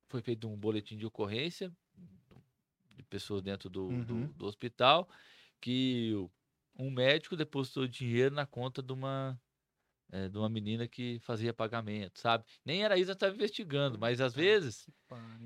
[0.10, 1.72] foi feito um boletim de ocorrência
[2.95, 4.32] de pessoas dentro do, do- Uhum.
[4.36, 5.08] do hospital
[5.62, 6.14] que
[6.78, 9.39] um médico depositou dinheiro na conta de uma
[10.12, 12.45] eh, de uma menina que fazia pagamento, sabe?
[12.66, 14.88] Nem era isso que estava investigando, mas às vezes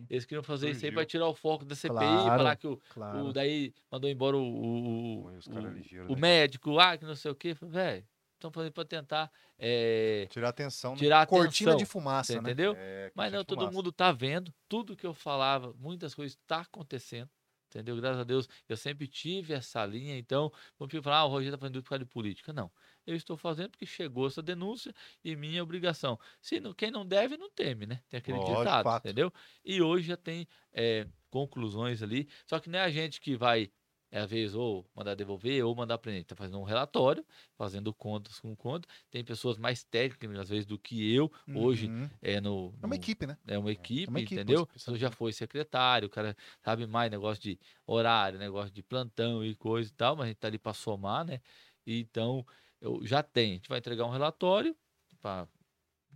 [0.10, 1.08] eles queriam fazer isso aí para Surgiu.
[1.08, 3.30] tirar o foco da CPI, Claro, falar que o, Claro.
[3.30, 6.20] o daí mandou embora o, o, o- caras ligeiros, o né?
[6.20, 7.54] médico, ah, que não sei o quê.
[7.62, 11.06] Velho, estão fazendo para tentar eh, Tirar atenção, né?
[11.06, 12.56] tirar a Cortina atenção, de fumaça, né?
[12.56, 12.80] entendeu?
[13.08, 17.30] É, Mas não, todo mundo tá vendo tudo que eu falava, muitas coisas tá acontecendo,
[17.78, 17.96] entendeu?
[17.98, 21.58] Graças a Deus, eu sempre tive essa linha, então, não fico falando, ah, o Rogério
[21.58, 22.54] tá fazendo isso por causa de política.
[22.54, 22.72] Não,
[23.06, 24.94] eu estou fazendo porque chegou essa denúncia
[25.24, 26.20] e minha obrigação.
[26.42, 28.02] Se não, quem não deve, não teme, né?
[28.10, 29.08] Tem aquele Lógico, ditado, fato.
[29.08, 29.32] entendeu?
[29.64, 33.72] E hoje já tem eh, conclusões ali, só que não é a gente que vai,
[34.12, 36.26] é, às vezes, ou mandar devolver ou mandar prender.
[36.26, 37.26] Tá fazendo um relatório,
[37.58, 38.88] fazendo contas com conta.
[39.10, 42.10] Tem pessoas mais técnicas, às vezes, do que eu, hoje, Uhum.
[42.22, 43.38] é no, É uma no- equipe, né?
[43.48, 44.68] é uma equipe, equipe, entendeu?
[44.76, 47.58] você Então já foi secretário, o cara sabe mais negócio de
[47.88, 51.24] horário, negócio de plantão e coisa e tal, mas a gente tá ali para somar,
[51.26, 51.40] né?
[51.88, 52.46] Então,
[52.82, 53.54] eu já tenho.
[53.54, 54.76] A gente vai entregar um relatório
[55.22, 55.48] para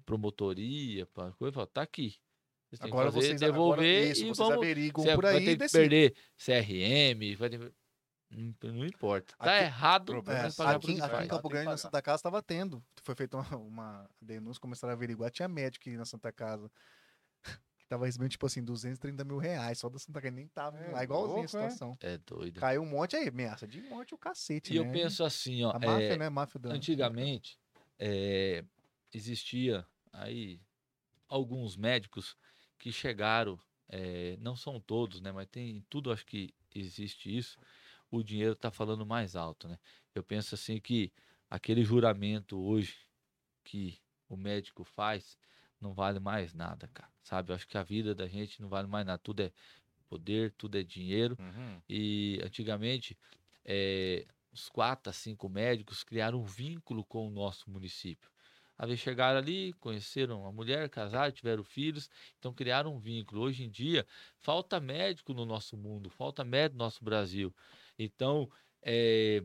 [0.06, 2.16] promotoria, para coisa, tá aqui.
[2.70, 4.58] Vocês Agora fazer, vocês, devolver agora, isso, e vocês vamos.
[4.58, 7.74] averiguam Você por vai aí ter e que perder CRM, vai ter...
[8.36, 9.36] não, não importa.
[9.38, 11.28] Tá Aqui- errado, É, aqui, aqui em.
[11.28, 11.78] Campo Grande, na.
[11.78, 12.84] Santa Casa, estava tendo.
[13.04, 15.32] Foi feita uma, uma denúncia, começaram a averiguar.
[15.32, 16.70] Tinha médico aqui na Santa Casa
[17.78, 20.34] que tava recebendo, tipo assim, 230 mil reais só da Santa Casa.
[20.36, 21.70] Nem tava É, lá, igualzinho a louco, é?
[21.70, 21.98] situação.
[22.02, 22.60] É doido.
[22.60, 24.92] Caiu um monte aí, ameaça de morte o cacete, E eu né?
[24.92, 26.30] penso assim, ó, A máfia, é, né?
[26.30, 26.70] Máfia da...
[26.74, 27.60] antigamente
[28.00, 28.64] eh,
[29.14, 30.60] existia aí
[31.28, 32.36] alguns médicos
[32.80, 33.60] que chegaram,
[33.90, 37.58] eh, não são todos, né, mas tem tudo acho que existe isso.
[38.18, 39.78] O dinheiro está falando mais alto, né?
[40.14, 41.12] Eu penso assim que
[41.50, 42.98] aquele juramento hoje
[43.64, 45.38] que o médico faz
[45.80, 47.12] não vale mais nada, cara.
[47.22, 47.52] Sabe?
[47.52, 49.20] Eu acho que a vida da gente não vale mais nada.
[49.20, 49.52] Tudo é
[50.08, 51.38] poder, tudo é dinheiro.
[51.40, 51.82] Uhum.
[51.90, 53.18] E antigamente,
[53.64, 58.30] eh, os quatro a cinco médicos criaram um vínculo com o nosso município.
[58.78, 63.42] Às vezes chegaram ali, conheceram uma mulher, casaram, tiveram filhos, então criaram um vínculo.
[63.42, 64.06] Hoje em dia,
[64.38, 67.54] falta médico no nosso mundo, falta médico no nosso Brasil.
[67.98, 68.50] Então,
[68.84, 69.44] eh,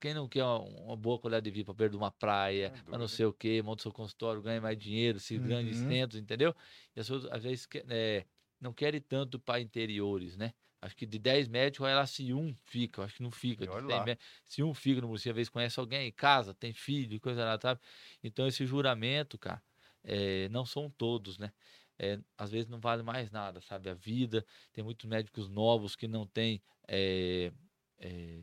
[0.00, 2.82] quem não quer uma, uma boa qualidade de vida para perto de uma praia, Sem
[2.88, 5.84] para não sei o quê, monta seu consultório, ganha mais dinheiro, se grandes Uhum.
[5.86, 6.54] centros, entendeu?
[6.96, 8.26] E as pessoas, às vezes, eh,
[8.60, 10.52] não querem tanto para interiores, né?
[10.82, 13.66] Acho que de 10 médicos, olha lá se um fica, acho que não fica.
[13.66, 14.00] De olha 100 lá.
[14.00, 17.44] mé- se um fica no município, às vezes conhece alguém em casa, tem filho, coisa
[17.44, 17.80] lá, sabe?
[18.22, 19.62] Então, esse juramento, cara,
[20.02, 21.52] eh, não são todos, né?
[22.00, 23.90] Eh, às vezes não vale mais nada, sabe?
[23.90, 27.52] A vida, tem muitos médicos novos que não têm, eh,
[27.98, 28.42] eh,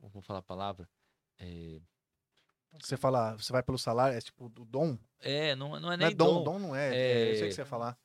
[0.00, 0.88] como falar a palavra?
[1.38, 1.80] Eh,
[2.80, 4.98] Você fala, você vai pelo salário, é tipo do dom?
[5.20, 7.00] é, não, não é Não nem é dom, dom, dom não é.
[7.06, 7.98] é, Eu sei o É- que você ia falar.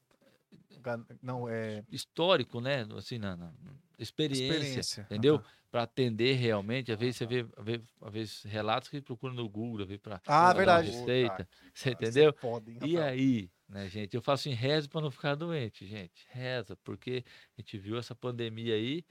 [1.21, 2.81] Não, é histórico, né?
[2.97, 3.53] Assim, na, na-
[3.97, 5.05] experiência, experiência.
[5.05, 5.43] entendeu?
[5.69, 9.85] Para atender realmente, às vezes você vê, vê às vezes relatos que procura no Google,
[9.85, 10.91] vê para Ah, verdade.
[10.91, 12.33] receita, você Puta que entendeu?
[12.39, 14.15] Foda, hein, E aí, né, gente?
[14.15, 16.25] Eu faço assim, reza para não ficar doente, gente.
[16.29, 17.23] Reza, porque
[17.57, 19.05] a gente viu essa pandemia aí,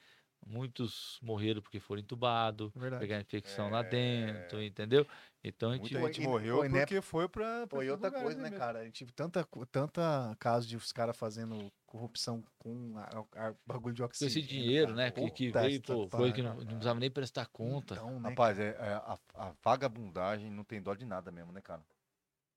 [0.46, 3.84] muitos morreram porque foram entubados, pegaram infecção lá É.
[3.84, 5.06] dentro, entendeu?
[5.42, 7.66] Então a gente Muita gente morreu e né- porque foi pra.
[7.66, 8.59] pra Pô, e esses outra coisa, né, mesmo.
[8.59, 8.80] cara?
[8.80, 13.94] A gente viu tanta, tanta caso de os caras fazendo corrupção com a- a- bagulho
[13.94, 14.38] de oxigênio.
[14.38, 14.96] esse dinheiro, cara.
[14.96, 17.94] né, que, que veio, pô, foi que não, não precisava nem prestar conta.
[17.94, 21.61] Então, né, Rapaz, é, é, a, a vagabundagem não tem dó de nada mesmo, né,
[21.61, 21.82] cara?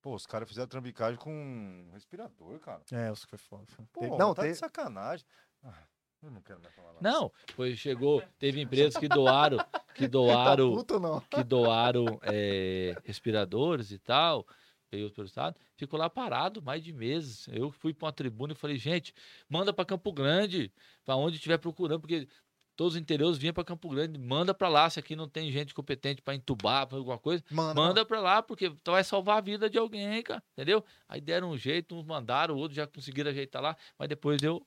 [0.01, 2.81] Pô, os caras fizeram trambicagem com um respirador, cara.
[2.91, 3.65] É, os que foi foda.
[3.93, 5.25] Pô, Teve- não, tá teve, de sacanagem.
[5.63, 5.83] Ah,
[6.23, 6.99] eu não quero mais falar nada.
[7.09, 9.59] Não, foi, chegou, teve empresas que doaram,
[9.93, 11.19] que tá doaram, puto ou não?
[11.21, 14.45] que doaram eh, respiradores e tal,
[14.91, 17.47] veio pelo estado, ficou lá parado mais de meses.
[17.49, 19.13] Eu fui para uma tribuna e falei, gente,
[19.47, 20.73] manda para Campo Grande,
[21.05, 22.27] para onde estiver procurando, porque
[22.75, 25.73] todos os interiores vinham para Campo Grande, manda para lá, se aqui não tem gente
[25.73, 27.79] competente para entubar, para alguma coisa, Manda.
[27.79, 30.83] manda para lá, porque vai salvar a vida de alguém, cara, entendeu?
[31.07, 34.65] Aí deram um jeito, uns mandaram, outros já conseguiram ajeitar lá, mas depois deu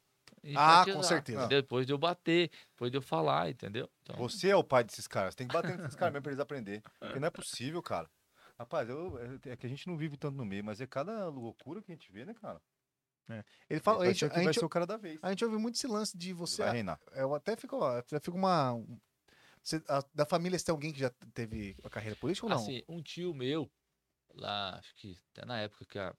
[0.56, 1.40] Ah, com certeza.
[1.40, 1.62] entendeu?
[1.62, 3.88] Depois de eu bater, depois de eu falar, entendeu?
[4.02, 5.34] Então, Você é o pai desses caras.
[5.34, 6.82] Tem que bater nesses caras mesmo pra eles aprenderem.
[7.00, 8.10] Porque não é possível, cara.
[8.58, 11.28] Rapaz, eu, é- é que a gente não vive tanto no meio, mas é cada
[11.28, 12.60] loucura que a gente vê, né, cara?
[13.68, 15.20] Ele fala, a vai gente, o a vai gente, ser o cara da vez.
[15.22, 16.62] a gente ouve muito esse lance de você.
[16.62, 17.00] Vai reinar.
[17.12, 18.74] Eu até fico, até fico uma.
[18.74, 19.00] um-
[19.62, 22.74] você- a- da família, você tem alguém que já teve a carreira política ou não?
[22.74, 23.70] Assim, um tio meu,
[24.34, 26.16] lá, acho que até na época que a,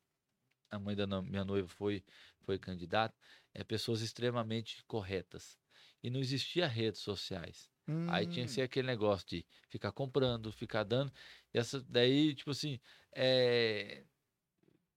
[0.71, 2.05] a mãe da no- minha noiva foi,
[2.41, 3.15] foi candidata,
[3.53, 5.59] é pessoas extremamente corretas.
[6.03, 7.71] E não existia redes sociais.
[8.07, 11.13] Aí tinha que Hum, ser aquele negócio de ficar comprando, ficar dando.
[11.53, 12.79] E essa daí, tipo assim,
[13.15, 14.05] é,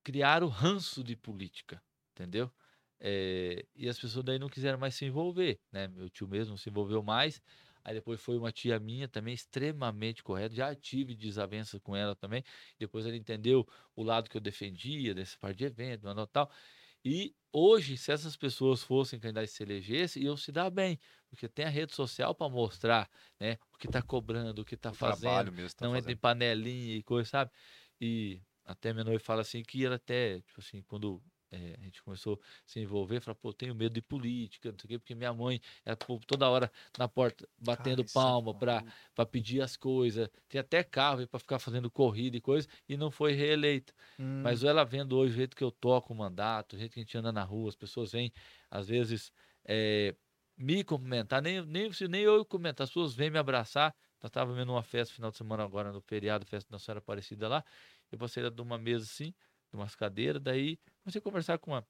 [0.03, 1.83] criaram ranço de política,
[2.19, 2.51] entendeu?
[2.99, 5.87] É, e as pessoas daí não quiseram mais se envolver, né?
[5.87, 7.41] Meu tio mesmo não se envolveu mais.
[7.81, 10.53] Aí depois foi uma tia minha também extremamente correta.
[10.53, 12.43] Já tive desavenças com ela também.
[12.77, 13.65] Depois ela entendeu
[13.95, 16.51] o lado que eu defendia, desse parte de evento, tal, tal.
[17.03, 20.99] E hoje, se essas pessoas fossem candidatas se elegessem, iam se dar bem.
[21.29, 23.09] Porque tem a rede social para mostrar
[23.39, 25.77] né, o que está cobrando, o que está fazendo mesmo.
[25.77, 27.51] Tá não entra em panelinha e coisa, sabe?
[28.01, 32.01] E até minha noiva fala assim que ela até, tipo assim, quando eh, a gente
[32.03, 34.99] começou a se envolver, fala, pô, eu tenho medo de política, não sei o quê,
[34.99, 38.53] porque minha mãe, ela pô, toda hora na porta batendo cara, é palma
[39.15, 43.11] pra pedir as coisas, tem até carro para ficar fazendo corrida e coisa, e não
[43.11, 43.93] foi reeleita.
[44.17, 46.99] Hum, Mas ela vendo hoje o jeito que eu toco o mandato, o jeito que
[46.99, 48.31] a gente anda na rua, as pessoas vêm,
[48.69, 49.31] às vezes,
[49.67, 50.15] eh,
[50.57, 53.95] me cumprimentar, nem, nem, nem eu comentar, as pessoas vêm me abraçar.
[54.21, 57.47] Nós estávamos vendo uma festa final de semana agora no feriado, festa da Senhora Aparecida
[57.47, 57.63] lá.
[58.11, 59.31] Eu passei de uma mesa assim,
[59.71, 60.79] de umas cadeiras, daí
[61.09, 61.85] comecei a conversar com uma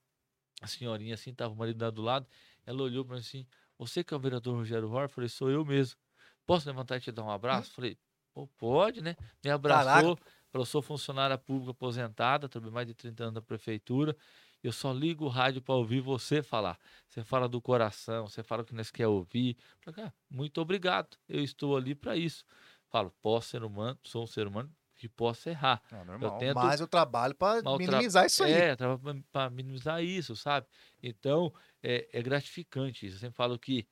[0.66, 2.26] senhorinha assim, tava o marido do lado.
[2.64, 3.46] Ela olhou para mim assim:
[3.78, 5.02] Você que é o vereador Rogério Rohr?
[5.02, 5.98] Eu falei: Sou eu mesmo.
[6.46, 7.72] Posso levantar e te dar um abraço?
[7.72, 7.98] Falei:
[8.32, 9.16] Pô, pode, né?
[9.44, 10.18] Me abraçou.
[10.50, 14.16] Falou: Sou funcionária pública aposentada, trabalhei mais de 30 anos na prefeitura.
[14.62, 16.78] Eu só ligo o rádio para ouvir você falar.
[17.08, 19.56] Você fala do coração, você fala o que nós quer ouvir.
[19.86, 21.16] Eu falei, "Ah, muito obrigado.
[21.28, 22.44] Eu estou ali para isso.
[22.90, 25.82] Falo, posso ser humano, sou um ser humano que posso errar.
[25.90, 26.38] Ah, normal.
[26.38, 27.34] tento- Mas eu trabalho
[27.64, 28.52] Maltra- minimizar isso aí.
[28.52, 28.76] É,
[29.32, 30.66] para minimizar isso, sabe?
[31.02, 33.16] Então, é, é gratificante isso.
[33.16, 33.86] Eu sempre falo que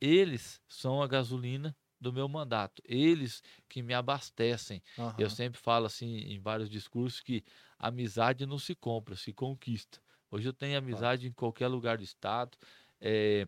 [0.00, 2.82] eles são a gasolina do meu mandato.
[2.84, 4.82] Eles que me abastecem.
[4.98, 5.14] Aham.
[5.18, 7.44] Eu sempre falo assim em vários discursos que
[7.78, 10.00] amizade não se compra, se conquista.
[10.30, 12.56] Hoje eu tenho amizade em qualquer lugar do estado.
[13.00, 13.46] eh,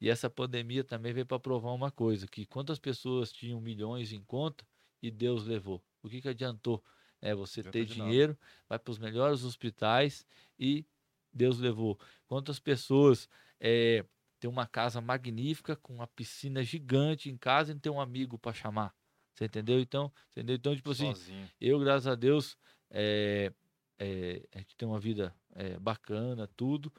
[0.00, 4.22] E essa pandemia também veio para provar uma coisa, que quantas pessoas tinham milhões em
[4.22, 4.66] conta
[5.02, 5.82] e Deus levou.
[6.06, 6.82] O que, que adiantou?
[7.20, 7.94] É você Adiantou ter nada.
[7.94, 8.38] dinheiro,
[8.68, 10.26] vai para os melhores hospitais
[10.58, 10.84] e
[11.32, 11.98] Deus levou.
[12.26, 13.28] Quantas pessoas
[13.60, 14.04] é,
[14.38, 18.38] tem uma casa magnífica com uma piscina gigante em casa e não tem um amigo
[18.38, 18.94] para chamar.
[19.34, 19.80] Você entendeu?
[19.80, 20.56] Então, entendeu?
[20.56, 21.50] Então, tipo assim, Sozinho.
[21.60, 22.56] eu, graças a Deus,
[22.90, 23.52] é,
[23.98, 26.92] é, a gente tem uma vida é, bacana, tudo.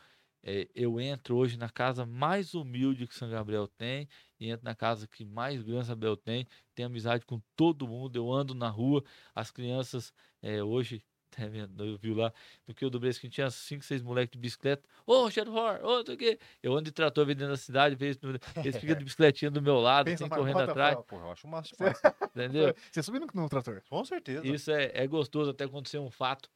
[0.43, 4.08] É, eu entro hoje na casa mais humilde que São Gabriel tem
[4.40, 6.48] e entro na casa que mais São Gabriel tem.
[6.76, 8.16] Tenho amizade com todo mundo.
[8.16, 9.04] Eu ando na rua,
[9.36, 11.04] as crianças é, hoje.
[11.32, 12.34] até vendo, Eu vi lá
[12.68, 14.88] no que eu do Brasco, tinha cinco, seis moleques de bicicleta.
[15.06, 16.40] Ô, Xerfor, ô, não o quê.
[16.62, 18.18] Eu ando de trator dentro da cidade, vez-
[18.64, 21.04] eles ficam de bicicletinha do meu lado, Pensa assim, correndo atrás, Rafael.
[21.04, 21.76] Porra, eu acho massa
[22.36, 22.74] entendeu?
[22.92, 23.82] Você subiu no, no trator.
[23.90, 24.46] Com certeza.
[24.48, 26.50] Isso é, é gostoso, até aconteceu um fato.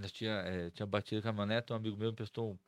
[0.00, 2.58] Nós tinha, eh, tinha batido a caminhonete, um amigo meu me prestou um.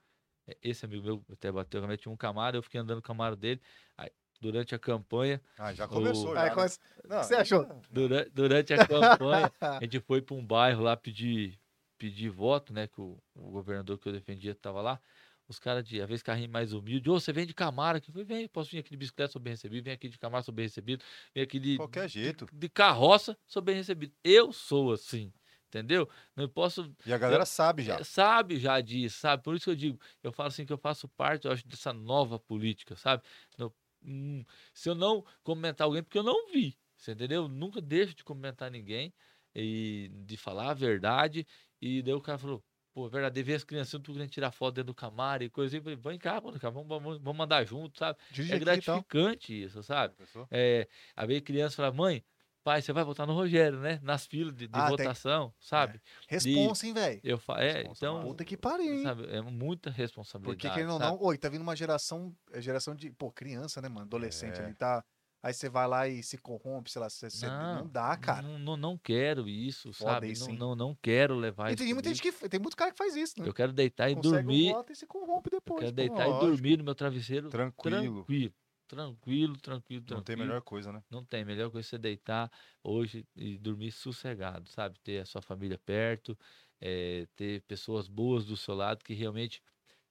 [0.46, 3.60] eh, Esse amigo meu até bateu tinha um Camaro, eu fiquei andando no Camaro dele.
[3.96, 4.10] Aí,
[4.40, 6.30] durante a campanha, Ah, já começou.
[6.32, 6.54] O- já, Aí, né?
[6.54, 7.66] começa- Não, que você achou?
[7.90, 11.58] durante, durante a campanha, a gente foi para um bairro lá pedir,
[11.98, 12.86] pedir voto, né?
[12.86, 15.00] Que o, o governador que eu defendia estava lá.
[15.48, 18.08] Os caras de, às vezes, carrinho mais humilde, ô, você vem de Camaro aqui?
[18.10, 20.42] Eu falei, vem, posso vir aqui de bicicleta, sou bem recebido, vem aqui de Camaro,
[20.44, 22.48] sou bem recebido, vem aqui de, Qualquer jeito.
[22.52, 24.12] de carroça, sou bem recebido.
[24.24, 25.32] Eu sou assim,
[25.68, 26.08] entendeu?
[26.34, 27.94] Não posso E a galera sabe já.
[27.94, 29.44] É, sabe já disso, sabe?
[29.44, 31.92] Por isso que eu digo, eu falo assim que eu faço parte, eu acho, dessa
[31.92, 33.22] nova política, sabe?
[33.56, 34.44] No- hum,
[34.74, 37.48] se eu não comentar alguém, porque eu não vi, você entendeu?
[37.48, 39.14] Nunca deixo de comentar ninguém
[39.54, 41.46] e de falar a verdade.
[41.80, 44.74] E daí o cara falou, pô, é verdade, ver as crianças tudo querendo tirar foto
[44.76, 45.78] dentro do Camaro e coisa assim.
[45.78, 48.18] Eu falei, vem cá, mano, cara, vamos, vamos, vamos andar junto, sabe?
[48.48, 50.14] É e gratificante isso, sabe?
[50.50, 52.24] É, aí veio criança fala, mãe,
[52.66, 54.00] pai, você vai votar no Rogério, né?
[54.02, 54.90] Nas filas de, de Ah, tem.
[54.90, 56.00] votação, sabe?
[56.28, 57.20] Responsa, hein, velho?
[57.22, 59.02] Eu falo, é, então, Puta que pariu, hein?
[59.04, 60.58] sabe, é muita responsabilidade.
[60.58, 63.88] Porque querendo ou não, oi, tá vindo uma geração, é geração de, pô, criança, né,
[63.88, 64.02] mano?
[64.02, 64.64] Adolescente É.
[64.64, 65.04] ali, tá.
[65.44, 68.42] Aí você vai lá e se corrompe, sei lá, você, não, Não, dá, cara.
[68.42, 70.32] Não, não, não quero isso, Foda sabe?
[70.32, 71.84] isso, Não, não, não quero levar E isso.
[71.84, 72.48] tem muita gente que.
[72.48, 73.46] Tem muito cara que faz isso, né?
[73.48, 74.70] Eu quero deitar e Consegue dormir.
[74.70, 75.80] um voto e se corrompe Eu depois.
[75.84, 75.96] quero pô.
[76.02, 76.50] deitar e lógico.
[76.50, 78.24] dormir no meu travesseiro Tranquilo.
[78.24, 78.56] tranquilo.
[78.86, 80.04] Tranquilo, tranquilo, tranquilo.
[80.06, 81.02] Não tem melhor coisa, né?
[81.10, 81.44] Não tem.
[81.44, 82.50] Melhor coisa é você deitar
[82.82, 84.98] hoje e dormir sossegado, sabe?
[85.00, 86.38] Ter a sua família perto,
[86.80, 89.62] eh, ter pessoas boas do seu lado que realmente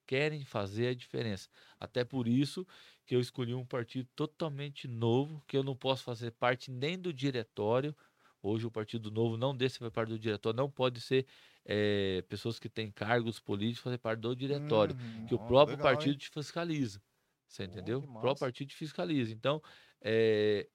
[0.06, 1.48] querem fazer a diferença.
[1.80, 2.66] Até por isso
[3.06, 7.12] que eu escolhi um partido totalmente novo, que eu não posso fazer parte nem do
[7.12, 7.96] diretório.
[8.42, 11.26] Hoje o Partido Novo não deixa ser parte do diretório, não pode ser
[11.64, 16.02] eh, pessoas que têm cargos políticos fazer parte do diretório Hum, que o próprio legal,
[16.02, 16.12] hein?
[16.12, 17.02] partido te fiscaliza.
[17.48, 18.00] Você entendeu?
[18.00, 19.32] O próprio partido fiscaliza.
[19.32, 19.62] Então,
[20.02, 20.68] é,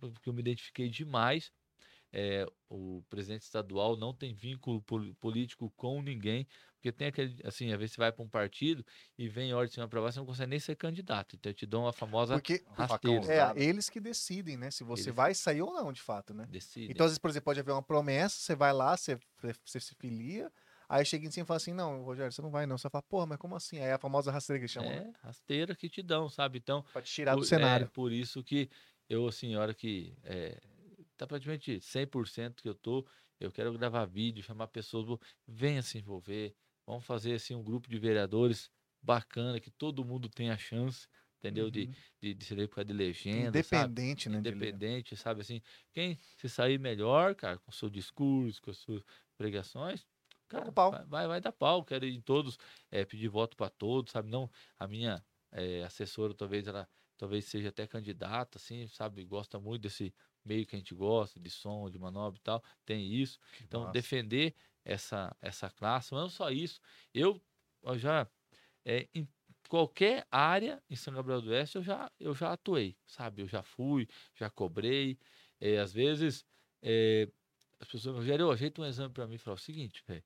[0.00, 1.52] porque eu me identifiquei demais.
[2.12, 7.72] é, o presidente estadual não tem vínculo pol- político com ninguém, porque tem aquele, assim,
[7.72, 8.84] às vezes você vai para um partido
[9.18, 11.36] e vem ordem de cima para baixo, você não consegue nem ser candidato.
[11.36, 13.26] Então, te dão a famosa Porque rasteira.
[13.58, 14.70] É eles que decidem, né?
[14.70, 16.46] Se você Eles- vai sair ou não, de fato, né?
[16.50, 16.92] Decide.
[16.92, 19.18] Então, às vezes, por exemplo, pode haver uma promessa, você vai lá, você,
[19.64, 20.52] você se filia,
[20.96, 22.78] aí chega em cima e fala assim, não, Rogério, você não vai não.
[22.78, 23.78] Você fala, porra, mas como assim?
[23.78, 25.02] Aí é a famosa rasteira que eles chamam, né?
[25.04, 26.58] é rasteira que te dão, sabe?
[26.58, 27.86] Então, Pra te tirar do Por- cenário.
[27.86, 28.68] É, por isso que
[29.08, 30.60] eu, assim, a hora que é,
[31.16, 33.06] tá praticamente 100% que eu tô,
[33.40, 36.54] eu quero gravar vídeo, chamar pessoas, vou- venha se envolver,
[36.86, 38.70] vamos fazer, assim, um grupo de vereadores
[39.02, 41.06] bacana, que todo mundo tenha chance,
[41.38, 41.70] entendeu?
[41.70, 41.94] De, Uhum.
[42.20, 43.94] de, de se eleger por causa de legenda, sabe?
[43.94, 44.40] Independente, né?
[44.40, 45.40] de- Independente, sabe?
[45.42, 45.60] Assim,
[45.92, 49.02] quem se sair melhor, cara, com o seu discurso, com as suas
[49.36, 50.06] pregações,
[50.52, 50.92] cara, pau.
[51.08, 51.84] vai, vai, dar pau.
[51.84, 52.58] Quero ir em todos,
[52.90, 54.28] eh, pedir voto para todos, sabe?
[54.30, 59.24] Não, a minha eh, assessora, talvez ela talvez seja até candidata, assim, sabe?
[59.24, 60.12] Gosta muito desse
[60.44, 63.38] meio que a gente gosta, de som, de manobra e tal, tem isso.
[63.52, 63.92] Que Então, massa.
[63.92, 64.54] defender
[64.84, 66.80] essa, essa classe, mas não só isso.
[67.14, 67.40] Eu,
[67.84, 68.28] eu já,
[68.84, 69.28] é, em
[69.68, 73.42] qualquer área em São Gabriel do Oeste, eu já, eu já atuei, sabe?
[73.42, 75.18] Eu já fui, já cobrei.
[75.60, 76.44] é, às vezes,
[76.82, 77.28] é,
[77.80, 80.24] as pessoas me Rogério, ajeita um exame para mim e fala o seguinte, velho.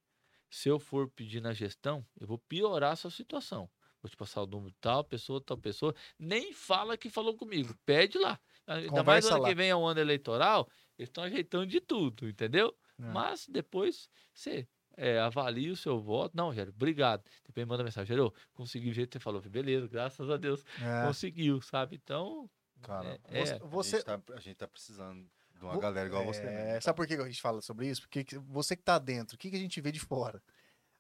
[0.49, 3.69] Se eu for pedir na gestão, eu vou piorar a sua situação.
[4.03, 5.95] Vou te passar o número de tal pessoa, tal pessoa.
[6.19, 7.75] Nem fala que falou comigo.
[7.85, 8.39] Pede lá.
[8.67, 9.49] Ainda mais ano lá.
[9.49, 10.69] que vem é um ano eleitoral,
[10.99, 12.77] eles estão ajeitando de tudo, entendeu?
[12.99, 13.03] É.
[13.13, 14.67] Mas depois você
[14.97, 16.37] é, avalia o seu voto.
[16.37, 17.23] Não, Gério, obrigado.
[17.45, 19.41] Depois manda mensagem, Gério, consegui o jeito que você falou.
[19.43, 21.07] Beleza, graças a Deus, É.
[21.07, 21.97] conseguiu, sabe?
[21.97, 22.49] Então,
[22.83, 25.27] Cara, é, Você- é, você- a, gente tá, a gente tá precisando
[25.59, 26.41] de uma galera igual você.
[26.41, 26.81] É, Né?
[26.81, 28.03] Sabe por que a gente fala sobre isso?
[28.03, 30.43] Porque que- você que tá dentro, o que, que a gente vê de fora?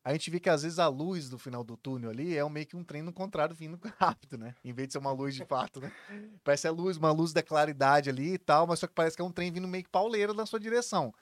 [0.05, 2.49] A gente vê que às vezes a luz do final do túnel ali é um-
[2.49, 4.55] meio que um trem no contrário vindo rápido, né?
[4.65, 5.93] Em vez de ser uma luz de fato, né?
[6.45, 9.23] Parece a luz, uma luz da claridade ali e tal, mas só que parece que
[9.23, 11.13] é um trem vindo meio que pauleiro na sua direção.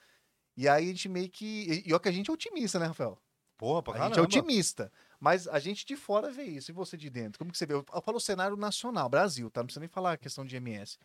[0.55, 1.83] E aí a gente meio que.
[1.85, 3.19] E, ó que a gente é otimista, né, Rafael?
[3.57, 4.27] Porra, pra A gente é caramba.
[4.27, 4.91] otimista.
[5.19, 7.39] Mas a gente de fora vê isso, e você de dentro?
[7.39, 7.73] Como que você vê?
[7.73, 9.61] Eu falo o cenário nacional, Brasil, tá?
[9.61, 10.97] Não precisa nem falar a questão de MS.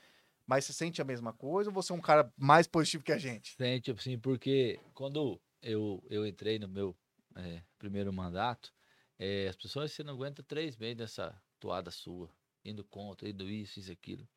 [0.50, 3.18] Mas você sente a mesma coisa ou você é um cara mais positivo que a
[3.18, 3.54] gente?
[3.56, 6.98] Sente, assim, porque quando eu, eu entrei no meu
[7.36, 8.74] eh, primeiro mandato,
[9.16, 12.28] eh, as pessoas, você não aguenta três meses dessa toada sua,
[12.64, 14.28] indo contra, indo isso, isso, aquilo.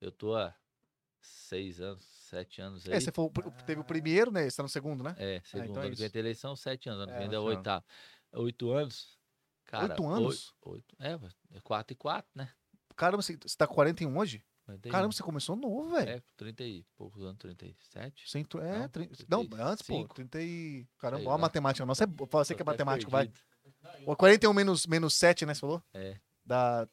[0.00, 0.54] Eu tô há
[1.20, 2.94] seis anos, sete anos aí.
[2.94, 3.28] É, você foi
[3.66, 4.48] teve o primeiro, né?
[4.48, 5.16] Você tá no segundo, né?
[5.18, 7.02] É, segundo então é que tem eleição, sete anos.
[7.02, 7.84] Ano que É, vem é oitavo.
[8.34, 9.18] Oito anos.
[9.64, 10.54] Cara, Oito anos?
[10.62, 12.48] Oito, oito, é, é quatro e quatro, né?
[12.94, 14.44] Caramba, você, você tá com 41 hoje?
[14.68, 14.92] 41.
[14.92, 16.10] Caramba, você começou novo, velho.
[16.10, 18.28] É, 30 e poucos anos, 37.
[18.28, 20.14] Você entrou- é, Não, trin- não, antes, pô, 35.
[20.14, 20.86] 30 e...
[20.98, 22.04] Caramba, ó a matemática nossa.
[22.04, 22.06] É...
[22.06, 23.30] bo- Fala você que é matemático, vai.
[24.06, 25.82] Ó, 41 menos, menos 7, né, você falou?
[25.94, 26.18] É.
[26.44, 26.86] Dá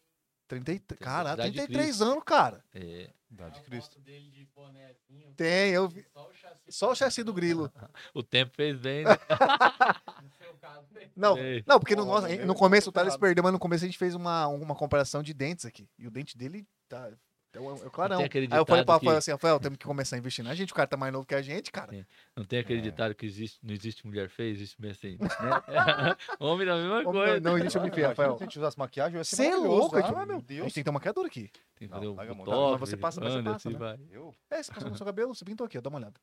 [0.47, 0.99] 33...
[0.99, 2.03] Caralho, Idade de 33 Cristo.
[2.03, 2.63] anos, cara.
[2.73, 3.99] É, Idade Dá de Cristo.
[4.01, 6.05] de bonézinho, Tem, eu vi.
[6.13, 6.71] Só o chassi.
[6.71, 7.69] Só o chassi do grilo.
[8.13, 9.11] o tempo fez bem, né?
[9.11, 9.17] Né?
[11.15, 11.35] Não,
[11.65, 13.21] não porque no, nosso, meu no começo o Thales ferrado.
[13.21, 15.87] perdeu, mas no começo a gente fez uma, uma comparação de dentes aqui.
[15.97, 17.11] E o dente dele tá.
[17.55, 18.17] É o, é o clarão.
[18.17, 20.43] tem aquele Aí eu falei pra que- Rafael assim, Rafael, temos que começar a investir
[20.43, 21.91] na gente, o cara tá mais novo que a gente, cara.
[21.91, 22.05] Sim.
[22.35, 22.81] Não tem aquele É.
[22.83, 25.17] ditado que existe, não existe mulher feia, existe mulher assim.
[25.17, 25.27] Né?
[26.39, 27.39] Homem da mesma Homem coisa.
[27.39, 28.37] não existe homem feio, Ah, Rafael.
[28.37, 30.41] Se a gente usasse maquiagem, eu ia ser Você é louco, a Ah, meu A
[30.41, 30.63] Deus.
[30.63, 31.49] gente tem que ter uma maquiadora aqui.
[31.77, 32.45] Tem que Não, fazer um a mão.
[32.45, 33.79] botox, Mas você passa, mas você passa, assim né?
[33.79, 33.99] vai.
[34.11, 34.35] Eu?
[34.49, 36.19] É, você passou no seu cabelo, você pintou aqui, ó, dá uma olhada.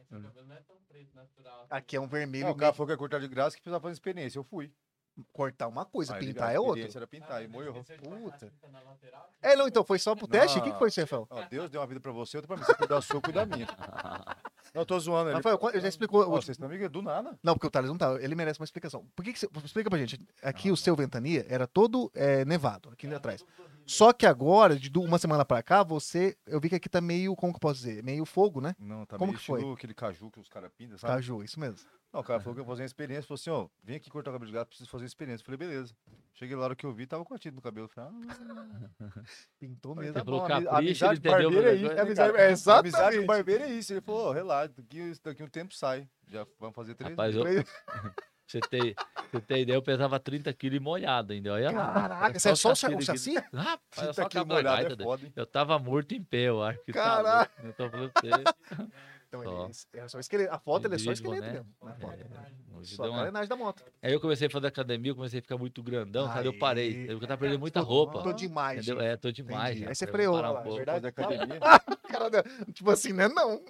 [0.00, 1.58] Esse cabelo não é tão preto, natural.
[1.60, 1.66] assim.
[1.70, 2.44] Aqui é um vermelho.
[2.44, 4.38] Não, o cara falou que ia cortar de graça que precisava fazer experiência.
[4.38, 4.72] Eu fui.
[5.32, 6.88] Cortar uma coisa, Aí, pintar é outra.
[6.94, 8.52] era pintar e de passar Puta.
[8.84, 9.30] lateral?
[9.40, 10.58] É, não, então foi só pro teste?
[10.58, 11.26] O que, que foi isso, Rafael?
[11.30, 12.64] Ó, Deus deu uma vida pra você, outra pra mim.
[12.64, 13.66] Você cuida da sua, cuida da minha.
[14.74, 15.30] Não, eu tô zoando.
[15.30, 15.36] Ele...
[15.36, 16.20] Rafael, eu já explicou.
[16.20, 17.38] Ó, vocês estão amigos do nada.
[17.42, 18.12] Não, porque o Thales não tá.
[18.20, 19.06] Ele merece uma explicação.
[19.16, 19.48] Por que, que você.
[19.64, 20.20] Explica pra gente.
[20.42, 23.42] Aqui o seu Ventania era todo é, nevado, aqui ali atrás.
[23.86, 26.36] Só que agora, de uma semana pra cá, você.
[26.46, 27.34] Eu vi que aqui tá meio.
[27.34, 28.02] Como que eu posso dizer?
[28.02, 28.74] Meio fogo, né?
[28.78, 29.72] Não, tá Como meio que foi?
[29.72, 31.14] aquele caju que os caras pintam, sabe?
[31.14, 31.78] Caju, isso mesmo.
[32.12, 33.24] Não, o cara falou que eu ia fazer uma experiência.
[33.24, 35.42] Falou assim, ó, vem aqui cortar o cabelo de gato, preciso fazer uma experiência.
[35.42, 35.94] Eu falei, beleza.
[36.34, 37.86] Cheguei lá, hora que eu vi, tava com a tinta no cabelo.
[37.86, 39.10] Eu Falei, ah,
[39.60, 40.14] Pintou mesmo.
[40.14, 41.94] tá bom, capricho, ami- amizade barbeiro é a isso.
[41.94, 42.94] né, Amizade- é, exatamente.
[42.96, 43.92] Amizade com barbeiro é isso.
[43.92, 46.08] Ele falou, ó, relaxa, daqui, daqui um tempo sai.
[46.28, 47.64] Já vamos fazer três Rapaz, meses.
[47.64, 47.64] eu,
[48.46, 48.94] você tem,
[49.32, 51.52] você tem ideia, eu pesava 30 quilos e molhado ainda.
[51.54, 51.92] Olha lá.
[51.92, 53.34] Caraca, você é só o o chassi?
[53.52, 55.32] Rapaz, Tinta só molhado é foda, hein?
[55.36, 57.52] Eu tava morto em pé, eu acho que tá Caraca.
[57.62, 57.66] louco.
[57.66, 58.86] Eu tô falando pra você.
[59.28, 59.64] Então, Só.
[59.94, 60.54] ele é só esqueleto.
[60.54, 61.52] A foto ele é só esqueleto boné.
[61.54, 61.66] mesmo.
[61.82, 62.14] Na foto.
[62.14, 63.82] É, Só deu a uma- carenagem da moto.
[64.02, 66.58] Aí eu comecei a fazer academia, eu comecei a ficar muito grandão, cara, eu Aí.
[66.58, 67.06] parei.
[67.10, 68.22] Eu tava perdendo muita Tô- roupa.
[68.22, 69.04] Tô demais, Entendeu?
[69.04, 69.78] É, tô demais.
[69.78, 70.76] Já, Aí você freou parar lá, um é pouco.
[70.76, 71.06] verdade?
[71.06, 71.58] Academia.
[72.08, 72.42] Cara,
[72.72, 73.28] tipo assim, né?
[73.28, 73.60] Não.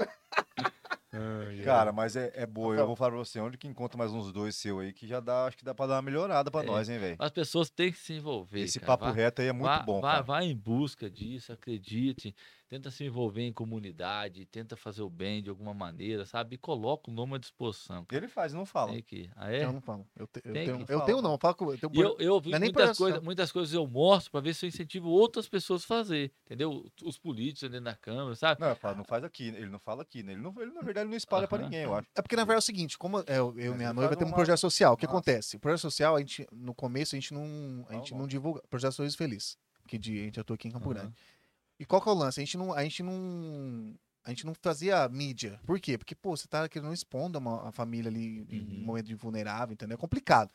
[1.64, 2.74] Cara, mas é, é boa.
[2.76, 5.18] Eu vou falar pra você, onde que encontra mais uns dois seu aí, que já
[5.18, 6.66] dá, acho que dá pra dar uma melhorada pra É.
[6.66, 7.16] nós, hein, velho?
[7.18, 8.60] As pessoas têm que se envolver.
[8.60, 8.86] Esse cara.
[8.92, 12.34] papo Vá- reto aí é muito vá, bom, vá, vá em busca disso, acredite.
[12.68, 16.56] Tenta se envolver em comunidade, tenta fazer o bem de alguma maneira, sabe?
[16.56, 18.04] E coloca o nome à disposição.
[18.10, 18.92] Ele faz, não fala.
[18.92, 19.30] Tem que.
[19.36, 19.62] Ah, é?
[19.64, 20.04] Eu não falo.
[20.16, 21.34] Eu, te- eu Tem tenho, eu tenho não.
[21.34, 24.32] eu Falo com, eu tenho eu, eu vi é muitas coisas, muitas coisas eu mostro
[24.32, 26.84] para ver se eu incentivo outras pessoas a fazer, entendeu?
[27.04, 28.60] Os políticos dentro da Câmara, sabe?
[28.60, 30.32] Não, eu falo, não faz aqui, ele não fala aqui, né?
[30.32, 31.66] Ele, não, ele na verdade, não espalha pra Aham.
[31.66, 32.08] ninguém, eu acho.
[32.16, 34.18] É porque, na verdade, é o seguinte, como é, eu, eu e minha noiva faz
[34.18, 35.56] temos um projeto social, o que acontece?
[35.56, 38.60] O projeto social, a gente, no começo, a gente não, a gente Não, não divulga.
[38.68, 39.56] Projeto Sorriso Feliz,
[39.86, 40.88] que de, a gente atua aqui em Campo.
[40.88, 41.14] Grande.
[41.78, 42.40] E qual que é o lance?
[42.40, 43.94] A gente não, a gente não,
[44.24, 45.60] a gente não fazia mídia.
[45.66, 45.98] Por quê?
[45.98, 48.84] Porque, pô, você tá querendo expondo uma, a família ali em Uhum.
[48.84, 49.94] momento de vulnerável, entendeu?
[49.94, 50.50] É complicado.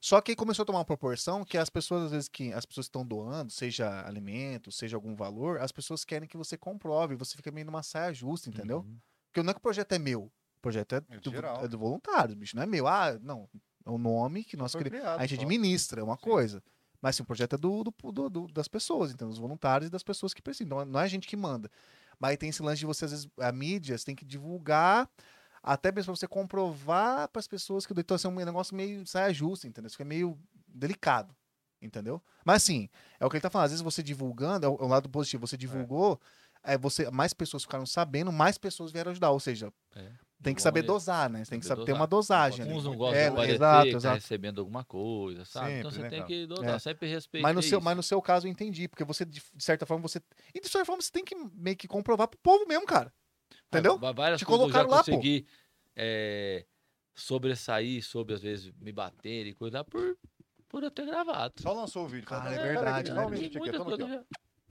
[0.00, 2.66] Só que aí começou a tomar uma proporção que as pessoas, às vezes, que as
[2.66, 7.36] pessoas estão doando, seja alimento, seja algum valor, as pessoas querem que você comprove, você
[7.36, 8.78] fica meio numa saia justa, entendeu?
[8.80, 8.98] Uhum.
[9.30, 10.22] Porque não é que o projeto é meu.
[10.24, 12.56] O projeto é, É do, é do voluntário, bicho.
[12.56, 12.86] Não é meu.
[12.88, 13.48] Ah, não.
[13.86, 15.20] É o nome que nós criamos.
[15.20, 16.22] A gente administra, é uma Sim.
[16.22, 16.62] coisa.
[17.02, 20.04] Mas assim, o projeto é do, do- do- das pessoas, então, dos voluntários e das
[20.04, 20.68] pessoas que precisam.
[20.70, 21.68] Não, é- não é a gente que manda.
[22.18, 25.10] Mas tem esse lance de você, às vezes, a mídia, você tem que divulgar,
[25.60, 29.04] até mesmo pra você comprovar para as pessoas que então, assim, é um negócio meio
[29.06, 29.88] saia justa, entendeu?
[29.88, 30.38] Isso é meio
[30.68, 31.34] delicado,
[31.80, 32.22] entendeu?
[32.44, 32.88] Mas assim,
[33.18, 33.66] é o que ele tá falando.
[33.66, 36.20] Às vezes você divulgando, é o, é o lado positivo, você divulgou,
[36.62, 39.30] é, você, mais pessoas ficaram sabendo, mais pessoas vieram ajudar.
[39.30, 40.12] Ou seja, É.
[40.42, 40.92] tem que saber maneira.
[40.94, 41.44] dosar, né?
[41.44, 42.62] Você tem que Saber ter uma dosagem.
[42.62, 42.72] ali.
[42.74, 45.72] Uns não gostam É, de aparecer, exato, que tá recebendo alguma coisa, sabe?
[45.78, 46.28] então Sempre, você né, tem cara?
[46.28, 46.78] que dosar, É.
[46.78, 47.84] sempre respeitar Mas no, seu, isso.
[47.84, 50.20] mas no seu caso eu entendi, porque você, de certa forma, você.
[50.54, 53.12] E de certa forma, você tem que meio que comprovar pro povo mesmo, cara.
[53.68, 53.98] Entendeu?
[53.98, 55.10] Va- Várias Te coisas eu já colocaram lá, pô.
[55.12, 55.46] consegui
[55.96, 56.64] é,
[57.14, 60.16] sobressair sobre, às vezes, me bater e coisa por,
[60.68, 61.54] por eu ter gravado.
[61.60, 62.26] Só lançou o vídeo.
[62.26, 64.22] Cara, Fala, é "Peraí, verdade, aqui, aqui, coisas ó."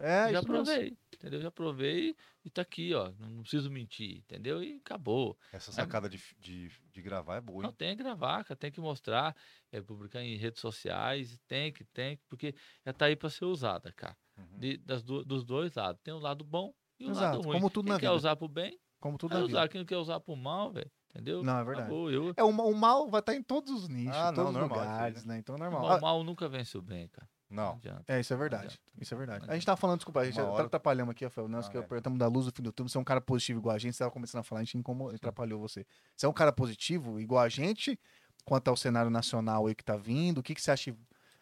[0.01, 0.65] É, já, já isso mesmo.
[0.65, 1.41] provei, entendeu?
[1.41, 3.11] Já provei e tá aqui, ó.
[3.19, 4.63] Não, não preciso mentir, entendeu?
[4.63, 5.37] E acabou.
[5.51, 7.75] Essa sacada de, de, de gravar é boa, Não hein?
[7.77, 9.35] tem que gravar, cara, tem que mostrar,
[9.71, 12.53] é, publicar em redes sociais, tem que, tem que, porque
[12.85, 14.17] já tá aí pra ser usada, cara.
[14.37, 14.57] Uhum.
[14.59, 16.01] De- das du- dos dois lados.
[16.03, 17.57] Tem o lado bom e o Exato, lado ruim.
[17.57, 18.15] como tudo Quem na quer vida.
[18.17, 19.59] usar pro bem, Como tudo vai na usar.
[19.61, 19.69] vida.
[19.69, 21.43] Quem não quer usar pro mal, velho, Entendeu?
[21.43, 21.87] Não, é verdade.
[21.87, 24.25] Acabou, eu, É, o, ma- o mal vai estar em todos os nichos, Ah, em
[24.27, 25.33] não, todos os normal lugares, né?
[25.33, 25.39] né?
[25.39, 25.81] Então é o normal.
[25.81, 27.27] mal, mal nunca vence o bem, cara.
[27.51, 28.03] Não Não.
[28.07, 28.79] É, isso é verdade.
[28.99, 29.45] Isso é verdade.
[29.49, 31.47] A gente tava falando, desculpa, a gente hora- atrapalhamos aqui, Rafael.
[31.47, 31.81] Nós Ah, que é.
[31.81, 33.93] perguntamos da luz do fim do túnel, você é um cara positivo igual a gente,
[33.93, 35.85] você tava começando a falar, a gente incomodou, atrapalhou você.
[36.15, 37.99] Você é um cara positivo igual a gente,
[38.45, 40.91] quanto ao cenário nacional aí que tá vindo, o que, que você acha?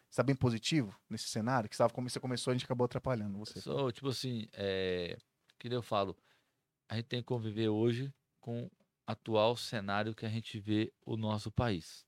[0.10, 1.70] Você tá bem positivo nesse cenário?
[1.70, 3.62] Que você, tava, come- você começou, a gente acabou atrapalhando você.
[3.62, 5.16] Só, tipo assim, é,
[5.60, 6.18] que eu falo,
[6.90, 8.72] a gente tem que conviver hoje com o
[9.06, 12.04] atual cenário que a gente vê o nosso país.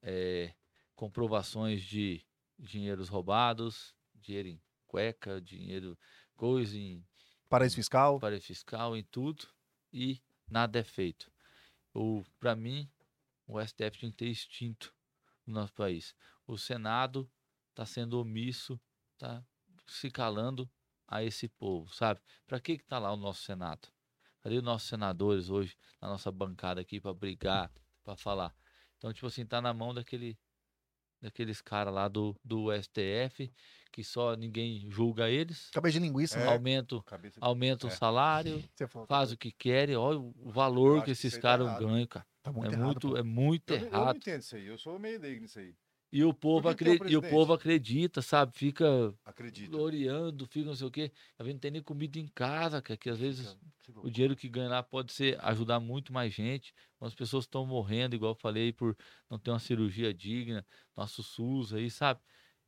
[0.00, 0.54] É,
[0.94, 2.24] comprovações de
[2.58, 5.98] dinheiros roubados, dinheiro em cueca, dinheiro,
[6.36, 7.04] coisa em
[7.48, 8.18] Paraíso fiscal?
[8.18, 9.46] para fiscal, em tudo,
[9.92, 11.30] e nada é feito.
[12.38, 12.90] Para mim,
[13.46, 14.94] o STF tinha que ter extinto
[15.46, 16.14] no nosso país.
[16.46, 17.30] O Senado
[17.70, 18.80] está sendo omisso,
[19.12, 19.44] está
[19.86, 20.70] se calando
[21.06, 22.20] a esse povo, sabe?
[22.46, 23.88] Para que que tá lá o nosso Senado?
[24.40, 27.70] Cadê os nossos senadores hoje na nossa bancada aqui para brigar,
[28.02, 28.56] para falar?
[28.96, 30.38] Então, tipo assim, tá na mão daquele
[31.22, 33.52] daqueles caras lá do, do STF
[33.92, 36.44] que só ninguém julga eles, Cabeça de linguiça, É.
[36.46, 36.50] né?
[36.52, 37.46] aumenta, Cabeça de...
[37.46, 37.92] aumenta o É.
[37.92, 39.06] salário, Você falou.
[39.06, 41.86] faz o que querem, olha o valor que esses tá caras errado.
[41.86, 42.26] ganham, cara.
[42.42, 42.84] Tá muito é errado.
[42.86, 43.16] muito, pô.
[43.18, 44.16] é muito Eu, não- eu não errado.
[44.16, 44.66] entendo isso aí.
[44.66, 45.74] Eu sou meio leigo nisso aí.
[46.12, 48.54] E o povo que que acredita, e o povo acredita, sabe?
[48.56, 49.70] Fica Acredito.
[49.70, 51.12] gloriando, fica não sei o quê.
[51.38, 54.36] Às vezes não tem nem comida em casa, cara, que às vezes Que o dinheiro
[54.36, 56.74] que ganha lá pode ser ajudar muito mais gente.
[57.00, 58.96] As pessoas estão morrendo, igual eu falei, por
[59.30, 60.66] não ter uma cirurgia digna,
[60.96, 62.20] nosso SUS aí, sabe?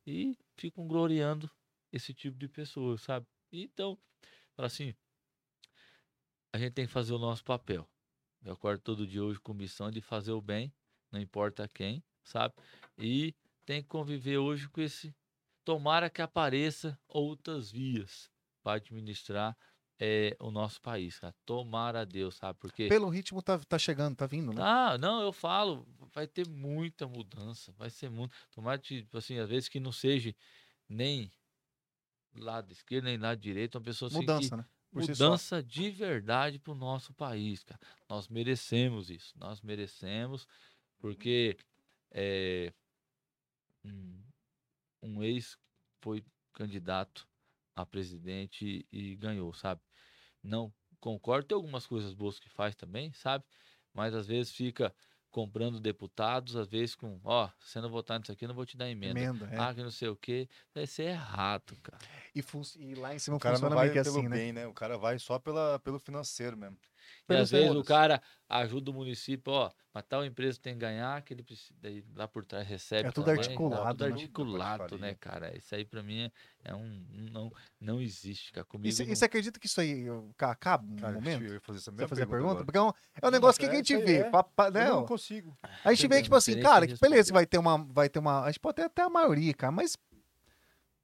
[0.06, 1.50] E ficam gloriando
[1.92, 3.26] esse tipo de pessoas, sabe?
[3.52, 3.98] Então,
[4.58, 4.94] assim,
[6.52, 7.88] a gente tem que fazer o nosso papel.
[8.44, 10.74] Eu acordo todo dia hoje com missão de fazer o bem,
[11.12, 12.54] não importa quem, sabe?
[12.98, 13.34] E
[13.64, 15.14] tem que conviver hoje com esse.
[15.64, 18.30] Tomara que apareça outras vias
[18.62, 19.56] para administrar
[19.98, 21.34] eh, o nosso país, cara.
[21.46, 22.58] Tomara a Deus, sabe?
[22.58, 22.88] Porque.
[22.88, 24.60] Pelo ritmo tá, tá chegando, tá vindo, né?
[24.62, 28.34] Ah, não, eu falo, vai ter muita mudança, vai ser muito.
[28.54, 30.34] Tomara que, tipo assim, às vezes que não seja
[30.88, 31.30] nem
[32.36, 34.64] lado esquerdo, nem lado direito, uma pessoa assim, que- Mudança, né?
[34.92, 37.80] Por si mudança de verdade para o nosso país, cara.
[38.08, 40.46] Nós merecemos isso, nós merecemos,
[40.98, 41.56] porque
[42.14, 42.72] é,
[43.84, 44.22] um,
[45.02, 45.58] um ex
[46.00, 47.28] foi candidato
[47.74, 49.80] a presidente e ganhou, sabe?
[50.42, 53.44] Não concordo, tem algumas coisas boas que faz também, sabe?
[53.92, 54.94] Mas às vezes fica
[55.30, 58.64] comprando deputados, às vezes com, ó, se você não votar nisso aqui, eu não vou
[58.64, 59.18] te dar emenda.
[59.18, 59.58] Emenda, é.
[59.58, 60.48] Ah, que não sei o quê.
[60.76, 61.98] Isso é errado, cara.
[62.32, 62.40] E,
[62.78, 64.36] e lá em cima O cara não vai meio que pelo assim, né?
[64.36, 64.66] bem, né?
[64.68, 66.78] O cara vai só pela, pelo financeiro mesmo.
[67.28, 71.20] E às vezes o cara ajuda o município, ó, mas tal empresa tem que ganhar,
[71.22, 74.12] que ele precisa, daí lá por trás recebe É tudo também, articulado, tudo né?
[74.12, 75.56] articulado, né, cara?
[75.56, 76.30] Isso aí pra mim é,
[76.64, 77.50] é um, não,
[77.80, 78.66] não existe, cara.
[78.66, 80.04] E Comigo não- e você acredita que isso aí
[80.38, 81.42] acaba um Cara, momento?
[81.44, 82.50] eu ia fazer essa Você fazer a pergunta?
[82.52, 82.64] agora.
[82.64, 84.18] Porque é um, é um negócio que a é gente vê.
[84.18, 84.30] é.
[84.30, 85.56] pa- pa- Eu né, não consigo.
[85.84, 87.78] A gente vê que, tipo assim, cara, que beleza, vai ter uma.
[87.92, 88.42] Vai ter uma.
[88.44, 89.96] A gente pode ter até a maioria, cara, mas.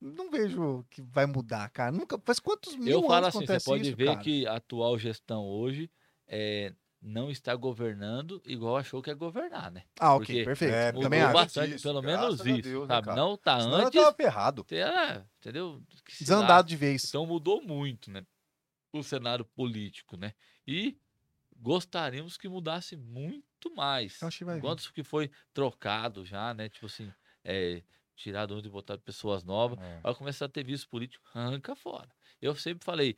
[0.00, 1.92] Não vejo que vai mudar, cara.
[1.92, 2.18] Nunca.
[2.24, 4.18] Faz quantos mil Eu falo assim, você pode isso, ver cara?
[4.20, 5.90] que a atual gestão hoje
[6.26, 6.72] é,
[7.02, 9.84] não está governando igual achou que ia governar, né?
[9.98, 10.74] Ah, ok, porque perfeito.
[10.74, 11.32] É, Também acho.
[11.34, 13.06] bastante, Isso, pelo menos isso, Deus, né, sabe?
[13.08, 13.16] cara?
[13.20, 14.66] não tá Senão antes, tava ferrado.
[14.70, 15.82] é, entendeu?
[16.18, 17.04] Desandado de vez.
[17.04, 18.24] Então mudou muito, né?
[18.92, 20.32] O cenário político, né?
[20.66, 20.96] E
[21.56, 24.20] gostaríamos que mudasse muito mais.
[24.20, 24.60] Eu acho que vai vir.
[24.62, 26.68] Quantos que foi trocado já, né?
[26.68, 27.12] Tipo assim,
[27.44, 27.82] é,
[28.20, 29.78] tirado onde e botado pessoas novas.
[29.78, 30.00] É.
[30.00, 32.08] Vai começar a ter visto político, arranca fora.
[32.40, 33.16] Eu sempre falei,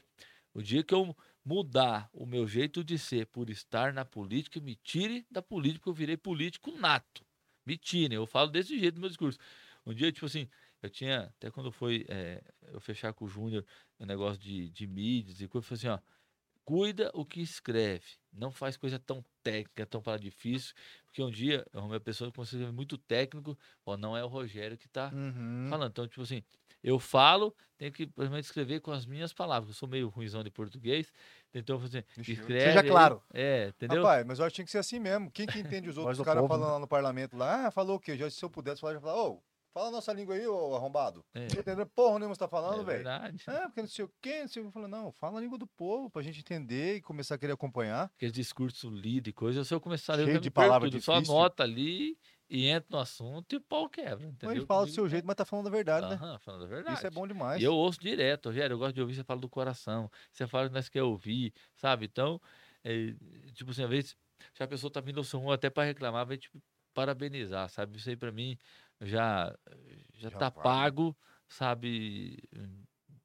[0.54, 4.76] o dia que eu mudar o meu jeito de ser por estar na política, me
[4.76, 7.24] tire da política, porque eu virei político nato.
[7.66, 9.38] Me tirem, eu falo desse jeito no meu discurso.
[9.84, 10.48] Um dia, tipo assim,
[10.80, 13.64] eu tinha, até quando foi é, eu fechar com o Júnior
[13.98, 16.12] o negócio de, de mídias e coisa, eu falei assim, ó,
[16.64, 20.74] cuida o que escreve, não faz coisa tão técnica, tão para difícil,
[21.06, 24.28] porque um dia eu arrumei uma pessoa que conseguiu muito técnico, ó, não é o
[24.28, 25.66] Rogério que tá Uhum.
[25.68, 25.90] falando.
[25.90, 26.42] Então, tipo assim,
[26.82, 29.70] eu falo, tenho que primeiro escrever com as minhas palavras.
[29.70, 31.12] Eu sou meio ruimzão de português,
[31.54, 32.60] então eu- escreve.
[32.60, 33.22] Seja claro.
[33.32, 34.02] É, entendeu?
[34.04, 35.30] Rapaz, mas eu acho que tinha que ser assim mesmo.
[35.30, 36.48] Quem que entende os outros caras né?
[36.48, 37.66] falando lá no parlamento lá?
[37.66, 38.16] Ah, falou o quê?
[38.16, 39.42] Já se eu pudesse falar, eu já falar, ô,
[39.72, 41.24] fala a nossa língua aí, ô arrombado.
[41.34, 41.46] É.
[41.46, 41.86] Entendeu?
[41.86, 43.04] Porra nenhuma você tá é falando, velho.
[43.04, 43.42] verdade.
[43.46, 44.68] É, porque não sei o quê, não sei o que.
[44.68, 47.52] Eu falei, não, fala a língua do povo pra gente entender e começar a querer
[47.52, 48.10] acompanhar.
[48.16, 50.90] Aquele discurso lido e coisa, se eu começar a ler, Cheio de me perco palavra
[50.90, 51.34] tudo, Só difícil.
[51.36, 52.18] anota ali
[52.48, 54.18] e entra no assunto e o pau quebra.
[54.18, 54.56] Mas Entendeu?
[54.56, 55.10] ele fala do seu não.
[55.10, 56.14] jeito, mas tá falando a verdade, né?
[56.14, 56.98] Aham, falando a verdade.
[56.98, 57.60] Isso é bom demais.
[57.60, 60.66] E eu ouço direto, Rogério, eu gosto de ouvir, você fala do coração, você fala
[60.66, 62.04] o que nós quer ouvir, sabe?
[62.04, 62.40] Então,
[62.84, 63.14] é,
[63.54, 64.16] tipo assim, às vezes,
[64.52, 66.50] se a pessoa tá vindo ao seu rumo até para reclamar, vai te
[66.92, 67.96] parabenizar, sabe?
[67.96, 68.58] Isso aí para mim
[69.02, 69.54] já,
[70.14, 71.16] já, Já tá pago,
[71.48, 72.38] sabe?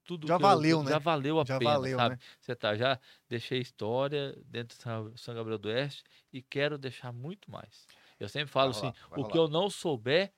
[0.04, 0.92] tudo Já que eu- valeu, né?
[0.92, 2.16] Já valeu a Já pena, valeu, sabe?
[2.16, 2.22] né?
[2.40, 7.52] Você tá, já deixei história dentro de São Gabriel do Oeste e quero deixar muito
[7.52, 7.86] mais.
[8.20, 10.34] Eu sempre falo Vai assim, rolar, o que eu não souber,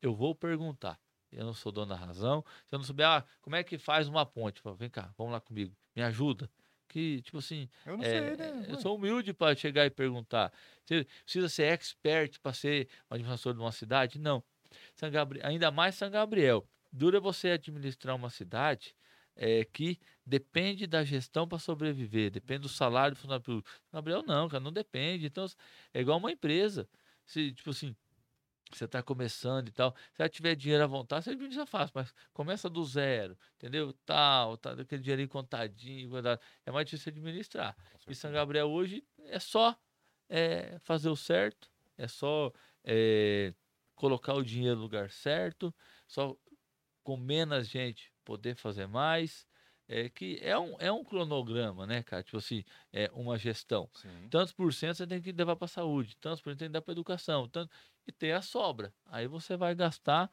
[0.00, 0.98] eu vou perguntar.
[1.30, 2.44] Eu não sou dono da razão.
[2.68, 4.60] Se eu não souber, ah, como é que faz uma ponte?
[4.60, 6.50] Falo, Vem cá, vamos lá comigo, me ajuda.
[6.88, 8.66] Que, tipo assim, Eu não é, sei, né?
[8.68, 10.52] eu sou humilde para chegar e perguntar.
[10.84, 14.18] Você precisa ser expert para ser um administrador de uma cidade?
[14.18, 14.44] Não.
[14.94, 16.66] São Gabriel, ainda mais São Gabriel.
[16.92, 18.94] Dura você administrar uma cidade
[19.34, 23.68] é, que depende da gestão para sobreviver, depende do salário do funcionário público.
[23.70, 25.26] São Gabriel não, cara, não depende.
[25.26, 25.46] Então,
[25.94, 26.88] é igual uma empresa.
[27.24, 27.96] Se, tipo assim,
[28.76, 32.14] você está começando e tal, se ela tiver dinheiro à vontade, você administra fácil, mas
[32.32, 33.92] começa do zero, entendeu?
[34.04, 36.40] Tal, tá, aquele dinheirinho contadinho, guardado.
[36.64, 37.76] é mais difícil administrar.
[38.08, 39.76] E São Gabriel hoje é só
[40.28, 42.52] é, fazer o certo, é só
[42.84, 43.54] é,
[44.02, 45.72] colocar o dinheiro no lugar certo,
[46.08, 46.36] só
[47.04, 49.46] com menos gente poder fazer mais.
[49.86, 52.22] É que é um, é um cronograma, né, cara?
[52.22, 53.88] Tipo assim, é uma gestão.
[53.94, 54.28] Sim.
[54.28, 56.72] Tantos por cento você tem que levar para a saúde, tantos por cento tem que
[56.72, 57.72] dar para educação, tanto,
[58.04, 58.92] e tem a sobra.
[59.06, 60.28] Aí você vai gastar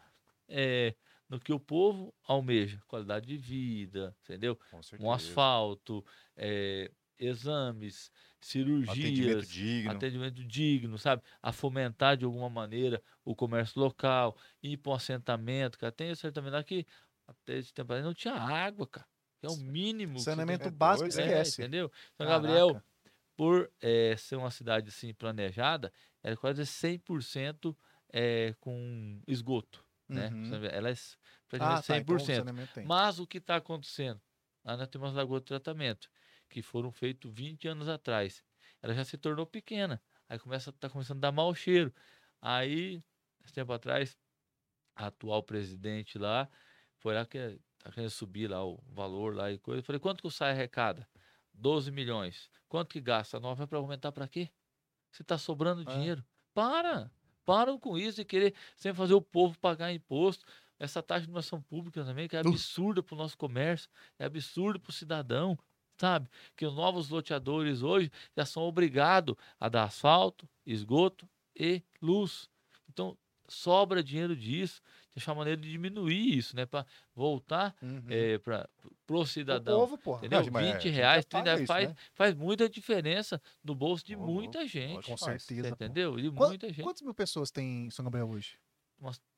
[0.48, 0.96] é,
[1.28, 4.58] no que o povo almeja, qualidade de vida, entendeu?
[4.72, 6.04] Com Um asfalto,
[6.36, 8.12] é, exames,
[8.86, 9.92] Atendimento cirurgias, digno.
[9.96, 11.22] atendimento digno, sabe?
[11.42, 15.92] A fomentar de alguma maneira o comércio local, ir para um assentamento, cara.
[15.92, 16.86] Tem assentamento aqui,
[17.28, 19.08] até esse tempo aí não tinha água, cara.
[19.40, 20.20] que É o mínimo.
[20.20, 21.62] tem Saneamento é básico, é, esquece.
[21.64, 21.92] entendeu?
[22.18, 22.28] São Caraca.
[22.28, 22.84] Gabriel,
[23.38, 25.94] por eh, ser uma cidade assim planejada,
[26.24, 27.78] é quase 100%
[28.12, 30.30] é, com esgoto, né?
[30.32, 30.60] Uhum.
[30.60, 31.18] Vê, Ela é s-
[31.58, 32.30] Ah, praticamente tá, então o 100%.
[32.30, 32.86] saneamento tem.
[32.88, 34.22] Mas o que está acontecendo?
[34.64, 36.10] Lá nós temos as lagoas de tratamento,
[36.50, 38.44] que foram feitos 20 anos atrás.
[38.82, 40.02] Ela já se tornou pequena.
[40.28, 41.94] Aí começa, tá começando a dar mau cheiro.
[42.42, 43.02] Aí,
[43.44, 44.18] esse tempo atrás,
[44.96, 46.50] a atual presidente lá
[46.98, 49.80] foi lá que tá querendo subir lá o valor lá e coisa.
[49.80, 51.08] Eu falei, quanto que SAI arrecada?
[51.54, 52.50] 12 milhões.
[52.68, 53.40] Quanto que gasta?
[53.40, 54.50] 9 é para aumentar para quê?
[55.12, 55.86] Você está sobrando É.
[55.86, 56.24] dinheiro.
[56.54, 57.12] Para!
[57.46, 60.46] Param com isso e querer sempre fazer o povo pagar imposto.
[60.78, 64.80] Essa taxa de iluminação pública também, que é absurda para o nosso comércio, é absurdo
[64.80, 65.58] para o cidadão,
[66.00, 66.28] sabe?
[66.56, 72.50] Que os novos loteadores hoje já são obrigados a dar asfalto, esgoto e luz.
[72.90, 73.18] Então,
[73.48, 74.82] sobra dinheiro disso,
[75.16, 76.66] deixar maneira de diminuir isso, né?
[76.66, 76.86] Para
[77.16, 78.04] voltar Uhum.
[78.44, 78.70] para
[79.10, 79.80] o o cidadão.
[79.80, 80.20] povo, porra.
[80.20, 80.44] Entendeu?
[80.46, 81.96] Não, mas é, 20 a gente reais, já paga 30 reais faz, né?
[82.14, 85.06] faz muita diferença no bolso de Ô, muita gente.
[85.06, 85.44] Com faz.
[85.44, 85.70] certeza.
[85.70, 86.16] Entendeu?
[86.16, 86.84] De muita gente.
[86.84, 88.58] Quantas mil pessoas tem em São Gabriel hoje?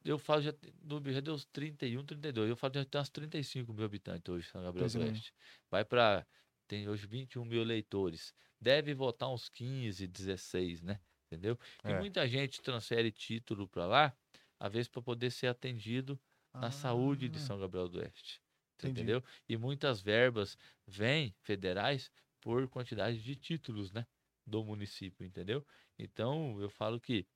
[0.04, 2.50] Eu falo já, no já deu uns 31, 32.
[2.50, 5.14] Eu falo que já tem umas 35 mil habitantes hoje, São Gabriel do 35 mil.
[5.14, 5.34] Oeste.
[5.70, 6.26] Vai para.
[6.72, 8.34] Tem hoje 21 mil eleitores.
[8.60, 11.02] Deve votar uns 15, 16, né?
[11.28, 11.58] Entendeu?
[11.86, 11.94] E É.
[11.94, 14.18] muita gente transfere título para lá,
[14.58, 16.18] às vezes para poder ser atendido
[16.62, 18.42] na saúde de Ah, São Gabriel do Oeste.
[18.82, 18.90] entendi.
[18.92, 19.22] Entendeu?
[19.50, 20.58] E muitas verbas
[20.88, 24.08] vêm federais por quantidade de títulos, né?
[24.48, 25.68] Do município, entendeu?
[26.00, 27.28] Então, eu falo que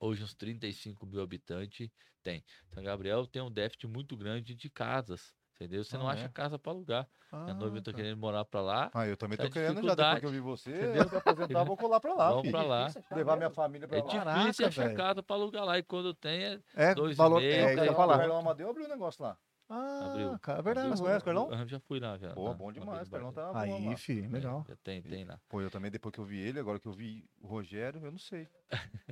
[0.00, 1.88] hoje uns 35 mil habitantes
[2.24, 2.44] tem.
[2.74, 5.84] São Gabriel tem um déficit muito grande de casas, entendeu?
[5.84, 6.28] Você não Ah, acha é?
[6.28, 7.08] casa para alugar.
[7.44, 7.96] Minha noiva Ah, tá tá.
[7.96, 8.90] querendo morar para lá.
[8.94, 11.04] Ah, eu também Tá tô querendo já, depois que eu vi você, entendeu?
[11.04, 12.52] eu me aposentar, vou colar pra lá, Vamos filho.
[12.52, 12.96] para lá.
[13.10, 14.06] Levar minha família pra É lá.
[14.24, 14.96] Caraca, difícil achar velho.
[14.96, 15.78] casa para alugar lá.
[15.78, 17.40] E quando tem, é É, Dois e valor.
[17.40, 18.18] meio, É, tá O falar.
[18.18, 19.38] Carlão Amadeu abriu um negócio lá.
[19.70, 20.38] Ah, Abriu.
[20.38, 20.86] cara, é verdade.
[20.86, 21.02] Abriu.
[21.04, 21.50] Conhece o Carlão?
[21.52, 22.32] Eu já fui lá, já.
[22.32, 23.96] Pô, bom demais, Carlão tá bom Aí, lá.
[23.98, 24.64] fi, É, legal.
[24.66, 25.38] já tem, tem lá.
[25.46, 28.10] Pô, eu também, depois que eu vi ele, agora que eu vi o Rogério, eu
[28.10, 28.48] não sei.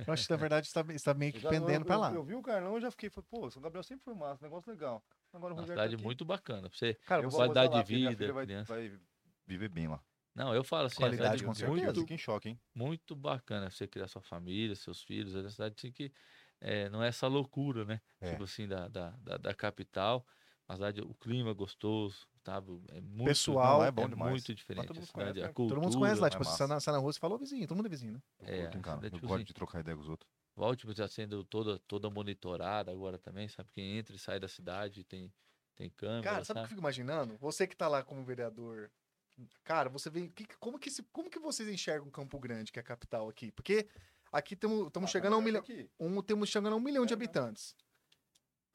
[0.05, 1.99] Eu acho que na verdade está, está meio que Eu já- pendendo eu, pra eu-
[1.99, 2.11] lá.
[2.11, 4.71] Eu, vi o Carlão e já fiquei, falei, pô, São Gabriel sempre foi massa, negócio
[4.71, 5.03] legal.
[5.31, 6.03] Agora o Uma Rogério cidade tá aqui.
[6.05, 6.69] muito bacana.
[6.69, 6.93] Pra você...
[7.05, 8.73] Cara, Eu qualidade lá, de vida, vai, criança.
[8.73, 8.99] vai
[9.45, 9.99] viver bem lá.
[10.33, 11.83] Não, eu falo assim, Qualidade, a cidade com é certeza.
[11.85, 12.59] muito, Fiquei em choque, hein?
[12.73, 15.35] muito bacana você criar sua família, seus filhos.
[15.35, 16.11] É uma cidade assim que
[16.61, 18.01] é, não é essa loucura, né?
[18.21, 18.31] É.
[18.31, 20.25] Tipo assim, da, da, da, da capital.
[20.67, 22.81] A cidade, o clima é gostoso, sabe?
[22.89, 24.33] É muito, Pessoal, Não, é bom demais.
[24.33, 24.87] muito diferente.
[24.87, 25.53] todo a mundo cidade, conhece, a né?
[25.53, 26.57] cultura, Todo mundo se conhece lá, é tipo, você massa.
[26.57, 28.21] sai na, sai na rua e falou vizinho, todo mundo é vizinho, né?
[28.39, 28.99] Eu É, curto, cara.
[28.99, 30.29] é Eu tipo gosto assim, de trocar ideia com os outros.
[30.55, 33.69] Baltimore está sendo toda, toda monitorada agora também, sabe?
[33.71, 35.31] Quem entra e sai da cidade tem,
[35.75, 37.37] tem câmera, Cara, sabe o que eu fico imaginando?
[37.37, 38.91] Você que tá lá como vereador,
[39.63, 40.27] cara, você vê.
[40.29, 43.51] que- como, que, se- como que vocês enxergam Campo Grande, que é a capital aqui?
[43.51, 43.87] Porque
[44.31, 45.63] aqui estamos Ah, chegando a um milhão.
[45.99, 47.17] Um, temos chegando a um milhão de É, né?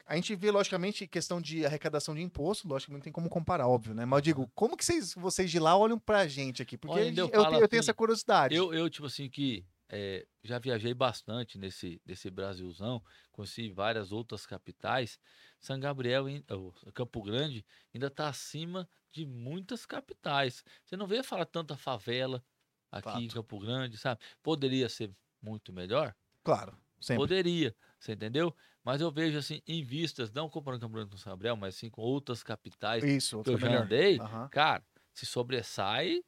[0.05, 3.93] A gente vê, logicamente, questão de arrecadação de imposto, logicamente não tem como comparar, óbvio,
[3.93, 4.05] né?
[4.05, 6.77] Mas eu digo, como que vocês, vocês de lá olham pra gente aqui?
[6.77, 8.55] Porque Olha, eu eu, tenho, eu tenho assim, essa curiosidade.
[8.55, 13.01] Eu, eu tipo assim, que eh, já viajei bastante nesse, nesse Brasilzão,
[13.31, 15.17] conheci várias outras capitais.
[15.59, 20.63] São Gabriel, em- ô, Campo Grande, ainda está acima de muitas capitais.
[20.83, 22.43] Você não vê falar tanta favela
[22.91, 23.35] aqui em Fato.
[23.35, 24.19] Campo Grande, sabe?
[24.41, 25.11] Poderia ser
[25.41, 26.13] muito melhor?
[26.43, 27.21] Claro, sempre.
[27.21, 28.55] Poderia, Você entendeu?
[28.83, 31.89] Mas eu vejo assim, em vistas, não comparando Campo Grande com São Gabriel, mas sim
[31.89, 33.83] com outras capitais Isso, que eu já melhor.
[33.83, 34.51] andei, Aham.
[34.51, 36.21] cara, se sobressai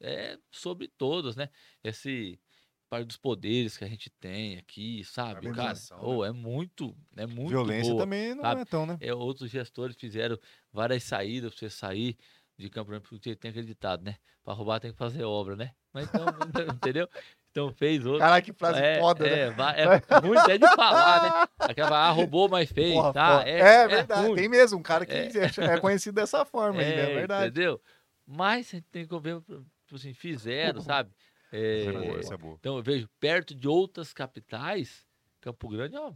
[0.00, 1.48] é sobre todos, né?
[1.82, 2.40] Esse
[2.88, 5.48] parte dos poderes que a gente tem aqui, sabe?
[5.48, 8.06] Cara, Organização, oh, é muito, é muito Violência boa.
[8.06, 8.58] também não sabe?
[8.58, 9.00] é tão, né?
[9.00, 10.38] É, outros gestores fizeram
[10.72, 12.16] várias saídas pra você sair
[12.58, 14.16] de Campo Grande, porque tem aquele ditado, né?
[14.42, 15.74] Pra roubar tem que fazer obra, né?
[15.92, 16.34] Mas então,
[16.74, 17.08] entendeu?
[17.56, 18.20] Então fez outro.
[18.20, 19.38] Caralho, que frase é, foda, né?
[19.38, 19.86] é, va- é
[20.20, 21.48] muito é de falar, né?
[21.58, 23.38] Aquela, ah, roubou, mas fez, Porra, tá?
[23.38, 23.48] foda.
[23.48, 24.26] É, É, verdade.
[24.26, 24.34] ruim.
[24.36, 25.28] Tem mesmo um cara que É.
[25.28, 27.46] é, é conhecido dessa forma ainda, é É, verdade.
[27.48, 27.80] Entendeu?
[28.26, 31.10] Mas tem que ver, tipo assim, fizeram, sabe?
[31.50, 32.56] É, Essa é boa, essa é boa.
[32.60, 35.06] então eu vejo perto de outras capitais,
[35.40, 36.14] Campo Grande é uma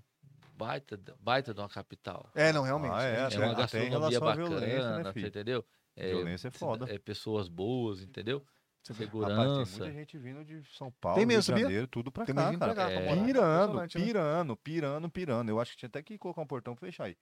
[0.54, 2.30] baita, baita de uma capital.
[2.34, 2.92] É, não, realmente.
[2.94, 3.28] Ah, é, né?
[3.34, 5.26] É uma gastronomia relação à violência, né, bacana, você filho?
[5.28, 5.64] entendeu?
[5.96, 6.86] É, Violência é foda.
[6.92, 8.44] É pessoas boas, entendeu?
[8.82, 9.04] Você vê.
[9.04, 9.78] Rapaz, tem Segurança.
[9.78, 11.62] muita gente vindo de São Paulo, Tem mesmo, Rio de?
[11.62, 12.94] Janeiro, tudo pra Tem cá, vindo pra cara.
[12.94, 13.24] cá, É.
[13.24, 13.86] Pirando, né?
[13.92, 15.48] pirando, pirando, pirando.
[15.50, 17.16] Eu acho que tinha até que colocar um portão pra fechar aí.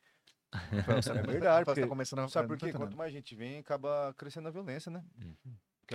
[1.19, 2.73] É verdade, porque- tá começando a Sabe por quê?
[2.73, 5.05] Quanto mais gente vem, acaba crescendo a violência, né?
[5.23, 5.37] Uhum.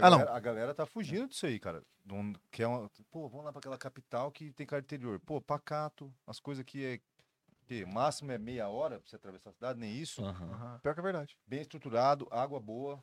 [0.01, 0.17] A, Ah, não.
[0.19, 1.83] galera, a galera tá fugindo disso aí, cara.
[2.11, 5.19] Um- que é uma, pô, vamos lá pra aquela capital que tem cara interior.
[5.19, 6.99] Pô, pacato, as coisas aqui é.
[7.65, 10.23] Que máximo é meia hora pra você atravessar a cidade, nem isso.
[10.23, 11.37] Aham, Pior que é verdade.
[11.47, 13.01] Bem estruturado, água boa.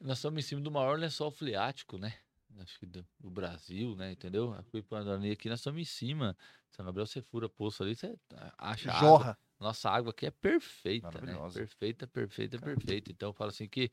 [0.00, 2.14] Nós estamos em cima do maior lençol freático, né?
[2.58, 4.12] Acho que do, do Brasil, né?
[4.12, 4.52] Entendeu?
[4.54, 6.36] A Cuipandaria aqui, nós estamos em cima.
[6.70, 8.16] São Gabriel, você fura poço ali, você
[8.56, 9.28] acha água.
[9.28, 9.38] Jorra.
[9.60, 11.40] Nossa água aqui é perfeita, né?
[11.52, 13.10] Perfeita, perfeita, perfeita.
[13.12, 13.90] Então eu falo assim que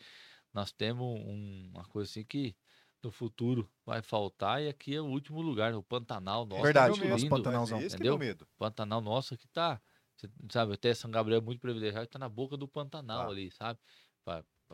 [0.53, 2.55] nós temos um- uma coisa assim que
[3.03, 6.63] no futuro vai faltar e aqui é o último lugar, o Pantanal nosso.
[6.63, 8.17] Verdade, muito nosso Pantanalzão, Esse que é entendeu?
[8.17, 8.47] medo.
[8.57, 9.81] Pantanal nosso que tá,
[10.51, 13.31] sabe, até São Gabriel é muito privilegiado, tá na boca do Pantanal Tá.
[13.31, 13.79] ali, sabe?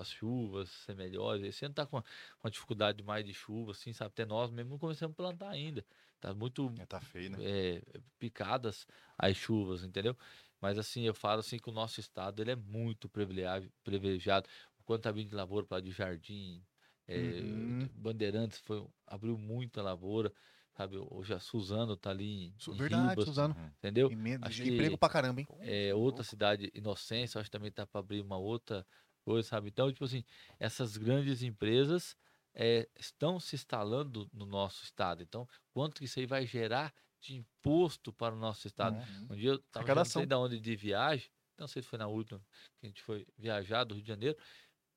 [0.02, 1.44] As chuvas ser melhores.
[1.44, 2.06] Esse ano tá com uma,
[2.44, 4.10] uma dificuldade mais de chuva, assim, sabe?
[4.10, 5.86] Até nós mesmo não começamos a plantar ainda.
[6.20, 7.38] Tá muito É, tá feio, né?
[7.42, 7.82] é,
[8.20, 8.86] picadas
[9.18, 10.16] as chuvas, entendeu?
[10.60, 14.48] Mas assim, eu falo assim que o nosso estado ele é muito privilegiado, privilegiado.
[14.80, 16.64] O quanto tá vindo de lavoura para de jardim,
[17.08, 17.90] é, Uhum.
[17.96, 20.32] Bandeirantes foi, abriu muita lavoura,
[20.78, 20.98] sabe?
[20.98, 23.56] Hoje a Suzano tá ali em, Verdade, Ribas, Suzano.
[23.78, 24.10] entendeu?
[24.12, 25.48] Emenda- Acho Emprego que- pra caramba, hein?
[25.64, 28.86] É, outra cidade, Inocência, acho que também tá para abrir uma outra
[29.22, 29.70] coisa, sabe?
[29.70, 30.24] Então, tipo assim,
[30.60, 32.16] essas grandes empresas
[32.54, 35.24] é, estão se instalando no nosso estado.
[35.24, 38.98] Então, quanto que isso aí vai gerar de imposto para o nosso estado?
[38.98, 39.28] Uhum.
[39.32, 42.00] Um dia eu tava já não sei da onde de viagem, não sei se foi
[42.00, 42.40] na última
[42.80, 44.38] que a gente foi viajar do Rio de Janeiro,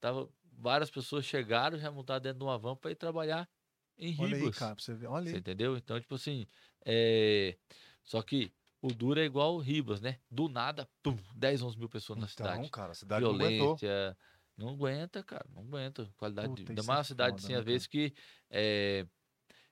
[0.01, 3.49] tava várias pessoas chegaram já montaram dentro de uma van para ir trabalhar
[3.97, 4.59] em Olha aí, Ribas.
[4.59, 4.93] cara, você.
[5.07, 5.41] Olha Você aí.
[5.41, 5.77] entendeu?
[5.77, 6.47] Então, tipo assim,
[6.85, 7.57] é...
[8.03, 8.53] só que
[8.85, 10.19] o duro é igual o Ribas, né?
[10.31, 12.71] Do nada, pum, 10, 11 mil pessoas na Então, cidade.
[12.71, 13.37] cara, a cidade não.
[13.37, 14.17] Violência.
[14.57, 15.47] Não aguenta, cara.
[15.53, 16.09] Não aguenta.
[16.17, 18.15] Qualidade de Puta, Ainda isso mais é uma cidade, foda, assim, né, às vezes que
[18.51, 19.07] é,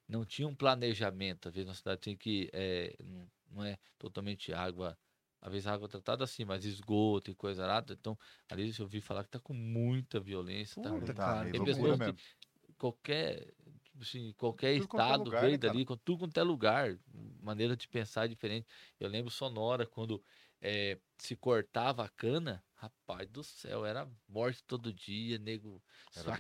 [0.08, 1.48] não tinha um planejamento.
[1.48, 2.48] Às vezes uma cidade tem que.
[2.52, 4.98] é, não- não é totalmente água.
[5.40, 7.92] Às vezes água tratada assim, mas esgoto e coisa nada.
[7.92, 8.18] Então,
[8.50, 10.82] ali eu ouvi falar que tá com muita violência.
[10.82, 11.14] tá Puta, ruim.
[11.14, 11.50] cara.
[11.50, 12.14] Tem loucura mesmo.
[12.14, 12.22] que
[12.78, 13.52] qualquer,
[14.00, 16.98] assim, qualquer Tudo é estado lugar, veio né, dali, com tudo quanto é lugar,
[17.40, 18.66] maneira de pensar diferente.
[18.98, 20.22] Eu lembro Sonora, quando
[20.60, 25.82] eh, se cortava a cana, rapaz do céu, era morte todo dia, nego
[26.14, 26.32] Era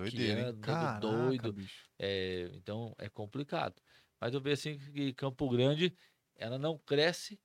[0.54, 1.54] nego Caraca, doido.
[1.98, 3.80] eh, então é complicado.
[4.20, 5.96] Mas eu vejo assim que Campo Grande,
[6.36, 7.40] ela não cresce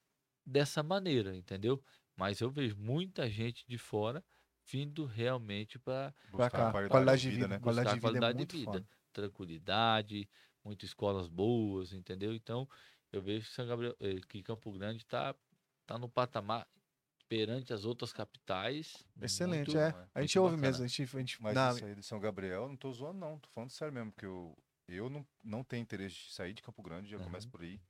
[0.46, 1.84] dessa maneira, entendeu?
[2.16, 4.24] Mas eu vejo muita gente de fora
[4.70, 6.14] vindo realmente para
[6.50, 6.78] cá.
[6.88, 7.60] qualidade de vida, né?
[7.60, 8.86] Qualidade de vida é qualidade muito de vida.
[9.18, 10.30] Tranquilidade,
[10.64, 12.34] muitas escolas boas, entendeu?
[12.36, 12.70] Então,
[13.12, 15.36] eu vejo que São Gabriel, eh, que Campo Grande está
[15.88, 16.68] tá no patamar
[17.28, 19.04] perante as outras capitais.
[19.20, 19.92] Excelente, muito- é.
[19.92, 20.10] né?
[20.14, 20.72] A gente muito ouve bacana.
[20.72, 20.86] mesmo.
[20.86, 23.40] A gente, a gente Mas isso aí de São Gabriel, não tô zoando, não.
[23.40, 24.56] Tô falando sério mesmo, porque eu,
[24.88, 27.82] eu não, não tenho interesse de sair de Campo Grande, já começo por aí.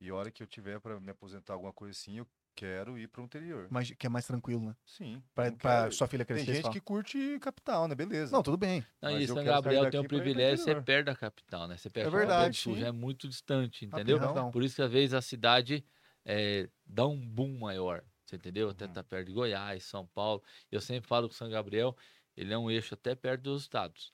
[0.00, 2.26] E a hora que eu tiver pra me aposentar alguma coisa assim, eu
[2.60, 3.66] quero ir pro interior.
[3.70, 4.76] mais- que é mais tranquilo, né?
[4.84, 5.22] Sim.
[5.34, 6.54] Pra, não pra quero- sua filha Tem crescer.
[6.54, 6.70] gente só.
[6.70, 7.94] que curte capital, né?
[7.94, 8.32] Beleza.
[8.32, 8.84] Não, tudo bem.
[9.00, 10.84] Não, Mas e São Gabriel tem um privilégio de ser interior.
[10.84, 11.76] perto da capital, né?
[11.76, 14.16] Você pega É verdade, Sul já é muito distante, entendeu?
[14.18, 14.34] Rapidão.
[14.34, 14.50] Rapidão.
[14.50, 15.84] Por isso que às vezes a cidade
[16.24, 18.68] eh, dá um boom maior, você entendeu?
[18.68, 18.92] Até Uhum.
[18.92, 20.42] tá perto de Goiás, São Paulo.
[20.70, 21.96] Eu sempre falo que São Gabriel,
[22.36, 24.12] ele é um eixo até perto dos estados.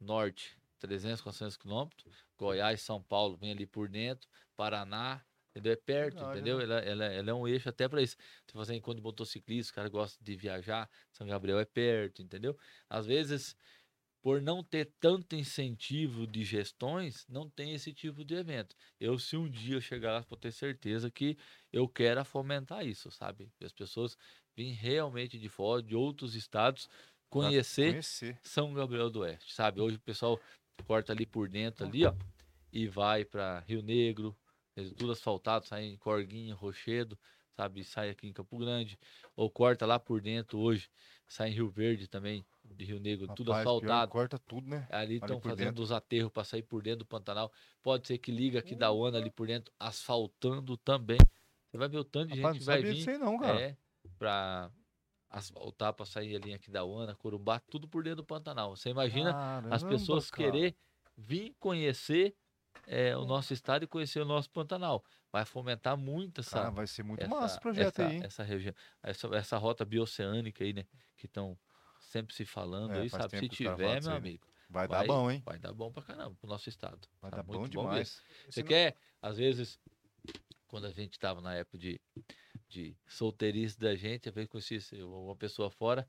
[0.00, 2.14] Norte, 300, 400 quilômetros.
[2.38, 4.28] Goiás, São Paulo, vem ali por dentro.
[4.56, 5.20] Paraná,
[5.50, 5.72] entendeu?
[5.72, 6.58] É perto, entendeu?
[6.58, 6.64] né?
[6.64, 8.16] Ela, ela, ela é um eixo até para isso.
[8.46, 12.56] Se você encontra de motociclista, o cara gosta de viajar, São Gabriel é perto, entendeu?
[12.88, 13.56] Às vezes,
[14.22, 18.76] por não ter tanto incentivo de gestões, não tem esse tipo de evento.
[19.00, 21.36] Eu, se um dia eu chegar lá, vou ter certeza que
[21.72, 23.50] eu quero fomentar isso, sabe?
[23.58, 24.16] Que as pessoas
[24.56, 26.88] vêm realmente de fora, de outros estados,
[27.30, 28.38] conhecer Conhecer.
[28.42, 29.80] São Gabriel do Oeste, sabe?
[29.80, 30.40] Hoje o pessoal
[30.84, 32.14] corta ali por dentro, ali, ó,
[32.72, 34.36] e vai para Rio Negro,
[34.96, 37.18] tudo asfaltado, sai em Corguinha, Rochedo,
[37.56, 37.84] sabe?
[37.84, 38.98] Sai aqui em Campo Grande,
[39.36, 40.88] ou corta lá por dentro hoje,
[41.26, 44.12] sai em Rio Verde também, de Rio Negro, tudo Rapaz, pior que asfaltado.
[44.12, 44.86] Corta tudo, né?
[44.90, 45.82] Ali estão fazendo dentro.
[45.82, 47.52] os aterros para sair por dentro do Pantanal.
[47.82, 51.18] Pode ser que liga aqui da UANA ali por dentro, asfaltando também.
[51.70, 53.10] Você vai ver o tanto de Rapaz, gente que vai vir.
[53.10, 53.60] aí não, cara.
[53.60, 53.76] É,
[54.18, 54.70] pra
[55.30, 58.74] asfaltar, pra sair a linha aqui da UANA, Corumbá, tudo por dentro do Pantanal.
[58.74, 59.30] Você imagina
[59.70, 60.50] as Caramba, pessoas cara.
[60.50, 60.76] querer
[61.16, 62.34] vir conhecer
[62.86, 65.04] é, o nosso estado e conhecer o nosso Pantanal.
[65.32, 68.22] Vai fomentar muito essa, Cara, vai ser muito essa, massa esse projeto essa, aí, hein?
[68.22, 70.84] essa região, essa, essa rota bioceânica aí, né?
[71.16, 71.58] Que estão
[72.00, 73.38] sempre se falando É, aí, sabe?
[73.38, 75.42] Se tiver, meu aí, amigo, Vai, vai- dar bom, hein?
[75.44, 77.06] vai dar bom pra caramba pro nosso estado.
[77.20, 78.22] Vai Tá dar bom demais.
[78.48, 79.78] Você quer, às vezes,
[80.66, 82.00] quando a gente tava na época de,
[82.68, 86.06] de solteirice da gente, às vezes conhecia uma pessoa fora,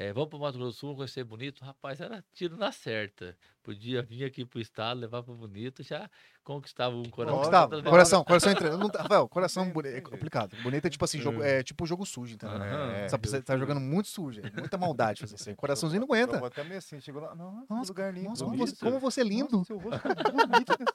[0.00, 3.36] é, vamos pro Mato Grosso do Sul, conhecer bonito, rapaz, era tiro na certa.
[3.62, 6.08] Podia vir aqui pro estado, levar pro bonito, já
[6.42, 7.36] conquistava um coração.
[7.36, 7.82] Conquistava.
[7.82, 8.78] Coração, coração entrando.
[8.80, 10.56] Não, tá- Rafael, coração bonito, é complicado.
[10.62, 12.56] Bonito é tipo assim, jogo, é tipo jogo sujo, entendeu?
[12.56, 12.92] Aham.
[12.92, 15.54] É, você tá jogando muito sujo, é muita maldade fazer isso aí.
[15.54, 16.36] Coraçãozinho não aguenta.
[16.36, 18.30] Eu vou até meio assim, chegou lá, nossa, Nossa, lugar lindo.
[18.30, 19.52] Nossa, como como você é lindo.
[19.52, 20.86] Nossa, seu rosto ficou bonito, né?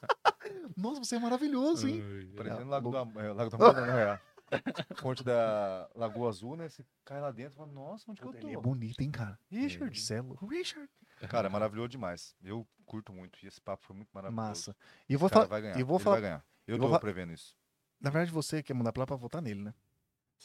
[0.76, 2.02] Nossa, você é maravilhoso, hein?
[2.36, 4.02] Parecendo É, Lago da, é, Lago da Morena, né?
[4.14, 4.35] É.
[5.00, 6.68] Fonte da Lagoa Azul, né?
[6.68, 8.60] Você cai lá dentro e fala, nossa, onde que eu Ele é tô?
[8.60, 9.38] bonito, hein, cara?
[9.50, 10.00] Richard.
[10.00, 10.22] Você é.
[10.48, 10.88] Richard.
[11.28, 12.34] Cara, é maravilhoso demais.
[12.42, 13.38] Eu curto muito.
[13.42, 14.48] E esse papo foi muito maravilhoso.
[14.48, 14.76] Massa.
[15.08, 15.46] E eu vou falar.
[15.46, 15.78] vai ganhar.
[15.80, 16.44] eu vou ele falar- vai ganhar.
[16.66, 17.56] Eu eu tô vou prevendo isso.
[18.00, 19.74] Na verdade, você quer mandar pra lá pra votar nele, né?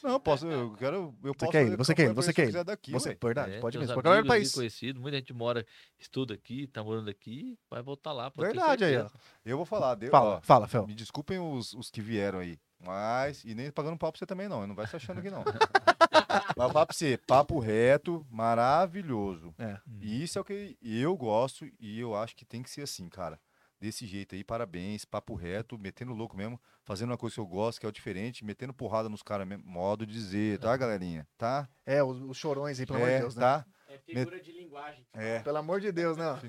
[0.02, 2.64] Não, eu posso, eu quero, eu posso quer ele, você quer ele, você quer ele.
[2.64, 3.18] daqui, Você, ué.
[3.22, 3.94] verdade, É, pode mesmo.
[3.94, 4.54] Pra galera do país.
[4.54, 5.66] conhecido, muita gente mora,
[6.00, 8.32] estuda aqui, tá morando aqui, vai voltar lá.
[8.34, 9.10] Verdade aí, ó.
[9.44, 9.96] Eu vou falar.
[9.96, 10.88] Deu, Fala, ó, fala, Fel.
[10.88, 12.58] Me desculpem os, os que vieram aí.
[12.84, 14.66] Mas, e nem pagando pau pra você também, não.
[14.66, 15.44] Não vai se achando aqui, não.
[16.58, 19.54] Mas falo pra você, papo reto, maravilhoso.
[19.58, 19.78] É.
[20.00, 23.08] E isso é o que eu gosto e eu acho que tem que ser assim,
[23.10, 23.40] cara.
[23.80, 27.80] Desse jeito aí, parabéns, papo reto, metendo louco mesmo, fazendo uma coisa que eu gosto,
[27.80, 29.64] que é o diferente, metendo porrada nos caras mesmo.
[29.66, 31.28] Modo de dizer, tá, galerinha?
[31.36, 31.68] Tá?
[31.84, 33.42] É, os, os chorões aí, pelo amor de é, Deus, né?
[33.42, 33.66] tá?
[33.88, 35.06] É figura de linguagem.
[35.14, 35.40] É.
[35.40, 36.40] Pelo amor de Deus, né?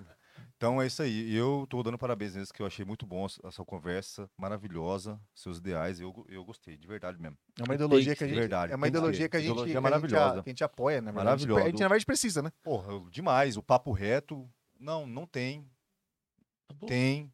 [0.63, 1.35] Então é isso aí.
[1.35, 5.59] Eu tô dando parabéns mesmo, que eu achei muito bom a sua conversa, maravilhosa, seus
[5.59, 5.99] ideais.
[5.99, 7.37] Eu, eu gostei, de verdade mesmo.
[7.59, 8.39] É uma ideologia que a gente.
[8.39, 10.39] Verdade, É uma ideologia que a gente, Ideologia que a gente, maravilhosa.
[10.39, 11.11] a, que a gente apoia, né?
[11.11, 11.63] Maravilhosa.
[11.63, 12.53] A gente, na verdade, precisa, né?
[12.63, 13.57] Porra, demais.
[13.57, 14.49] O papo reto,
[14.79, 15.69] não, não tem.
[16.69, 16.89] Acabou.
[16.89, 17.33] Tem.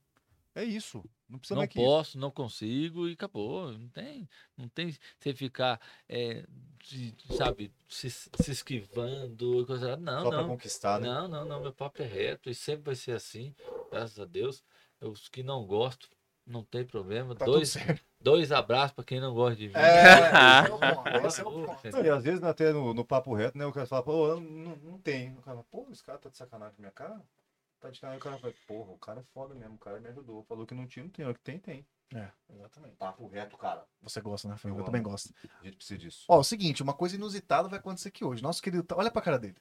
[0.54, 1.04] É isso.
[1.28, 1.86] Não precisa não mais que isso.
[1.86, 3.72] posso, não consigo e acabou.
[3.72, 5.78] Não tem, não tem você ficar,
[6.08, 6.44] é,
[6.82, 9.96] se- sabe, se, se esquivando, e coisa.
[9.96, 10.48] Não, Só pra não.
[10.48, 11.06] conquistar, né?
[11.08, 11.60] Não, não, não.
[11.60, 13.54] Meu papo é reto e sempre vai ser assim.
[13.90, 14.64] Graças a Deus.
[15.00, 16.08] Os que não gostam,
[16.46, 17.34] não tem problema.
[17.34, 17.76] Tá dois,
[18.20, 19.74] dois abraços pra quem não gosta de mim.
[19.74, 21.90] É, esse é ponto, é.
[21.92, 23.66] Não, e às vezes até no, no papo reto, né?
[23.66, 25.32] O cara fala, pô, eu não, não tem.
[25.32, 27.20] O cara fala, pô, esse cara tá de sacanagem com minha cara?
[27.80, 28.20] Tá de sacanagem.
[28.20, 30.42] O cara fala, porra, o cara é foda mesmo, o cara me ajudou.
[30.44, 31.26] Falou que não tinha, não tem.
[31.26, 31.86] O que tem, tem.
[32.14, 32.96] É, exatamente.
[32.96, 33.84] Papo reto, cara.
[34.02, 34.72] Você gosta, né, Fel?
[34.72, 35.32] Eu Eu também gosto.
[35.60, 36.24] A gente precisa disso.
[36.28, 38.42] Ó, o seguinte, uma coisa inusitada vai acontecer aqui hoje.
[38.42, 38.84] Nosso querido.
[38.96, 39.56] Olha pra cara dele.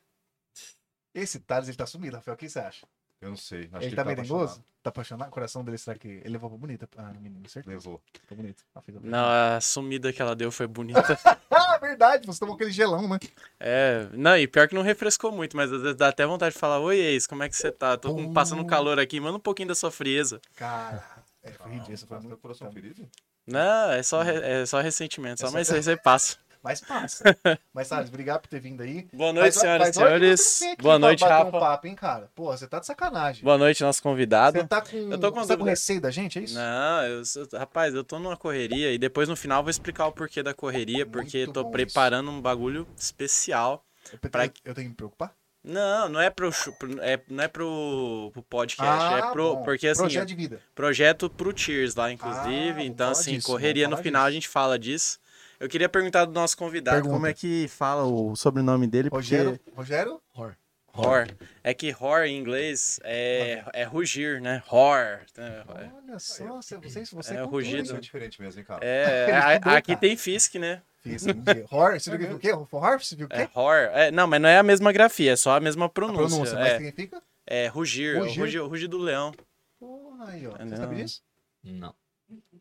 [1.13, 2.35] Esse Thales, ele tá sumido, Rafael.
[2.35, 2.87] O que você acha?
[3.19, 3.67] Eu não sei.
[3.73, 4.43] Acho ele que tá ele merengoso?
[4.43, 4.65] apaixonado.
[4.83, 5.27] Tá apaixonado?
[5.29, 6.87] O coração dele, será que ele levou pra bonita?
[6.95, 7.75] Ah, menino, certeza.
[7.75, 8.01] Levou.
[8.13, 8.63] Ficou bonito.
[8.75, 11.01] Ah, a- Não, a sumida que ela deu foi bonita.
[11.77, 12.25] Ah, verdade.
[12.27, 13.17] Você tomou aquele gelão, né?
[13.59, 16.59] É, não, e pior que não refrescou muito, mas às vezes dá até vontade de
[16.59, 17.97] falar: Oi, ex, como é que você tá?
[17.97, 20.41] Tô com- passando calor aqui, manda um pouquinho da sua frieza.
[20.55, 21.03] Cara.
[21.43, 21.93] É, foi ridículo.
[21.93, 23.07] Essa foi muito coração ferido?
[23.45, 26.37] Não, é só, re- é só ressentimento, só, É só- mas isso aí você passa.
[26.67, 27.23] Mas passa.
[27.73, 29.07] Mas, Thales, obrigado por ter vindo aí.
[29.13, 30.59] Boa noite, Faz- senhoras e senhores.
[30.79, 31.47] Boa pra noite, Rafa.
[31.57, 32.29] Um papo, hein, cara?
[32.35, 33.43] Pô, você tá de sacanagem.
[33.43, 34.57] Boa noite, nosso convidado.
[34.59, 36.55] Você tá com, Eu tô com você tá com receio da gente, é isso?
[36.55, 37.23] Não, eu
[37.57, 40.53] rapaz, eu tô numa correria e depois no final eu vou explicar o porquê da
[40.53, 43.83] correria, porque Muito tô preparando um bagulho especial.
[44.11, 45.33] Eu, pra- eu, tenho que me preocupar?
[45.63, 46.49] Não, não é pro,
[46.79, 49.63] pro- é, não é pro, pro podcast, é pro, Ah, bom.
[49.63, 50.61] porque assim, Projeto de vida.
[50.73, 52.79] projeto pro Cheers lá, inclusive.
[52.81, 54.35] Ah, então, assim, disso, correria no final a disso.
[54.35, 55.19] gente fala disso.
[55.59, 57.13] Eu queria perguntar do nosso convidado Pergunta.
[57.15, 59.59] como é que fala o sobrenome dele, Rogério.
[59.75, 60.21] Rogério?
[60.35, 60.55] Hor.
[60.93, 61.27] Hor.
[61.63, 64.63] É que hor em inglês é, é rugir, né?
[64.71, 65.19] Hor.
[65.37, 65.63] né?
[65.67, 67.95] Olha só, você, você, você É, cultura, rugido.
[67.95, 68.83] É diferente mesmo, hein, cara?
[68.83, 69.31] É,
[69.63, 70.81] a- aqui tem Fisk, né?
[71.71, 72.51] Hor, você viu o quê?
[72.51, 73.35] Hor, você viu o quê?
[73.37, 73.75] É hor.
[73.93, 76.27] É, não, mas não é a mesma grafia, é só a mesma A pronúncia.
[76.27, 77.21] pronúncia, mas é, significa?
[77.45, 78.39] é rugir, é o Rugir?
[78.41, 79.31] rugir, o rugir do leão.
[79.79, 80.51] Porra, aí, ó.
[80.51, 80.77] Você Não.
[80.77, 81.21] sabe disso?
[81.63, 81.93] Não.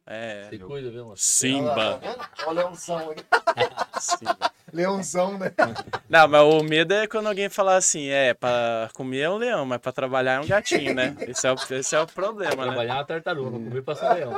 [0.06, 0.46] É.
[0.48, 1.22] Se cuida, viu, moço?
[1.22, 2.00] Simba.
[2.46, 3.16] Olha o leãozão aí.
[4.00, 4.52] Simba.
[4.72, 5.52] Leãozão, né?
[6.08, 9.64] Não, mas o medo é quando alguém falar assim, é, pra comer é um leão,
[9.64, 11.16] mas pra trabalhar é um gatinho, né?
[11.20, 12.62] Esse é o, esse é o problema, né?
[12.64, 14.32] Trabalhar uma tartaruga, comer pra ser leão.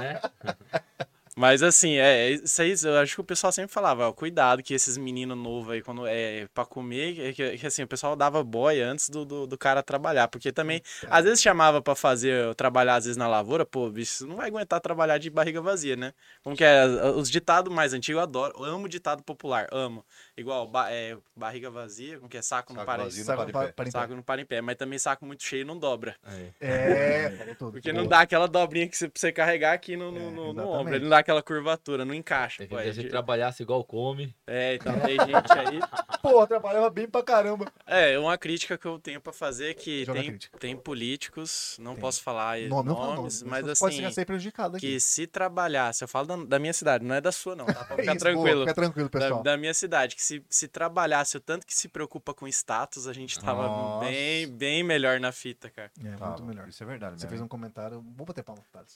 [0.00, 0.20] Né?
[1.38, 4.72] Mas assim, é, isso aí, eu acho que o pessoal sempre falava, ó, cuidado que
[4.72, 8.42] esses meninos novos aí, quando é pra comer, é que, que, assim, o pessoal dava
[8.42, 10.80] boia antes do, do, do cara trabalhar, porque também,
[11.10, 14.80] às vezes chamava pra fazer, trabalhar às vezes na lavoura, pô, bicho, não vai aguentar
[14.80, 16.14] trabalhar de barriga vazia, né?
[16.42, 20.02] Como que é, os ditados mais antigos eu adoro, eu amo ditado popular, amo.
[20.38, 23.38] Igual, ba- é, barriga vazia, como que é, saco, não Saco para, vazio não Saco
[23.40, 23.72] para em pa- pé.
[23.72, 23.90] para em pé.
[23.98, 26.14] saco não para em pé, mas também saco muito cheio não dobra.
[26.60, 27.72] É, tudo.
[27.72, 30.52] Porque não dá aquela dobrinha que você, pra você carregar aqui no, no, É, no-
[30.52, 32.58] no ombro, ele não dá aquela curvatura, não encaixa.
[32.58, 34.34] Tem pô, é se de- trabalhasse igual come.
[34.46, 35.80] É, então tem gente aí.
[36.22, 37.72] Pô, trabalhava bem pra caramba.
[37.86, 41.76] É, uma crítica que eu tenho pra fazer é que Joga a tem, tem políticos,
[41.80, 42.00] não Tem.
[42.00, 44.86] posso falar Nome, não nomes, mas Você assim, Pode ser- prejudicado aqui.
[44.94, 47.84] que se trabalhasse, eu falo da, da minha cidade, não é da sua não, tá?
[47.84, 48.56] Pra ficar Isso, tranquilo.
[48.64, 49.42] Boa, fica tranquilo, Da, pessoal.
[49.44, 53.12] da minha cidade, que se, se trabalhasse o tanto que se preocupa com status, a
[53.12, 54.06] gente tava Nossa.
[54.06, 55.90] bem, bem melhor na fita, cara.
[56.04, 56.68] É, Tá, muito melhor.
[56.68, 57.30] Isso é verdade Você mesmo.
[57.30, 58.04] fez um comentário.
[58.16, 58.94] Vou bater palma, Thales.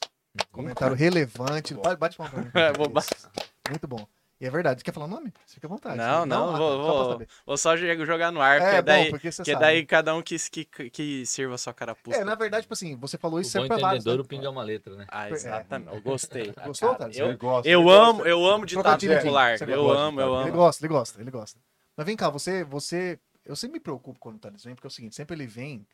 [0.53, 1.75] Comentário relevante.
[1.75, 2.51] Bate, bate palma pra mim.
[2.55, 3.31] É, vou ba- Isso.
[3.69, 4.07] Muito bom.
[4.41, 4.81] E é verdade.
[4.81, 5.33] Você quer falar o nome?
[5.45, 5.97] Você fica à vontade.
[5.99, 7.29] Não, não, Ah, vou, tá, só vou, saber.
[7.45, 9.65] vou só jo- jogar no ar, porque É, daí, bom, porque você porque sabe.
[9.65, 12.19] daí cada um que, que, que sirva a sua carapuça.
[12.19, 14.03] É, na verdade, tipo assim, você falou O isso bom serve pra vários.
[14.05, 14.25] entendedor, né?
[14.25, 15.05] o pinga é uma letra, né?
[15.09, 15.33] Ah, É.
[15.33, 15.95] exatamente.
[15.95, 16.53] Eu gostei.
[16.65, 17.19] Gostou, Thales?
[17.19, 17.71] eu, eu ele gosta.
[17.71, 19.61] amo, eu amo ditado popular.
[19.61, 20.41] Eu gosta amo, eu ditado.
[20.41, 20.53] Ele amo.
[20.57, 21.61] gosta, ele gosta, ele gosta.
[21.95, 23.21] Mas vem cá, você, você.
[23.45, 25.87] Eu sempre me preocupo quando o Thales vem, porque é o seguinte, sempre ele vem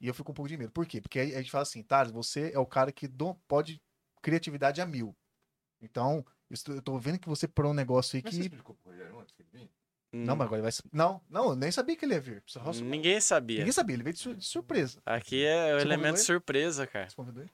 [0.00, 0.70] e eu fico um pouco de medo.
[0.70, 1.00] Por quê?
[1.00, 3.80] Porque aí a gente fala assim, Thales, você é o cara que do- pode
[4.22, 5.16] criatividade a mil.
[5.80, 8.46] Então, eu estou- eu tô vendo que você parou um negócio aí Mas você que.
[8.46, 9.68] explicou pro Rogério antes que ele vinha?
[10.12, 10.72] Não, mas agora vai.
[10.92, 12.42] Não, não, eu nem sabia que ele ia vir.
[12.44, 13.58] Só- Ninguém sabia.
[13.58, 15.00] Ninguém sabia, ele veio de, sur- de surpresa.
[15.06, 16.24] Aqui é o Você elemento ele?
[16.24, 17.08] surpresa, cara.
[17.08, 17.52] Você convidou ele?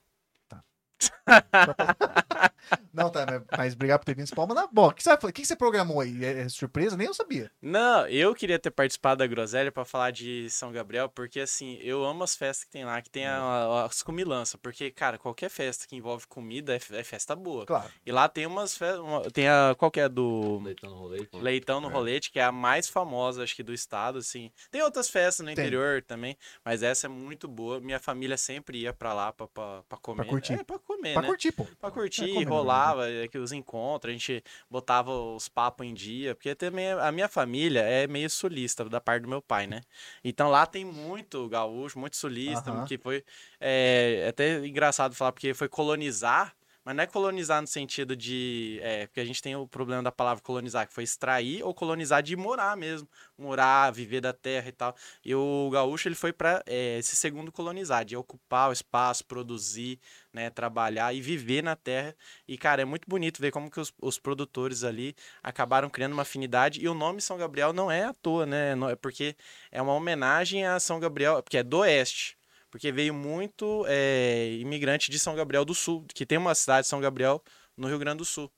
[0.48, 0.64] Tá.
[2.92, 4.92] não, tá, mas, mas obrigado por ter vindo palma na boca.
[4.92, 5.12] O que você?
[5.12, 6.24] O que você programou aí?
[6.24, 6.96] É, é surpresa?
[6.96, 7.50] Nem eu sabia.
[7.60, 12.04] Não, eu queria ter participado da Groselha pra falar de São Gabriel, porque assim, eu
[12.04, 14.58] amo as festas que tem lá, que tem a- as comilanças.
[14.60, 17.66] Porque, cara, qualquer festa que envolve comida é, é festa boa.
[17.66, 17.90] Claro.
[18.04, 19.02] E lá tem umas festas.
[19.32, 19.74] Tem a.
[19.76, 20.60] Qual que é do.
[20.62, 21.28] Leitão no rolete.
[21.36, 21.92] Leitão no É.
[21.92, 24.50] Rolete, que é a mais famosa, acho que, do estado, assim.
[24.70, 25.64] Tem outras festas no Tem.
[25.64, 27.80] interior também, mas essa é muito boa.
[27.80, 30.26] Minha família sempre ia pra lá pra, pra, pra comer.
[30.26, 30.54] curtir.
[30.54, 31.28] É, pra comer, Pra né?
[31.28, 31.64] curtir, pô.
[31.80, 35.92] Pra curtir, É, comer, rolava é, que os encontros, a gente botava os papos em
[35.92, 39.82] dia, porque também a minha família é meio sulista, da parte do meu pai, né?
[40.24, 43.22] Então lá tem muito gaúcho, muito sulista, que foi
[43.60, 46.55] é, é até engraçado falar, porque foi colonizar,
[46.86, 48.78] mas não é colonizar no sentido de.
[48.80, 52.22] É, porque a gente tem o problema da palavra colonizar, que foi extrair ou colonizar
[52.22, 53.08] de morar mesmo.
[53.36, 54.94] Morar, viver da terra e tal.
[55.24, 59.98] E o gaúcho ele foi para esse segundo colonizar, de ocupar o espaço, produzir,
[60.32, 62.14] né, trabalhar e viver na terra.
[62.46, 66.22] E, cara, é muito bonito ver como que os, os produtores ali acabaram criando uma
[66.22, 66.80] afinidade.
[66.80, 68.74] E o nome São Gabriel não é à toa, né?
[68.92, 69.34] É porque
[69.72, 72.36] é uma homenagem a São Gabriel, porque é do Oeste.
[72.76, 77.00] Porque veio muito é, imigrante de São Gabriel do Sul, que tem uma cidade, São
[77.00, 77.42] Gabriel,
[77.74, 78.52] no Rio Grande do Sul.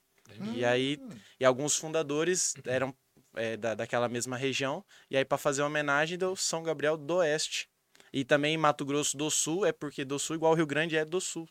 [0.54, 0.98] E aí,
[1.38, 2.92] e alguns fundadores eram
[3.36, 4.84] é, da, daquela mesma região.
[5.08, 7.68] E aí, para fazer homenagem, deu São Gabriel do Oeste.
[8.12, 11.04] E também Mato Grosso do Sul é porque do Sul, igual o Rio Grande, é
[11.04, 11.48] do Sul.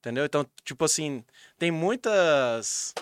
[0.00, 0.24] Entendeu?
[0.24, 1.24] Então, tipo assim,
[1.56, 2.92] tem muitas.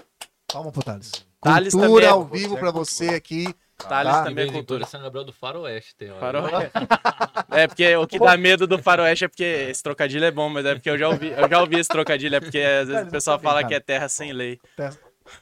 [0.53, 1.11] Palma pro Thales.
[1.41, 3.47] Thales Cultura também é- ao vivo pra você aqui.
[3.85, 4.17] Thales.
[4.17, 4.85] De também é quando cultura.
[4.85, 5.95] é São Gabriel do Faroeste.
[5.97, 6.21] Tem hora.
[6.21, 6.73] Faroeste.
[7.53, 10.65] É porque o que dá medo do faroeste é porque esse trocadilho é bom, mas
[10.65, 13.11] é porque eu já ouvi, eu já ouvi esse trocadilho, é porque às vezes o
[13.11, 14.61] pessoal fala que é terra sem lei.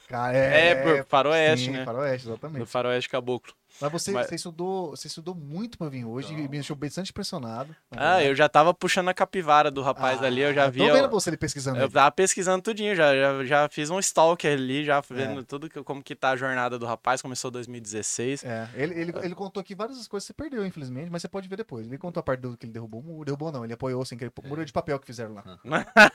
[0.07, 1.85] Cara, É, é, por faroeste, sim, né?
[1.85, 2.65] Faroeste, Do exatamente.
[2.65, 3.53] faroeste caboclo.
[3.81, 7.11] Mas você, Mas- você, estudou, você estudou muito pra vir hoje e me deixou bastante
[7.11, 7.75] impressionado.
[7.91, 8.25] na Ah, verdade.
[8.27, 10.79] eu já tava puxando a capivara do rapaz Ah, ali, eu já Tô vi.
[10.79, 11.77] vendo ó, você ali pesquisando.
[11.79, 11.93] Eu ele.
[11.93, 14.83] tava pesquisando tudinho, já, já, já fiz um stalk ali, É.
[14.85, 18.43] já vendo tudo que, como que tá a jornada do rapaz, começou em 2016.
[18.43, 21.47] É, ele, ele, ele contou aqui várias coisas que você perdeu, infelizmente, mas você pode
[21.47, 21.85] ver depois.
[21.87, 23.25] Ele contou a parte do que ele derrubou o muro.
[23.25, 24.31] Derrubou não, ele apoiou sem querer.
[24.43, 25.43] Muro de papel que fizeram lá.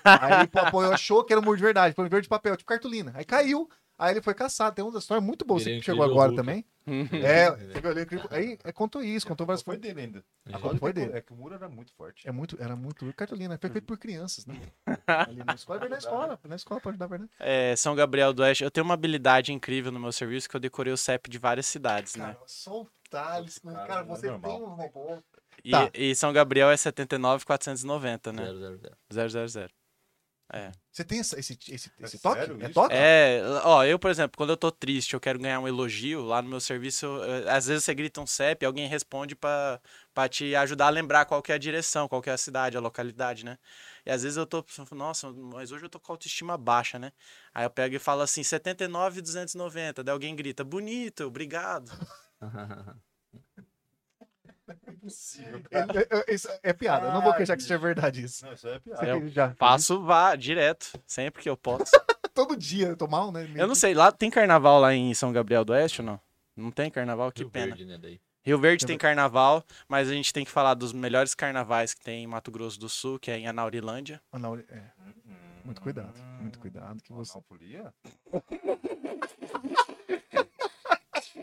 [0.04, 1.94] Aí ele apoiou, achou que era um muro de verdade.
[1.94, 3.12] Foi um muro de papel, tipo cartolina.
[3.14, 3.68] Aí caiu,
[3.98, 4.74] aí ele foi caçado.
[4.76, 5.60] Tem uma história muito boa.
[5.60, 6.36] Você que chegou incrível agora Hulk.
[6.36, 6.64] também.
[6.86, 7.48] É,
[8.30, 9.94] aí é, contou isso, contou várias Não foi coisas.
[9.94, 10.24] dele ainda.
[10.48, 11.12] A Só culpa foi dele.
[11.14, 12.28] É que o muro era muito forte.
[12.28, 14.54] É muito, era muito cartolina, foi feito por crianças, né?
[15.06, 17.30] Ali na escola, é na escola, na escola pode dar verdade.
[17.40, 20.60] É, São Gabriel do Oeste, eu tenho uma habilidade incrível no meu serviço que eu
[20.60, 22.34] decorei o CEP de várias cidades, né?
[22.34, 24.50] Cara, só o Thales, cara, Cara, é você normal.
[24.50, 25.22] tem um robô.
[25.64, 25.90] E, tá.
[25.94, 28.44] e São Gabriel é 79,490, né?
[29.10, 29.48] 000.
[29.48, 29.68] 000.
[30.52, 30.70] É.
[30.92, 32.38] Você tem essa- esse, esse, É esse toque?
[32.38, 32.74] sério É isso?
[32.74, 32.94] toque?
[32.94, 36.40] É, ó, eu, por exemplo, quando eu tô triste, eu quero ganhar um elogio lá
[36.42, 39.80] no meu serviço, eu- às vezes você grita um CEP, alguém responde pra,
[40.12, 42.76] pra te ajudar a lembrar qual que é a direção, qual que é a cidade,
[42.76, 43.58] a localidade, né?
[44.06, 47.10] E às vezes eu tô, nossa, mas hoje eu tô com autoestima baixa, né?
[47.52, 51.90] Aí eu pego e falo assim, 79,290, daí alguém grita, bonito, obrigado.
[55.70, 58.46] É, é- isso é piada, eu não vou queixar que seja verdade isso.
[58.46, 59.14] Não, isso é piada.
[59.14, 59.54] aqui já.
[59.54, 61.92] Faço vá direto, sempre que eu posso.
[62.32, 63.48] Todo dia, eu tô mal, né?
[63.54, 66.20] Eu não sei, lá tem carnaval lá em São Gabriel do Oeste ou não?
[66.56, 67.30] Não tem carnaval?
[67.30, 67.66] Que Rio pena.
[67.66, 68.20] Verde, né, daí.
[68.42, 72.24] Rio Verde tem carnaval, mas a gente tem que falar dos melhores carnavais que tem
[72.24, 74.20] em Mato Grosso do Sul, que é em Anaurilândia.
[74.32, 74.90] Não, é.
[75.64, 77.38] Muito cuidado, muito cuidado que você.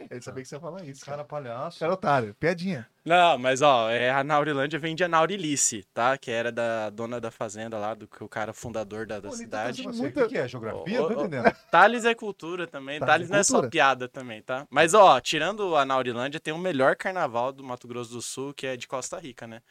[0.09, 1.03] Ele sabia que você ia falar isso.
[1.05, 1.79] Cara Cara, palhaço.
[1.79, 2.87] cara otário, piadinha.
[3.03, 6.17] Não, mas ó, é, a Anaurilândia vem de Anaurilice, tá?
[6.17, 9.35] Que era da dona da fazenda lá, do que o cara fundador da, da Pô,
[9.35, 9.83] tá cidade.
[9.83, 10.47] Você, muita- o que, é?
[10.47, 11.01] Geografia?
[11.01, 11.51] Ô, Tô entendendo.
[11.71, 12.99] Thales é cultura também.
[12.99, 14.65] Thales Thales, é não é só piada também, tá?
[14.69, 18.67] Mas, ó, tirando a Naurilândia, tem o melhor carnaval do Mato Grosso do Sul, que
[18.67, 19.61] é de Costa Rica, né?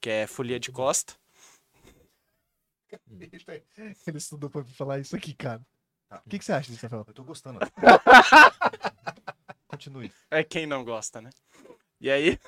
[0.00, 1.14] Que é Folia de Costa.
[3.08, 5.60] Ele estudou pra falar isso aqui, cara.
[6.08, 6.20] Tá.
[6.26, 7.04] O que, que você acha disso, Rafael?
[7.06, 7.60] Eu tô gostando.
[9.80, 10.12] Continue.
[10.30, 11.30] É quem não gosta, né?
[12.00, 12.38] E aí,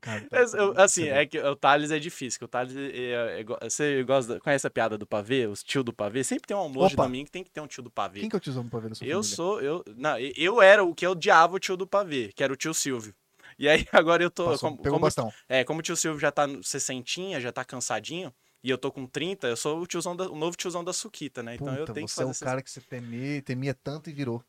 [0.00, 2.44] Cara, eu- eu- assim, é que o Thales é difícil.
[2.44, 5.46] O Thales, é- é go- você gosta, conhece a piada do pavê?
[5.46, 6.22] Os tio do pavê?
[6.22, 7.02] Sempre tem um almoço Opa!
[7.04, 8.20] de domingo que tem que ter um tio do pavê.
[8.20, 9.36] Quem que é o tiozão pra ver na sua Eu família?
[9.36, 12.52] sou, eu, não, eu era o que eu odiava o tio do pavê, que era
[12.52, 13.14] o tio Silvio.
[13.58, 15.32] E aí agora eu tô, Passou, como, pegou o como, bastão.
[15.48, 18.32] é, como o tio Silvio já tá no sessentinha, já tá cansadinho,
[18.62, 21.42] e eu tô com 30, eu sou o tiozão da- o novo tiozão da Suquita,
[21.42, 21.54] né?
[21.56, 23.74] Então eu Puta, tenho que você é fazer o essas- cara que você temia, temia
[23.74, 24.44] tanto e virou.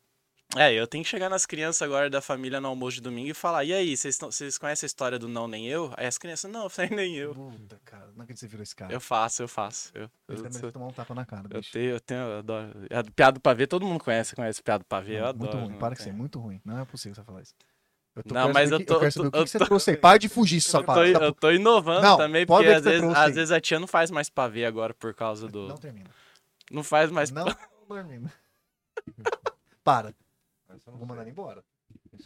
[0.56, 3.34] É, eu tenho que chegar nas crianças agora da família no almoço de domingo e
[3.34, 4.18] falar: "E aí, vocês
[4.58, 7.32] conhecem a história do não nem eu?" Aí as crianças: "Não, foi nem eu".
[7.34, 8.92] Puta, cara, não acredito que você virou esse cara.
[8.92, 9.92] Eu faço, eu faço.
[9.94, 11.72] Eu, eu, sou- deve tomar um tapa na cara, eu bicho.
[11.72, 12.72] tenho, eu tenho, eu adoro.
[12.90, 15.38] A piada do pavê, todo mundo conhece, conhece piada do pavê, eu Não, adoro.
[15.46, 16.60] muito ruim, não para que você, muito ruim.
[16.64, 17.54] Não é possível você falar isso.
[18.16, 19.96] Eu Não, quero mas eu que- tô- quero eu tô- que, que você trouxe aí.
[19.96, 21.00] Para de fugir, Eu safado.
[21.12, 23.52] tô, Tá- eu tô inovando Não, também, porque ver às que você vezes, às vezes
[23.52, 25.60] a tia não faz mais pavê agora por causa do.
[25.60, 26.10] Não Não, termina.
[26.82, 27.30] faz mais.
[27.30, 27.46] Não
[27.88, 28.28] dormindo.
[29.84, 30.12] Para,
[30.86, 31.62] Eu não vou mandar ele embora.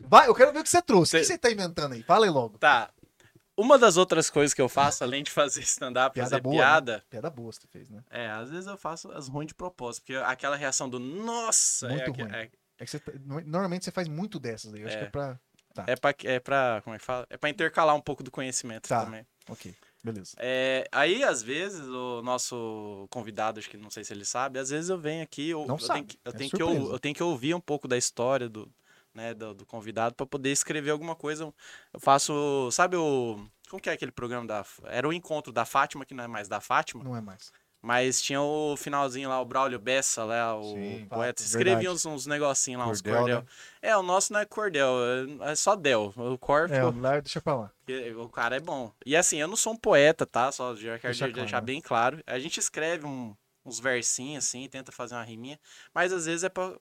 [0.08, 1.16] Vai, eu quero ver o que você trouxe.
[1.16, 2.02] O que Cê- você tá inventando aí?
[2.02, 2.58] Fala aí logo.
[2.58, 2.90] Tá.
[3.56, 6.60] Uma das outras coisas que eu faço, além de fazer stand-up, fazer boa, né?
[6.60, 8.02] piada, Piada boa você fez, né?
[8.10, 11.90] é, às vezes eu faço as ruins de propósito, porque aquela reação do nossa, é,
[11.90, 12.32] Muito aque- ruim.
[12.34, 14.80] é, É que você tá- no- normalmente você faz muito dessas aí.
[14.80, 15.00] Eu acho É.
[15.00, 15.38] que é pra.
[15.86, 16.80] é, pra, é pra.
[16.82, 17.24] Como é que fala?
[17.30, 19.04] É pra intercalar um pouco do conhecimento Tá.
[19.04, 19.24] também.
[19.48, 19.72] Ok,
[20.04, 20.36] beleza.
[20.38, 24.70] É, aí, às vezes, o nosso convidado, acho que não sei se ele sabe, às
[24.70, 26.92] vezes eu venho aqui, eu, Não eu sabe, tenho, que, eu, é tenho que, ou-
[26.92, 28.70] eu tenho que ouvir um pouco da história do,
[29.14, 31.52] né, do, do convidado para poder escrever alguma coisa.
[31.92, 33.44] Eu faço, sabe o...
[33.68, 34.64] Como que é aquele programa da...
[34.84, 37.50] Era o encontro da Fátima, que não é mais da Fátima, Não é mais.
[37.84, 41.42] Mas tinha o finalzinho lá, o Braulio Bessa, lá, o Sim, poeta.
[41.42, 43.38] Escrevia uns, uns negocinhos lá, uns Cordel, cordel.
[43.40, 43.46] né?
[43.82, 44.88] É, o nosso não é cordel,
[45.42, 46.12] é é só del.
[46.16, 47.70] O cor É, lá, deixa pra lá.
[48.16, 48.90] O cara é bom.
[49.04, 50.50] E assim, eu não sou um poeta, tá?
[50.50, 51.66] Só já quero Deixa deixar claro, né?
[51.66, 52.22] bem claro.
[52.26, 55.60] A gente escreve um- uns versinhos assim, tenta fazer uma riminha,
[55.92, 56.74] mas às vezes é pra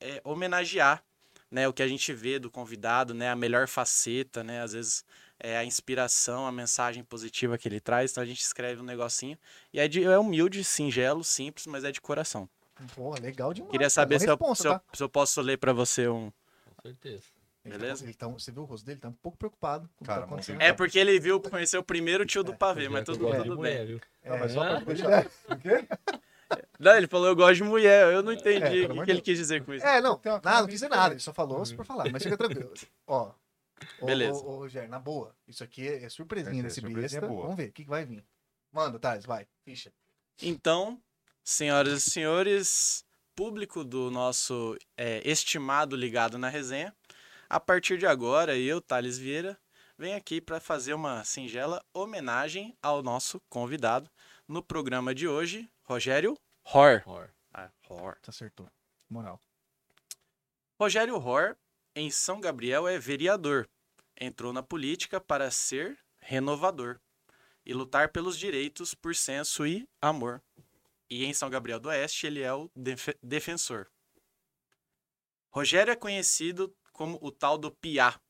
[0.00, 1.02] é, homenagear,
[1.50, 1.66] né?
[1.68, 3.30] O que a gente vê do convidado, né?
[3.30, 4.60] A melhor faceta, né?
[4.62, 5.04] Às vezes
[5.40, 8.10] é a inspiração, a mensagem positiva que ele traz.
[8.10, 9.38] Então a gente escreve um negocinho.
[9.72, 12.48] E é, de, é humilde, singelo, simples, mas é de coração.
[12.94, 13.70] Pô, legal demais.
[13.72, 14.82] Queria saber se eu, responsa, se, eu, tá?
[14.92, 16.30] se eu posso ler pra você um.
[16.64, 17.22] Com certeza.
[17.64, 18.04] Ele tá- Beleza?
[18.04, 19.00] ele tá, você viu o rosto dele?
[19.00, 20.62] Tá um pouco preocupado com o que Cara, tá acontecendo.
[20.62, 23.56] É porque ele viu, conheceu o primeiro tio do pavê, mas Eu tudo, de tudo
[23.56, 23.86] mulher, bem.
[23.86, 24.00] viu?
[24.22, 25.26] É, Não, mas só pra Ah, deixar.
[25.50, 25.88] O quê?
[26.78, 28.10] Não, ele falou eu gosto de mulher.
[28.12, 29.84] Eu não entendi É, o que, que ele quis dizer com isso.
[29.84, 31.12] É, não, nada, não quis dizer nada.
[31.12, 32.08] Ele só falou só por falar.
[32.10, 32.72] Mas fica tranquilo.
[33.06, 33.32] Ó.
[34.00, 34.38] ô, Beleza.
[34.44, 35.34] Ô, ô, Rogério, na boa.
[35.46, 37.26] Isso aqui é, é surpresinha É, surpresinha besta.
[37.26, 37.42] boa.
[37.42, 38.24] Vamos ver o que, que vai vir.
[38.72, 39.46] Manda, Thales, vai.
[39.64, 39.92] Ficha.
[40.42, 41.00] Então,
[41.42, 46.94] senhoras e senhores, público do nosso é, estimado ligado na resenha,
[47.48, 49.58] a partir de agora, eu, Thales Vieira,
[49.96, 54.10] venho aqui para fazer uma singela homenagem ao nosso convidado
[54.46, 56.36] no programa de hoje, Rogério
[56.72, 57.02] Hor.
[57.06, 57.30] Horror.
[57.54, 58.18] Ah, Hor.
[58.22, 58.68] Você acertou.
[59.08, 59.40] Moral.
[60.78, 61.56] Rogério Hor,
[61.98, 63.68] em São Gabriel, é vereador.
[64.20, 67.00] Entrou na política para ser renovador
[67.64, 70.42] e lutar pelos direitos por senso e amor.
[71.10, 73.90] E em São Gabriel do Oeste, ele é o defe- defensor.
[75.50, 78.20] Rogério é conhecido como o tal do Piá.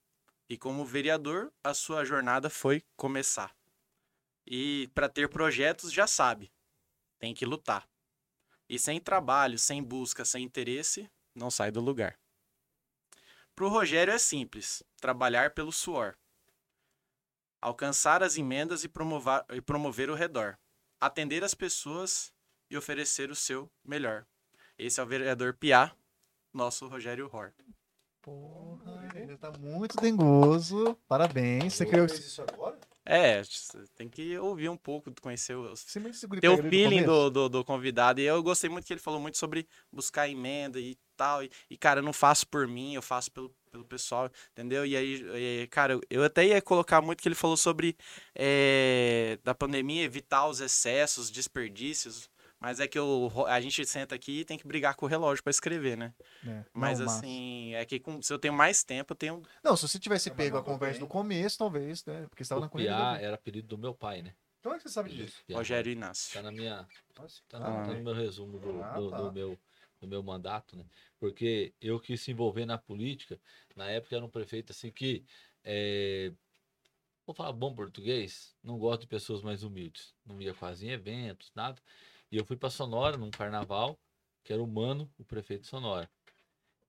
[0.49, 3.55] E como vereador, a sua jornada foi começar.
[4.47, 6.51] E para ter projetos, já sabe,
[7.19, 7.87] tem que lutar.
[8.67, 12.19] E sem trabalho, sem busca, sem interesse, não sai do lugar.
[13.59, 16.17] Para o Rogério é simples: trabalhar pelo suor,
[17.61, 20.57] alcançar as emendas e, promovar, e promover o redor,
[21.01, 22.33] atender as pessoas
[22.71, 24.25] e oferecer o seu melhor.
[24.79, 25.93] Esse é o vereador Piá,
[26.55, 27.53] nosso Rogério Hor.
[28.23, 30.97] Porra, ele tá muito dengoso.
[31.09, 31.75] Parabéns.
[31.75, 32.09] Você criou.
[32.09, 32.79] fez isso agora?
[33.11, 33.43] É,
[33.97, 38.21] tem que ouvir um pouco, conhecer segura ter o feeling do, do, do convidado.
[38.21, 41.43] E eu gostei muito que ele falou muito sobre buscar emenda e tal.
[41.43, 44.85] E, e, cara, eu não faço por mim, eu faço pelo, pelo pessoal, entendeu?
[44.85, 47.97] E aí, e, cara, eu- até ia colocar muito que ele falou sobre
[48.35, 52.29] eh, da pandemia, evitar os excessos, desperdícios.
[52.61, 55.09] Mas é que o, ro- a gente senta aqui e tem que brigar com o
[55.09, 56.13] relógio pra escrever, né?
[56.47, 57.19] É, Mas não, massa.
[57.19, 59.43] assim, é que com- se eu tenho mais tempo, eu tenho.
[59.63, 61.01] Não, se você tivesse pego a conversa bem.
[61.03, 62.27] no começo, talvez, né?
[62.29, 62.91] Porque você tava na corrida.
[62.95, 64.35] Piá era apelido do meu pai, né?
[64.63, 65.43] Como é que você sabe disso?
[65.47, 65.57] Piá.
[65.57, 66.35] Rogério Inácio.
[66.35, 66.87] Tá na minha,
[67.17, 69.17] Nossa, tá, ah, no, tá no meu resumo do, Ah, do- tá.
[69.19, 69.59] do meu,
[70.01, 70.85] do meu mandato, né?
[71.21, 73.41] Porque eu quis se envolver na política,
[73.77, 75.25] na época era um prefeito assim que,
[75.63, 76.33] é,
[77.27, 80.13] vou falar bom português, não gosto de pessoas mais humildes.
[80.27, 81.81] Não ia quase em eventos, nada.
[82.31, 83.99] E eu fui para Sonora num carnaval,
[84.45, 86.11] que era o Mano, o prefeito de Sonora.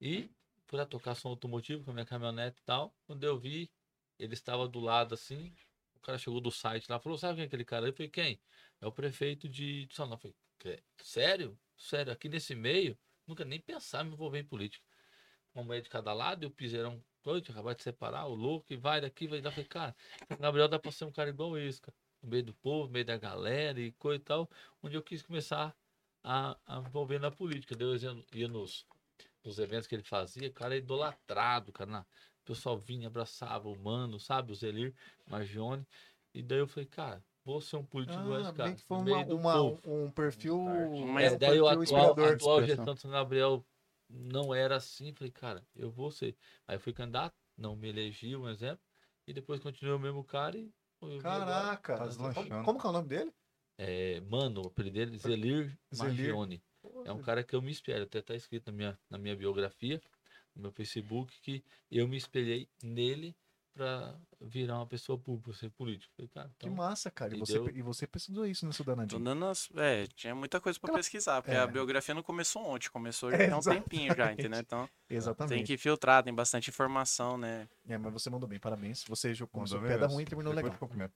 [0.01, 0.29] E
[0.65, 2.93] fui lá tocar som automotivo com a minha caminhonete e tal.
[3.05, 3.69] Quando eu vi,
[4.17, 5.53] ele estava do lado assim.
[5.95, 7.87] O cara chegou do site lá falou: Sabe quem é aquele cara?
[7.87, 8.41] Eu falei: Quem?
[8.81, 10.15] É o prefeito de Sonora.
[10.15, 11.59] Eu falei: "Cê- Sério?
[11.77, 12.11] Sério?
[12.13, 12.97] Aqui nesse meio?
[13.27, 14.85] Nunca nem pensar me envolver em política.
[15.53, 18.77] Uma mulher de cada lado e o piseirão doido, acabar de separar, o louco, e
[18.77, 19.51] vai daqui, vai lá.
[19.51, 19.95] Falei: Cara,
[20.39, 21.95] Gabriel dá pra ser um cara igual esse, cara.
[22.21, 24.49] No meio do povo, no meio da galera e coisa e tal.
[24.83, 25.75] Onde eu quis começar
[26.23, 27.75] a, a envolver na política.
[27.75, 28.85] Deus ia, ia nos,
[29.43, 31.89] nos eventos que ele fazia, o cara é idolatrado, cara.
[31.89, 32.01] na-
[32.41, 34.51] o pessoal vinha, abraçava o mano, sabe?
[34.51, 34.93] O Zelir,
[35.27, 35.85] Margione.
[36.33, 38.69] E daí eu falei, cara, vou ser um político igual Ah, esse cara.
[38.69, 39.81] bem que foi uma, meio do uma- povo.
[39.85, 40.57] um perfil.
[41.13, 43.63] Mas um É, daí o atual, atual gestão de São Gabriel
[44.09, 45.13] não era assim.
[45.13, 46.35] Falei, cara, eu vou ser.
[46.67, 48.83] Aí eu fui candidato, não me elegi, um exemplo.
[49.27, 50.73] E depois continuei o mesmo cara e.
[51.21, 52.65] Caraca, Tá como, deslanchando.
[52.65, 53.33] como que é o nome dele?
[53.77, 56.33] É, mano, o apelido dele, Zelir Zelir.
[56.33, 56.63] Margione.
[57.05, 60.01] É um cara que eu me espelho, até tá escrito na minha, na minha biografia,
[60.55, 63.35] no meu Facebook, que eu me espelhei nele
[63.79, 66.11] pra virar uma pessoa pública, ser político.
[66.15, 67.33] Falei, cara, Que então, massa, cara.
[67.35, 69.19] E você, deu- e você pesquisou isso nessa Tô danadinha.
[69.21, 69.69] dando as...
[69.77, 71.59] É, tinha muita coisa pra Aquela- pesquisar, porque é.
[71.59, 73.83] a biografia não começou ontem, começou já É, tem um exatamente.
[73.89, 74.59] tempinho já, entendeu?
[74.59, 75.63] Então tem Exatamente.
[75.65, 77.67] que filtrar, tem bastante informação, né?
[77.87, 79.03] É, mas você mandou bem, parabéns.
[79.05, 80.73] Você já começou Mandou pedra ruim e terminou Depois legal.
[80.73, 81.13] ficou comendo.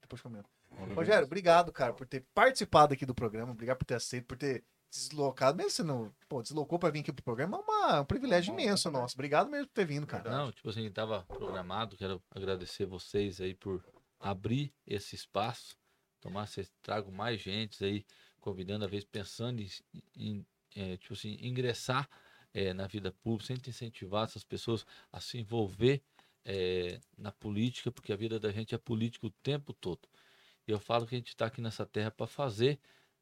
[0.00, 0.94] Depois bem.
[0.94, 3.52] Rogério, obrigado, cara, por ter participado aqui do programa.
[3.52, 5.56] Obrigado por ter aceito, por ter deslocado.
[5.56, 8.60] Mesmo se não pô, deslocou pra vir aqui pro programa, é uma- um privilégio Bom,
[8.60, 9.00] imenso também.
[9.00, 9.14] nosso.
[9.14, 10.30] Obrigado mesmo por ter vindo, cara.
[10.30, 13.84] Não, tipo assim, tava programado, quero agradecer vocês aí por
[14.18, 15.76] abrir esse espaço.
[16.20, 18.04] Tomar, vocês tragam mais gente aí,
[18.40, 19.68] convidando, às vezes, pensando em,
[20.16, 22.08] em, eh, tipo assim, ingressar
[22.54, 26.02] eh, na vida pública, sempre incentivar essas pessoas a se envolver
[26.44, 30.08] eh, na política, porque a vida da gente é política o tempo todo.
[30.66, 32.78] E eu falo que a gente está aqui nessa terra para fazer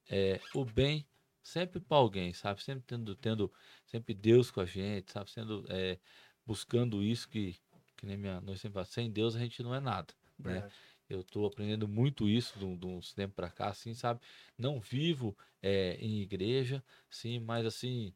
[0.08, 1.06] eh, o bem
[1.44, 2.62] sempre para alguém, sabe?
[2.64, 3.52] Sempre tendo, tendo
[3.86, 5.30] sempre Deus com a gente, sabe?
[5.30, 6.00] Sendo eh,
[6.46, 7.56] buscando isso que,
[7.96, 10.54] que nem minha nós sempre fala, sem Deus a gente não é nada, né?
[10.54, 10.74] Verdade.
[11.08, 14.20] Eu estou aprendendo muito isso de um- de uns tempos para cá, assim, sabe?
[14.58, 18.14] Não vivo eh, em igreja, sim, mas assim,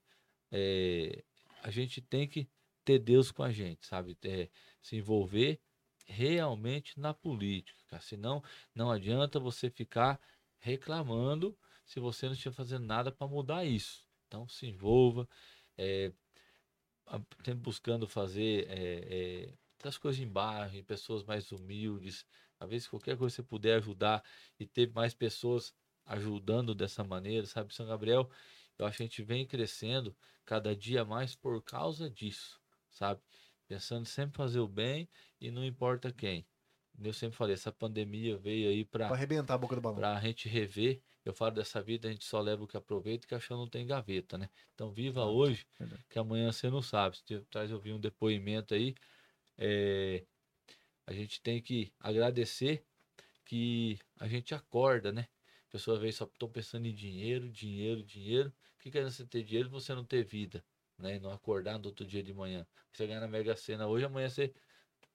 [0.50, 1.24] eh,
[1.62, 2.48] a gente tem que
[2.84, 4.16] ter Deus com a gente, sabe?
[4.24, 4.48] Eh,
[4.80, 5.60] se envolver
[6.06, 8.00] realmente na política.
[8.00, 8.42] Senão,
[8.74, 10.18] não adianta você ficar
[10.59, 11.56] reclamando
[11.89, 14.06] se você não estiver fazendo nada para mudar isso.
[14.27, 15.27] Então, se envolva,
[17.44, 22.27] sempre buscando fazer eh, eh, essas coisas em bairro, em pessoas mais humildes.
[22.60, 24.23] Às vezes, qualquer coisa que você puder ajudar
[24.60, 25.74] e ter mais pessoas
[26.05, 27.74] ajudando dessa maneira, sabe?
[27.74, 28.31] São Gabriel,
[28.78, 32.60] eu acho que a gente vem crescendo cada dia mais por causa disso,
[32.90, 33.20] sabe?
[33.66, 35.09] Pensando sempre em fazer o bem
[35.40, 36.47] e não importa quem.
[37.01, 39.97] Eu sempre falei, essa pandemia veio aí para arrebentar a boca do balão.
[39.97, 41.01] para a gente rever.
[41.28, 43.68] Eu falo dessa vida, a gente só leva o que aproveita e que achou não
[43.68, 44.48] tem gaveta, né?
[44.74, 45.66] Então viva hoje,
[46.09, 47.18] que amanhã você não sabe.
[47.50, 48.94] Traz eu vi um depoimento aí,
[49.59, 50.24] é,
[51.06, 52.82] a gente tem que agradecer
[53.44, 55.28] que a gente acorda, né?
[55.68, 58.48] A pessoa às vezes só estão pensando em dinheiro, dinheiro, dinheiro.
[58.78, 60.64] O que que você ter dinheiro você não ter vida,
[60.96, 61.16] né?
[61.16, 62.66] E não acordar no outro dia de manhã.
[62.90, 64.55] Você ganhar na Mega Sena hoje, amanhã você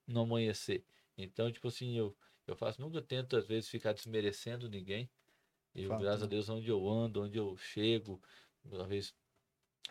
[0.06, 0.84] não amanhecer.
[1.18, 2.16] Então, tipo assim, eu,
[2.46, 5.10] eu faço, nunca tento às vezes ficar desmerecendo ninguém.
[5.74, 6.26] Eu, Fato, graças a?
[6.26, 8.20] Deus, onde eu ando, onde eu chego,
[8.72, 9.14] às vezes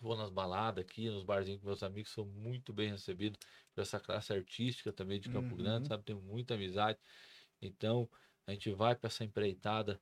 [0.01, 3.37] vou nas baladas aqui, nos barzinhos com meus amigos, sou muito bem recebido
[3.73, 5.85] por essa classe artística também de Campo Grande, Uhum.
[5.85, 6.03] sabe?
[6.03, 6.97] Tenho muita amizade.
[7.61, 8.09] Então,
[8.47, 10.01] a gente vai para essa empreitada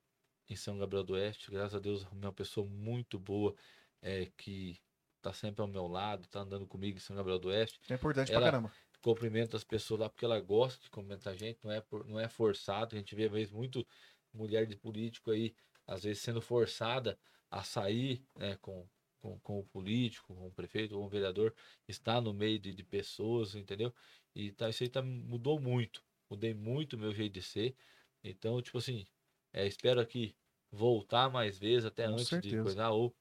[0.49, 1.52] em São Gabriel do Oeste.
[1.52, 3.56] Graças a Deus, uma pessoa muito boa
[4.02, 4.80] é, que
[5.22, 8.32] tá sempre ao meu lado, tá andando comigo em São Gabriel do Oeste É importante
[8.32, 8.74] Ela- pra caramba.
[9.02, 12.20] cumprimenta as pessoas lá porque ela gosta de cumprimentar a gente, não é, por- não
[12.20, 12.95] é forçado.
[12.95, 13.86] A gente vê, às vezes, muito
[14.34, 15.53] mulher de político aí,
[15.88, 17.18] às vezes, sendo forçada
[17.49, 18.88] a sair né, com,
[19.20, 21.53] com, com o político, com o prefeito, com o vereador,
[21.88, 23.94] está no meio de, de pessoas, entendeu?
[24.34, 26.03] E tá, isso aí tá, mudou muito.
[26.30, 27.76] Mudei muito o meu jeito de ser.
[28.24, 29.06] Então, tipo assim,
[29.52, 30.36] é, espero aqui
[30.72, 32.56] voltar mais vezes, até Com antes certeza.
[32.56, 33.14] de coisar, ou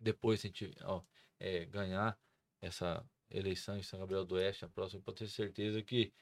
[0.00, 1.02] depois se a gente ó,
[1.38, 2.18] é, ganhar
[2.60, 6.12] essa eleição em São Gabriel do Oeste, a próxima, pode ter certeza que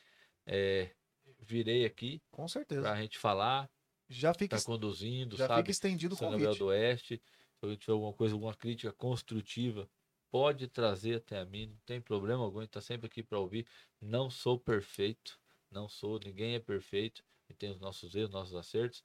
[0.47, 0.94] é,
[1.38, 2.82] virei aqui Com certeza.
[2.82, 3.70] para a gente falar,
[4.10, 5.60] Já fica, tá conduzindo, já sabe?
[5.62, 6.58] fica estendido o São Gabriel convite.
[6.58, 7.16] do Oeste.
[7.16, 9.88] Se alguém tiver alguma coisa, alguma crítica construtiva,
[10.30, 13.66] pode trazer até a mim, não tem problema algum, está sempre aqui para ouvir.
[14.00, 15.38] Não sou perfeito,
[15.70, 19.04] não sou, ninguém é perfeito, e tem os nossos erros, nossos acertos.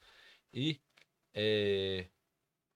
[0.52, 0.82] E
[1.34, 2.08] é,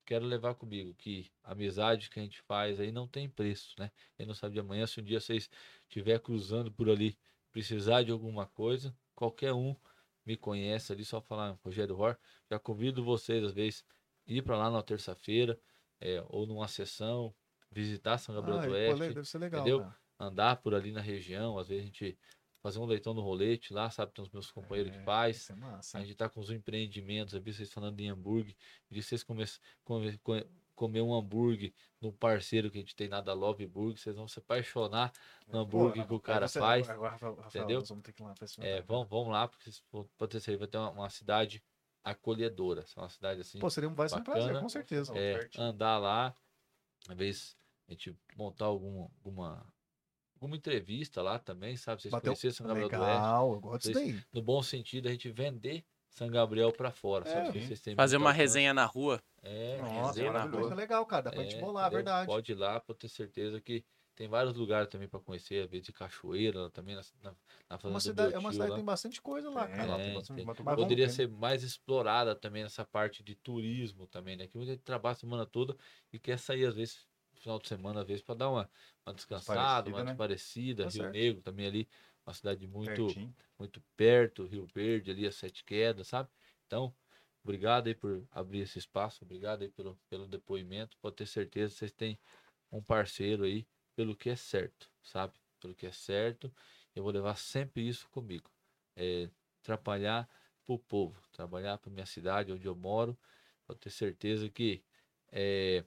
[0.05, 3.91] quero levar comigo que a amizade que a gente faz aí não tem preço, né?
[4.17, 5.49] Quem não sabe de amanhã, se um dia vocês
[5.83, 7.17] estiver cruzando por ali,
[7.51, 9.75] precisar de alguma coisa, qualquer um
[10.29, 12.15] me conhece ali, só falar Rogério Ror.
[12.51, 13.83] Já convido vocês, às vezes,
[14.27, 15.59] ir para lá na terça-feira,
[15.99, 17.33] é, ou numa sessão,
[17.71, 19.61] visitar São Gabriel Ah, do Oeste, deve ser legal.
[19.61, 19.91] entendeu?
[20.21, 22.19] andar por ali na região, às vezes a gente
[22.61, 24.11] fazer um leitão no rolete lá, sabe?
[24.13, 25.37] Tem os meus companheiros É, faz.
[25.37, 25.97] Isso é massa.
[25.97, 28.53] A gente tá com os empreendimentos, eu vi vocês falando em hambúrguer,
[28.91, 29.45] de vocês come,
[29.83, 30.45] come- co-
[30.79, 34.27] comer um hambúrguer no parceiro que a gente tem na da Love Burger, vocês vão
[34.29, 35.11] se apaixonar
[35.47, 36.89] no hambúrguer que o cara você- faz.
[36.89, 37.79] agora, Rafael, entendeu?
[37.79, 38.83] Nós vamos ter que ir lá É, experimentar.
[38.83, 41.61] vão, vão lá, porque pode ter certeza, vai ter uma, uma cidade
[42.01, 45.13] acolhedora, é uma cidade assim, Pô, seria um, vai ser um prazer, com certeza.
[45.17, 46.33] é, andar lá,
[47.09, 47.57] vezes
[47.87, 49.67] a gente montar alguma, alguma,
[50.35, 52.01] alguma entrevista lá também, sabe?
[52.01, 54.23] Vocês Bateu- conhecerem São Gabriel do Oeste, Legal, eu gosto Vocês- daí.
[54.31, 57.59] no bom sentido, a gente vender São Gabriel pra fora, É, sabe?
[57.59, 57.67] sim.
[57.67, 59.21] Vocês têm Fazer uma resenha na rua.
[59.41, 60.49] É, Nossa, rua.
[60.49, 61.23] Coisa legal, cara.
[61.23, 61.91] Dá pra gente É, bolar, entendeu?
[61.91, 62.25] verdade.
[62.25, 63.85] Pode ir lá, pode ter certeza que
[64.15, 67.37] tem vários lugares também para conhecer, às vezes de cachoeira, lá também na, na,
[67.69, 68.77] na É fazenda uma do cidade, é uma tio cidade que lá.
[68.77, 69.91] tem bastante coisa lá, É, cara.
[69.91, 70.73] lá É, tem bastante tem-.
[70.73, 74.47] Poderia vamos- ser mais explorada também nessa parte de turismo também, né?
[74.47, 75.75] Que muita gente trabalha a semana toda
[76.13, 78.71] e quer sair, às vezes, no final de semana, às vezes, para dar uma,
[79.05, 80.13] uma descansada, Parecida, uma né?
[80.15, 80.85] parecida.
[80.85, 81.09] Tá Rio certo.
[81.09, 81.89] Negro também ali,
[82.25, 83.35] uma cidade muito, Pertinho.
[83.59, 86.29] muito perto, Rio Verde, ali, as Sete Quedas, sabe?
[86.67, 86.95] Então,
[87.43, 90.97] obrigado aí por abrir esse espaço, obrigado aí pelo, pelo depoimento.
[91.01, 92.19] Pode ter certeza que vocês têm
[92.71, 95.33] um parceiro aí pelo que é certo, sabe?
[95.59, 96.51] Pelo que é certo,
[96.95, 98.49] eu vou levar sempre isso comigo.
[98.95, 99.29] É,
[99.61, 100.29] trabalhar
[100.65, 103.17] para o povo, trabalhar para minha cidade, onde eu moro.
[103.65, 104.83] Pode ter certeza que
[105.31, 105.83] é,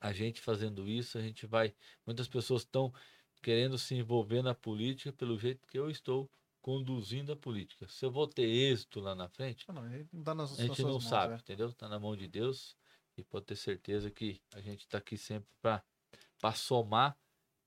[0.00, 1.74] a gente fazendo isso, a gente vai.
[2.04, 2.92] Muitas pessoas estão
[3.42, 6.30] querendo se envolver na política pelo jeito que eu estou
[6.66, 7.86] conduzindo a política.
[7.86, 10.94] Se eu vou ter êxito lá na frente, Não, não, não nas, a gente não
[10.94, 11.38] mãos, sabe, né?
[11.40, 11.72] entendeu?
[11.72, 12.76] Tá na mão de Deus
[13.16, 17.16] e pode ter certeza que a gente está aqui sempre para somar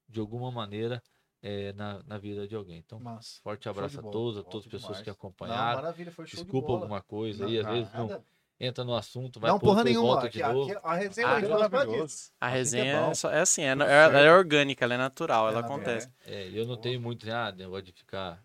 [0.05, 1.01] de alguma maneira
[1.41, 2.79] eh, na, na vida de alguém.
[2.79, 5.07] Então, Mas, forte de abraço a todos, a todas as pessoas que demais.
[5.07, 5.81] não, acompanharam.
[5.81, 6.79] maravilha, foi show de Desculpa bola.
[6.81, 8.25] alguma coisa Não, aí, às vezes não
[8.59, 10.27] entra no assunto, vai Não, porra nenhuma.
[10.27, 10.69] de novo.
[10.69, 12.33] aqui, a resenha Ah, disso.
[12.37, 14.97] A que é resenha é, só- é assim, é, é- ela é orgânica, ela é
[14.97, 16.11] natural, ela É, acontece.
[16.25, 18.43] É, e eu não tenho muito, ah, negócio de ficar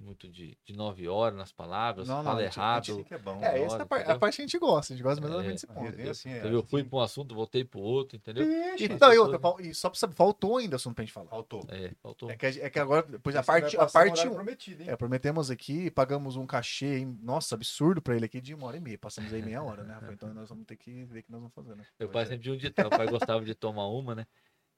[0.00, 3.04] é, muito de, de nove horas nas palavras, Não, não, fala a gente- a errado.
[3.04, 3.40] Que é bom.
[3.42, 4.92] É, essa é a, par- a parte que a gente gosta.
[4.92, 5.84] A gente gosta mesmo É, desse A ponto.
[5.90, 6.46] resenha, assim, é?
[6.46, 6.88] Eu fui assim.
[6.90, 8.44] para um assunto, voltei para o outro, entendeu?
[8.74, 11.28] Ixi, Então, e outra, e só pra saber, faltou ainda assunto pra gente falar.
[11.30, 11.64] Faltou.
[11.68, 12.30] É, faltou.
[12.30, 14.34] É que, a- é que agora, depois a parte, a parte horário 1.
[14.34, 14.90] prometido, hein?
[14.90, 17.18] É, prometemos aqui, pagamos um cachê, hein?
[17.22, 18.98] nossa, absurdo pra ele aqui de uma hora e meia.
[18.98, 19.98] Passamos aí meia hora, né?
[20.12, 21.84] Então nós vamos ter que ver o que nós vamos fazer, né?
[21.98, 22.26] Meu pai é.
[22.26, 24.26] sempre tinha um ditado, o pai gostava de tomar uma, né?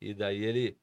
[0.01, 0.79] E daí ele,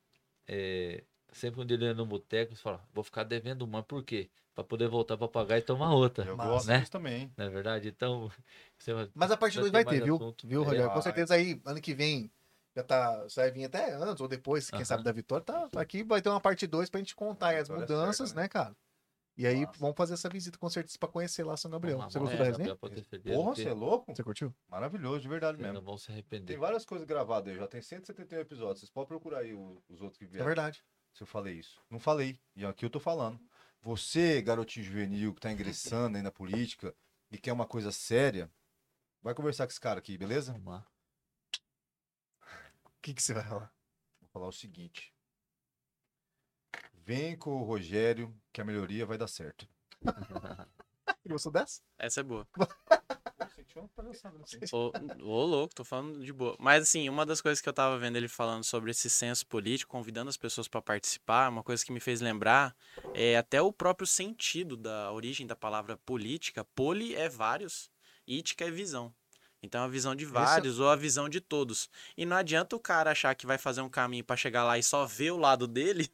[0.47, 1.03] é,
[1.37, 4.29] sempre quando ele ia no boteco, ele falava, vou ficar devendo uma, por quê?
[4.53, 6.79] Pra poder voltar pra pagar e tomar outra, Eu Massa, gosto né?
[6.79, 7.31] disso também.
[7.37, 7.89] não é verdade?
[7.89, 8.29] Então,
[8.79, 10.15] você vai- Mas a parte Já 2 tem vai ter, viu?
[10.15, 10.47] assunto.
[10.47, 10.87] Viu, É, Rogério?
[10.87, 11.01] Com vai.
[11.03, 12.31] certeza aí, ano que vem,
[12.75, 13.23] já tá.
[13.23, 14.85] Você vai vir até antes ou depois, quem Aham.
[14.85, 17.57] sabe da vitória, tá, tá aqui, vai ter uma parte 2 pra gente contar aí
[17.57, 18.41] as Vitória mudanças, certa, né?
[18.43, 18.75] né, cara?
[19.37, 19.77] E aí Massa.
[19.79, 21.97] vamos fazer essa visita com certeza pra conhecer lá São Gabriel.
[22.03, 22.77] Você gostou da lá, resenha?
[23.03, 24.15] Certeza Porra, você é louco?
[24.15, 24.55] Você curtiu?
[24.69, 25.79] Maravilhoso, de verdade vocês mesmo.
[25.81, 26.45] não vão se arrepender.
[26.45, 28.79] Tem várias coisas gravadas aí, já tem 171 episódios.
[28.79, 30.45] Vocês podem procurar aí os outros que É vieram.
[30.45, 30.81] verdade.
[31.15, 31.81] Se eu falei isso.
[31.89, 32.37] Não falei.
[32.55, 33.39] E aqui eu tô falando.
[33.81, 36.93] Você, garotinho juvenil, que tá ingressando aí na política
[37.31, 38.51] e quer uma coisa séria,
[39.21, 40.51] vai conversar com esse cara aqui, beleza?
[40.51, 40.85] Vamos lá.
[42.83, 43.73] O que, que você vai falar?
[44.19, 45.13] Vou falar o seguinte.
[46.93, 49.67] Vem com o Rogério, que a melhoria vai dar certo.
[50.01, 51.81] Você gostou dessa?
[51.97, 52.45] Essa é boa.
[53.75, 54.59] Uma sei.
[54.71, 54.91] Ô,
[55.23, 56.55] ô, louco, tô falando de boa.
[56.59, 59.91] Mas, assim, uma das coisas que eu tava vendo ele falando sobre esse senso político,
[59.91, 62.75] convidando as pessoas pra participar, uma coisa que me fez lembrar
[63.13, 66.63] é até o próprio sentido da origem da palavra política.
[66.75, 67.89] Poli é vários,
[68.27, 69.13] ítica é visão.
[69.61, 71.89] Então, a visão de vários ou a visão de todos.
[72.15, 74.83] E não adianta o cara achar que vai fazer um caminho pra chegar lá e
[74.83, 76.09] só ver o lado dele,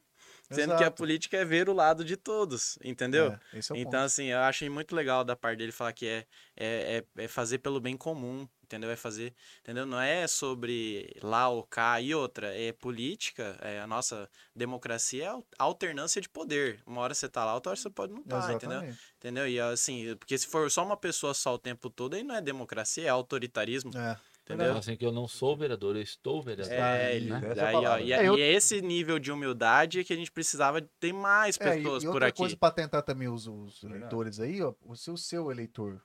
[0.50, 0.96] sendo que a Exato.
[0.96, 3.32] política é ver o lado de todos, entendeu?
[3.52, 3.96] É, é Então, ponto.
[3.96, 7.58] assim, eu achei muito legal da parte dele falar que é, é, é, é fazer
[7.58, 8.90] pelo bem comum, entendeu?
[8.90, 9.84] É fazer, entendeu?
[9.84, 15.42] Não é sobre lá ou cá e outra, é política, é a nossa democracia é
[15.58, 16.80] alternância de poder.
[16.86, 18.94] Uma hora você tá lá, outra hora você pode não estar, tá, entendeu?
[19.18, 19.48] Entendeu?
[19.48, 22.40] E assim, porque se for só uma pessoa só o tempo todo, aí não é
[22.40, 24.16] democracia, é autoritarismo, É.
[24.44, 24.76] entendeu?
[24.76, 26.72] Assim que eu não sou vereador, eu estou vereador.
[26.74, 27.40] É, Aí, ele, né?
[27.44, 30.30] Essa daí, ó, e, É, eu- e é esse nível de humildade que a gente
[30.32, 32.38] precisava ter mais É, e, pessoas e por outra aqui.
[32.38, 36.00] coisa pra tentar também os, os eleitores aí, ó, o seu, seu eleitor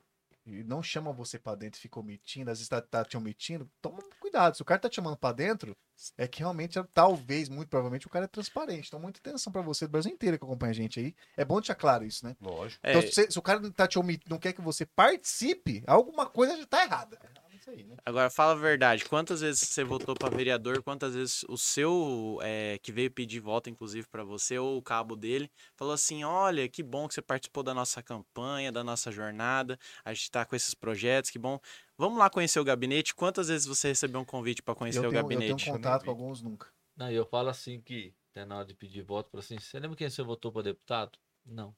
[0.45, 3.69] e não chama você pra dentro e fica omitindo, às vezes tá, tá te omitindo,
[3.81, 4.55] toma cuidado.
[4.55, 5.75] Se o cara tá te chamando pra dentro,
[6.17, 8.87] é que realmente, talvez, muito provavelmente, o cara é transparente.
[8.87, 11.13] Então, muita atenção pra você do Brasil inteiro que acompanha a gente aí.
[11.35, 12.33] É bom deixar claro isso, né?
[12.39, 12.79] Lógico.
[12.81, 15.83] É, Então, se, você- se o cara tá te omitindo, não quer que você participe,
[15.85, 17.19] alguma coisa já tá errada.
[17.67, 17.97] Isso aí, né?
[18.05, 19.03] Agora, fala a verdade.
[19.05, 20.81] Quantas vezes você votou pra vereador?
[20.81, 25.15] Quantas vezes o seu, é, que veio pedir voto, inclusive, pra você, ou o cabo
[25.15, 29.77] dele, falou assim: olha, que bom que você participou da nossa campanha, da nossa jornada,
[30.05, 31.59] a gente tá com esses projetos, que bom.
[31.97, 33.13] Vamos lá conhecer o gabinete.
[33.13, 35.65] Quantas vezes você recebeu um convite pra conhecer Eu o tenho, eu gabinete?
[35.65, 36.67] tenho contato com alguns nunca.
[36.95, 39.79] Não, e eu falo assim que, até na hora de pedir voto, falo assim, você
[39.79, 41.17] lembra quem você votou para deputado?
[41.45, 41.75] Não.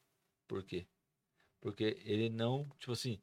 [0.47, 0.85] Por quê?
[1.59, 3.19] Porque ele não, tipo assim,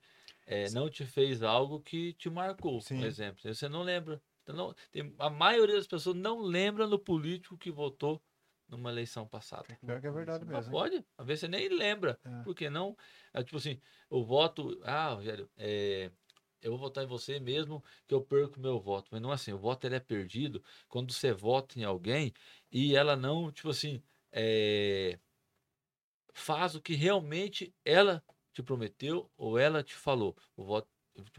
[0.47, 2.98] é, não te fez algo que te marcou, Sim.
[2.98, 3.40] por exemplo.
[3.55, 4.23] Você não lembra.
[4.43, 8.23] Então, não- tem- a maioria das pessoas não lembra no político que votou
[8.68, 9.77] numa eleição passada.
[9.85, 10.73] Pior que é verdade Mas mesmo.
[10.73, 12.18] pode, às vezes você nem lembra.
[12.24, 12.43] É.
[12.43, 12.97] Porque não.
[13.32, 14.81] É, tipo assim, o voto.
[14.85, 16.10] Ah, Rogério, é,
[16.60, 19.09] eu vou votar em você mesmo que eu perco meu voto.
[19.10, 22.32] Mas não é assim, o voto ele é perdido quando você vota em alguém
[22.70, 24.02] e ela não, tipo assim,
[24.32, 25.18] é,
[26.35, 28.23] faz o que realmente ela
[28.57, 30.35] te prometeu ou ela te falou.
[30.57, 30.89] O voto,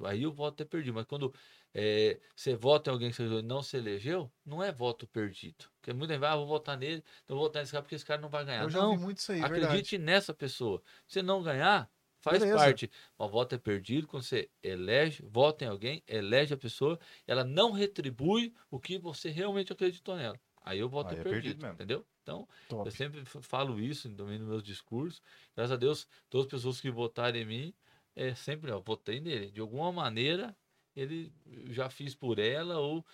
[0.05, 0.93] aí o voto é perdido.
[0.93, 1.33] Mas quando
[1.73, 5.65] é, você vota em alguém que você não se elegeu, não é voto perdido.
[5.79, 8.05] Porque muita gente vai, ah, vou votar nele, então vou votar nesse cara porque esse
[8.05, 8.63] cara não vai ganhar.
[8.63, 9.65] Eu já não, ouvi muito isso aí, verdade.
[9.65, 10.81] Acredite nessa pessoa.
[11.07, 11.89] Se não ganhar,
[12.19, 12.57] faz Beleza.
[12.57, 12.91] parte.
[13.17, 17.71] O voto é perdido quando você elege, vota em alguém, elege a pessoa, ela não
[17.71, 20.39] retribui o que você realmente acreditou nela.
[20.63, 22.05] Aí o voto Aí é, é perdido, perdido entendeu?
[22.27, 22.85] Então, Top.
[22.85, 25.21] eu sempre falo isso também nos meus discursos.
[25.55, 27.73] Graças a Deus, todas as pessoas que votaram em mim,
[28.13, 29.49] é sempre, ó, votei nele.
[29.49, 30.53] De alguma maneira,
[30.93, 31.31] ele
[31.69, 33.05] já fiz por ela ou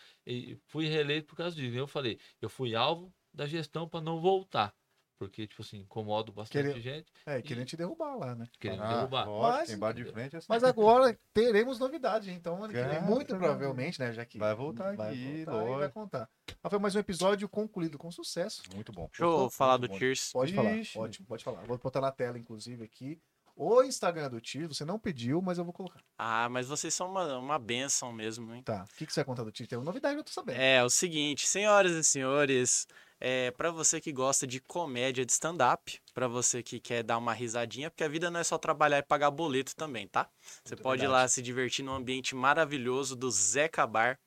[0.66, 1.78] fui reeleito por causa disso.
[1.78, 4.74] Eu falei, eu fui alvo da gestão para não voltar.
[5.18, 8.48] Porque, tipo assim, incomodo bastante Querer- gente É, querendo te derrubar lá, né?
[8.60, 9.26] querendo Ah, derrubar.
[9.26, 10.48] Lógico, Mas- quem bate de frente é assim.
[10.50, 15.46] Mas agora teremos novidade, então Cara, muito provavelmente, né, já que Vai voltar vai aqui,
[15.46, 16.30] voltar e vai contar.
[16.62, 18.64] Mas foi mais um episódio concluído com sucesso.
[18.74, 19.08] Muito bom.
[19.08, 19.98] Deixa eu falar do bom.
[19.98, 20.32] Cheers.
[20.34, 20.98] Pode falar, Ixi.
[20.98, 21.62] ótimo, pode falar.
[21.66, 23.20] Vou botar na tela, inclusive, aqui.
[23.56, 26.00] O Instagram do Tio, você não pediu, mas eu vou colocar.
[26.18, 28.64] Ah, mas vocês são uma, uma benção mesmo, hein?
[28.64, 29.68] Tá, o que, que você vai contar do Tio?
[29.68, 30.60] Tem uma novidade que eu tô sabendo.
[30.60, 32.88] É, o seguinte, senhoras e senhores,
[33.20, 37.34] é, para você que gosta de comédia de stand-up, para você que quer dar uma
[37.34, 40.28] risadinha, porque a vida não é só trabalhar e pagar boleto também, tá?
[40.64, 41.22] Você Muito pode ir verdade.
[41.24, 44.20] lá se divertir num ambiente maravilhoso do Zeca Bar,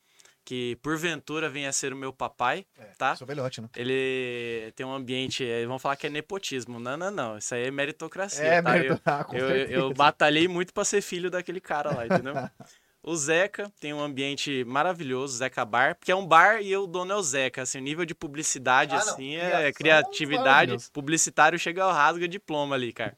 [0.44, 3.16] que porventura venha a ser o meu papai, É, tá?
[3.16, 3.68] Sou velhote, né?
[3.74, 6.78] Ele tem um ambiente, eh, vão falar que é nepotismo.
[6.78, 7.36] Não, não, não.
[7.38, 8.78] Isso aí é meritocracia, É, tá?
[8.78, 12.34] Eu- merda, ah, eu, eu, eu batalhei muito pra ser filho daquele cara lá, entendeu?
[13.06, 17.12] O Zeca tem um ambiente maravilhoso, Zeca Bar, porque é um bar e o dono
[17.12, 17.62] é o Zeca.
[17.62, 20.90] Assim, o nível de publicidade, Ah, assim, criação é criatividade.
[20.92, 23.16] Publicitário chega ao rasga diploma ali, cara.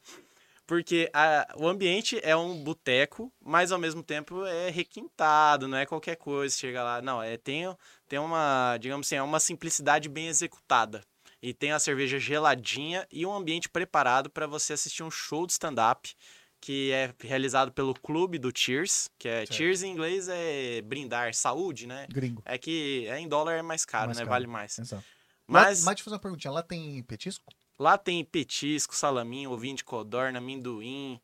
[0.67, 5.87] Porque a- o ambiente é um boteco, mas ao mesmo tempo é requintado, não é
[5.87, 7.01] qualquer coisa, chega lá.
[7.01, 7.75] Não, é, tem,
[8.07, 11.03] tem uma, digamos assim, é uma simplicidade bem executada.
[11.41, 15.53] E tem a cerveja geladinha e um ambiente preparado para você assistir um show de
[15.53, 16.13] stand-up
[16.61, 19.53] que é realizado pelo clube do Cheers, que é Certo.
[19.55, 22.05] Cheers em inglês é brindar, saúde, né?
[22.09, 22.41] Gringo.
[22.45, 24.23] É que é em dólar é mais caro, Mais né?
[24.23, 24.31] caro.
[24.31, 24.77] Vale mais.
[24.77, 25.03] Exato.
[25.47, 26.51] Mas Lá, mas deixa eu fazer uma perguntinha.
[26.51, 27.45] Lá tem petisco?
[27.79, 31.19] lá tem petisco, salaminho, ovinho de codorna, amendoim.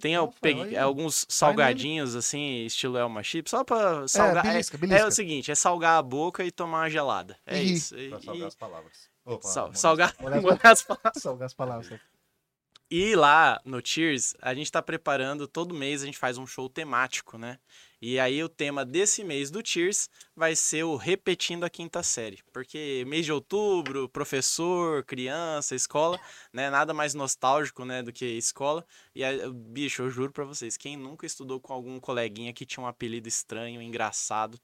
[0.00, 4.46] Tem Rafael, peguei alguns salgadinhos, assim, estilo Elma Chip, só pra É, salgar.
[4.46, 5.06] É, belisca, é belisca.
[5.06, 7.36] o seguinte, é salgar a boca e tomar uma gelada.
[7.46, 7.96] É E isso.
[7.98, 9.08] E, Pra salgar as palavras.
[9.24, 11.22] Opa, sal- salgar molhar as palavras.
[11.22, 12.00] Salgar as palavras.
[12.90, 16.68] E lá no Cheers, a gente tá preparando, todo mês a gente faz um show
[16.68, 17.58] temático, né?
[18.00, 22.42] E aí o tema desse mês do Cheers vai ser o Repetindo a Quinta Série.
[22.52, 26.20] Porque mês de outubro, professor, criança, escola,
[26.52, 26.68] né?
[26.68, 28.86] Nada mais nostálgico, né, do que escola.
[29.14, 32.84] E aí, bicho, eu juro pra vocês, quem nunca estudou com algum coleguinha que tinha
[32.84, 34.60] um apelido estranho, engraçado,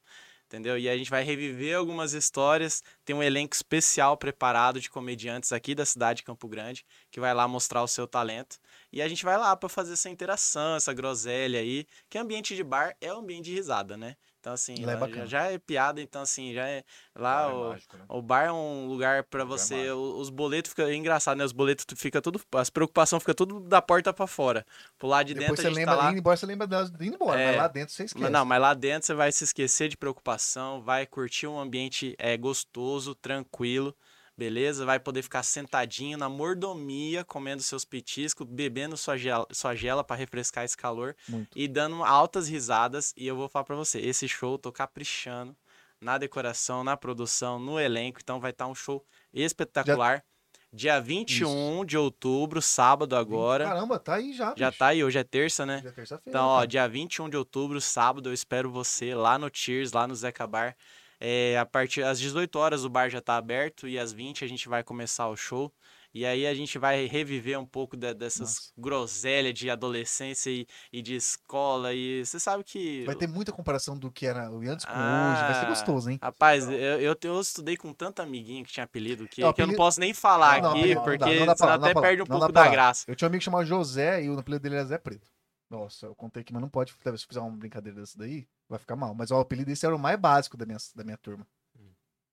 [0.50, 0.76] entendeu?
[0.76, 5.76] E a gente vai reviver algumas histórias, tem um elenco especial preparado de comediantes aqui
[5.76, 8.58] da cidade de Campo Grande, que vai lá mostrar o seu talento.
[8.92, 12.64] E a gente vai lá para fazer essa interação, essa groselha aí, que ambiente de
[12.64, 14.16] bar é um ambiente de risada, né?
[14.40, 16.82] Então, assim, Lá é lá já, é piada, então, assim, já é.
[17.14, 18.04] Lá é o, mágico, né?
[18.08, 19.90] o bar é um lugar para Lugar você.
[19.90, 20.86] o- Os boletos ficam.
[20.86, 21.44] É engraçado, né?
[21.44, 22.40] Os boletos fica tudo.
[22.52, 24.64] As preocupações ficam tudo da porta para fora.
[24.98, 26.10] Pro lado de Depois dentro você a gente lembra, tá lá.
[26.10, 27.46] indo embora, você lembra delas indo embora, É.
[27.48, 28.22] mas lá dentro você esquece.
[28.22, 32.14] Mas não, mas lá dentro você vai se esquecer de preocupação, vai curtir um ambiente
[32.18, 33.94] é, gostoso, tranquilo,
[34.40, 34.86] beleza?
[34.86, 40.16] Vai poder ficar sentadinho na mordomia, comendo seus petiscos, bebendo sua gela, sua gela para
[40.16, 41.50] refrescar esse calor Muito.
[41.54, 43.12] e dando altas risadas.
[43.18, 45.54] E eu vou falar pra você, esse show eu tô caprichando
[46.00, 50.24] na decoração, na produção, no elenco, então vai estar um show espetacular.
[50.72, 53.64] Dia 21 de outubro, sábado agora.
[53.64, 54.54] Caramba, tá aí já.
[54.56, 54.78] Já bicho.
[54.78, 55.80] tá aí, hoje é terça, né?
[55.82, 56.30] Já é terça-feira.
[56.30, 56.66] Então, ó, cara.
[56.66, 60.74] dia 21 de outubro, sábado, eu espero você lá no Cheers, lá no Zeca Bar.
[61.20, 64.48] É, a partir às 18 horas o bar já tá aberto e às 20 a
[64.48, 65.70] gente vai começar o show.
[66.12, 68.72] E aí a gente vai reviver um pouco de- dessas Nossa.
[68.76, 71.94] groselhas de adolescência e, e de escola.
[71.94, 73.04] E você sabe que.
[73.04, 75.42] Vai ter muita comparação do que era o antes com Ah, hoje.
[75.52, 76.18] Vai ser gostoso, hein?
[76.20, 79.66] Rapaz, eu, eu, eu estudei com tanto amiguinho que tinha apelido que, Não, que eu
[79.68, 81.92] não apelido- posso nem falar Não, não, aqui, dá, porque não dá pra dá até
[81.92, 83.04] pra perde um pouco dá da graça.
[83.06, 85.28] Eu tinha um amigo chamado José e o apelido dele era Zé Preto.
[85.70, 86.92] Nossa, eu contei aqui, mas não pode.
[86.92, 89.14] Se fizer uma brincadeira dessa daí, vai ficar mal.
[89.14, 91.46] Mas ó, o apelido desse era o mais básico da minha, da minha turma.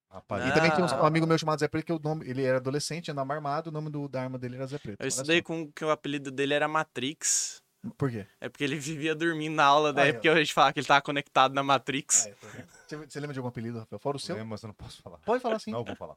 [0.10, 1.06] Rapaz, E também um Ah.
[1.08, 3.90] amigo meu chamado Zé Preto, que o nome, ele era adolescente, andava armado, o nome
[3.90, 5.02] do, da arma dele era Zé Preto.
[5.02, 7.62] Eu estudei com que o apelido dele era Matrix.
[7.98, 8.26] Por quê?
[8.40, 10.14] É porque ele vivia dormindo na aula, daí Aí, ó.
[10.14, 12.26] porque a gente fala que ele tava conectado na Matrix.
[12.26, 12.36] Ah, é,
[12.88, 14.00] você, você lembra de algum apelido, Rafael?
[14.00, 14.36] Fora o seu?
[14.36, 15.18] lembro, mas eu não posso falar.
[15.20, 15.72] Pode falar sim.
[15.72, 16.16] Não, eu vou falar.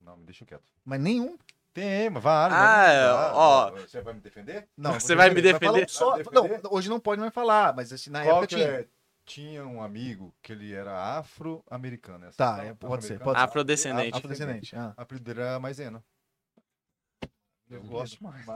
[0.00, 0.62] Não, me deixa quieto.
[0.84, 1.36] Mas nenhum.
[1.74, 2.56] Tem, mas vários.
[2.58, 3.70] Ah, mas não ó.
[3.72, 4.68] Você vai me defender?
[4.76, 5.90] Não, Você vai me defender?
[5.90, 6.68] Só, Vai me não, defender?
[6.70, 8.64] hoje não pode mais falar, mas assim, na Qual época tinha.
[8.68, 8.86] é?
[9.26, 12.30] Tinha um amigo que ele era afro-americano.
[12.36, 13.44] Tá, é, pode ser, pode ser.
[13.44, 14.16] Afrodescendente.
[14.16, 14.76] Afrodescendente.
[14.76, 14.94] Ah.
[14.96, 16.04] O apelido dele era Maisena.
[17.70, 18.46] Eu gosto mais.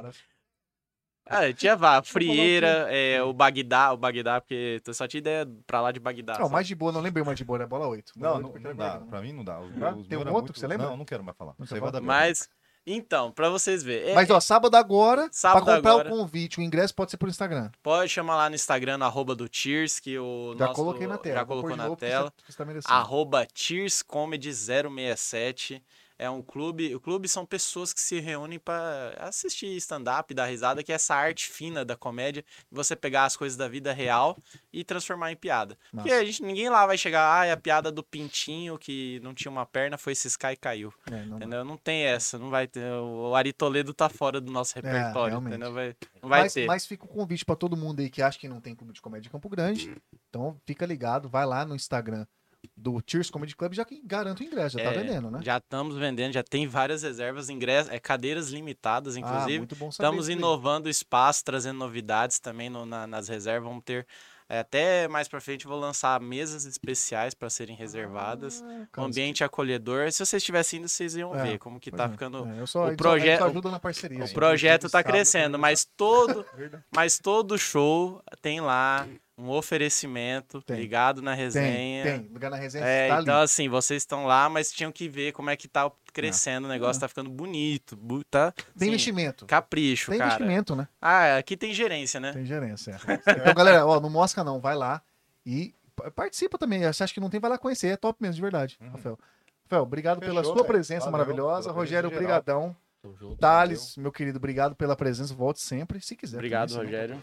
[1.31, 5.81] Ah, tinha vá, Frieira, é, o Bagdá, o Bagdá, porque eu só tinha ideia pra
[5.81, 6.39] lá de Bagdá.
[6.39, 8.13] Não, mais de boa, não lembrei mais de boa, era bola 8.
[8.17, 8.89] Não, Bola não, oito, porque não era dá.
[8.91, 9.11] vergonha.
[9.11, 9.61] Pra mim não dá.
[9.61, 9.95] Os, Tá?
[9.95, 10.87] os Tem um outro muito- que você lembra?
[10.87, 11.55] Não, não quero mais falar.
[11.59, 12.49] Não aí vai dar Mas,
[12.95, 16.09] então, pra vocês verem, é, Mas ó, sábado agora, Sábado pra comprar agora.
[16.09, 17.71] o convite, o ingresso pode ser por Instagram.
[17.83, 20.75] pode chamar lá no Instagram, no arroba do Cheers, que o Já nosso...
[20.77, 21.37] coloquei na tela.
[21.37, 22.33] Já colocou na tela.
[22.47, 25.83] Você, você tá arroba Cheers Comedy 067.
[26.19, 26.95] É um clube.
[26.95, 31.15] O clube são pessoas que se reúnem para assistir stand-up, dar risada, que é essa
[31.15, 34.37] arte fina da comédia, você pegar as coisas da vida real
[34.73, 35.79] e transformar em piada.
[35.93, 36.21] Porque Massa.
[36.21, 39.51] a gente, ninguém lá vai chegar, ah, é a piada do pintinho que não tinha
[39.53, 40.93] uma perna, foi ciscar e caiu.
[41.07, 41.65] É, não- Entendeu?
[41.65, 42.85] Não tem essa, não vai ter.
[42.93, 45.55] O Ari Toledo tá fora do nosso repertório, realmente.
[45.55, 45.73] entendeu?
[45.73, 46.67] Vai, não vai mas, ter.
[46.67, 49.01] mas fica o convite pra todo mundo aí que acha que não tem clube de
[49.01, 49.97] comédia em Campo Grande.
[50.29, 52.27] Então fica ligado, vai lá no Instagram
[52.77, 55.41] do Tears Comedy Club, já que garanta o ingresso, já tá É, vendendo, né?
[55.43, 59.59] Já estamos vendendo, já tem várias reservas, ingressos, é, cadeiras limitadas, ah, inclusive.
[59.59, 63.69] muito bom saber Estamos inovando o espaço, trazendo novidades também no- na- nas reservas.
[63.69, 64.07] Vamos ter
[64.49, 68.63] até mais pra frente, eu vou lançar mesas especiais para serem reservadas.
[68.63, 70.11] Ah, Um cara, ambiente acolhedor.
[70.13, 72.09] Se vocês estivessem indo, vocês iam É, ver como que tá é.
[72.09, 72.47] ficando.
[72.49, 74.19] É, eu só, o a gente só- proje- a gente só ajuda na parceria.
[74.21, 74.33] O aí.
[74.33, 76.85] projeto tá crescendo, mas todo, Verdade.
[76.95, 79.07] mas todo show tem lá
[79.37, 80.77] um oferecimento Tem.
[80.77, 82.03] ligado na Tem, resenha.
[82.05, 82.29] tem.
[82.33, 83.45] Lugar na resenha É, tá então ali.
[83.45, 86.99] assim, vocês estão lá, mas tinham que ver como é que tá crescendo o negócio,
[86.99, 87.01] É.
[87.01, 88.53] tá ficando bonito, bu- tá?
[88.53, 89.47] Tem assim, investimento.
[89.47, 90.35] Capricho, Tem cara.
[90.35, 90.89] investimento, né?
[91.01, 92.33] Ah, aqui tem gerência, né?
[92.33, 92.93] Tem gerência.
[92.93, 92.97] é.
[93.43, 95.01] Então, galera, ó, não mosca não, vai lá
[95.47, 95.75] e
[96.15, 96.81] participa também.
[96.83, 97.89] Você acha que não tem, vai lá conhecer.
[97.89, 98.91] É top mesmo, de verdade, Uhum.
[98.91, 99.19] Rafael.
[99.65, 100.67] Rafael, obrigado pela Fechou, sua velho.
[100.67, 101.63] presença Valeu maravilhosa.
[101.69, 102.43] pela Rogério, presença geral.
[102.45, 102.77] brigadão.
[103.03, 103.37] Tamo junto.
[103.37, 105.33] Thales, meu querido, obrigado pela presença.
[105.35, 106.39] Volte sempre, se quiser.
[106.39, 107.21] Obrigado, também, não, Rogério.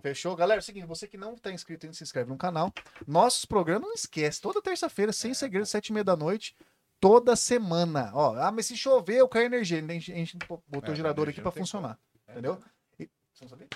[0.00, 0.34] Fechou?
[0.34, 2.72] Galera, é o seguinte, você que não tá inscrito ainda, se inscreve no canal.
[3.06, 6.56] Nossos programas, não esquece, toda terça-feira, sem segredo, sete e meia da noite,
[7.00, 8.10] toda semana.
[8.14, 9.78] Ó, ah, mas se chover, eu caio energia.
[9.78, 11.98] A gente, a gente botou É, o gerador aqui tem funcionar.
[12.26, 12.32] É.
[12.32, 12.60] Entendeu?
[12.98, 13.66] E- Você não sabia?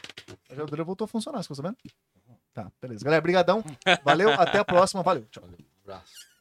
[0.50, 1.76] A geladeira voltou a funcionar, você ficou sabendo?
[2.52, 3.04] Tá, beleza.
[3.04, 3.64] Galera, brigadão.
[4.04, 5.02] Valeu, até a próxima.
[5.02, 5.24] Valeu.
[5.30, 5.44] Tchau.
[5.44, 5.56] Um
[5.90, 6.31] abraço.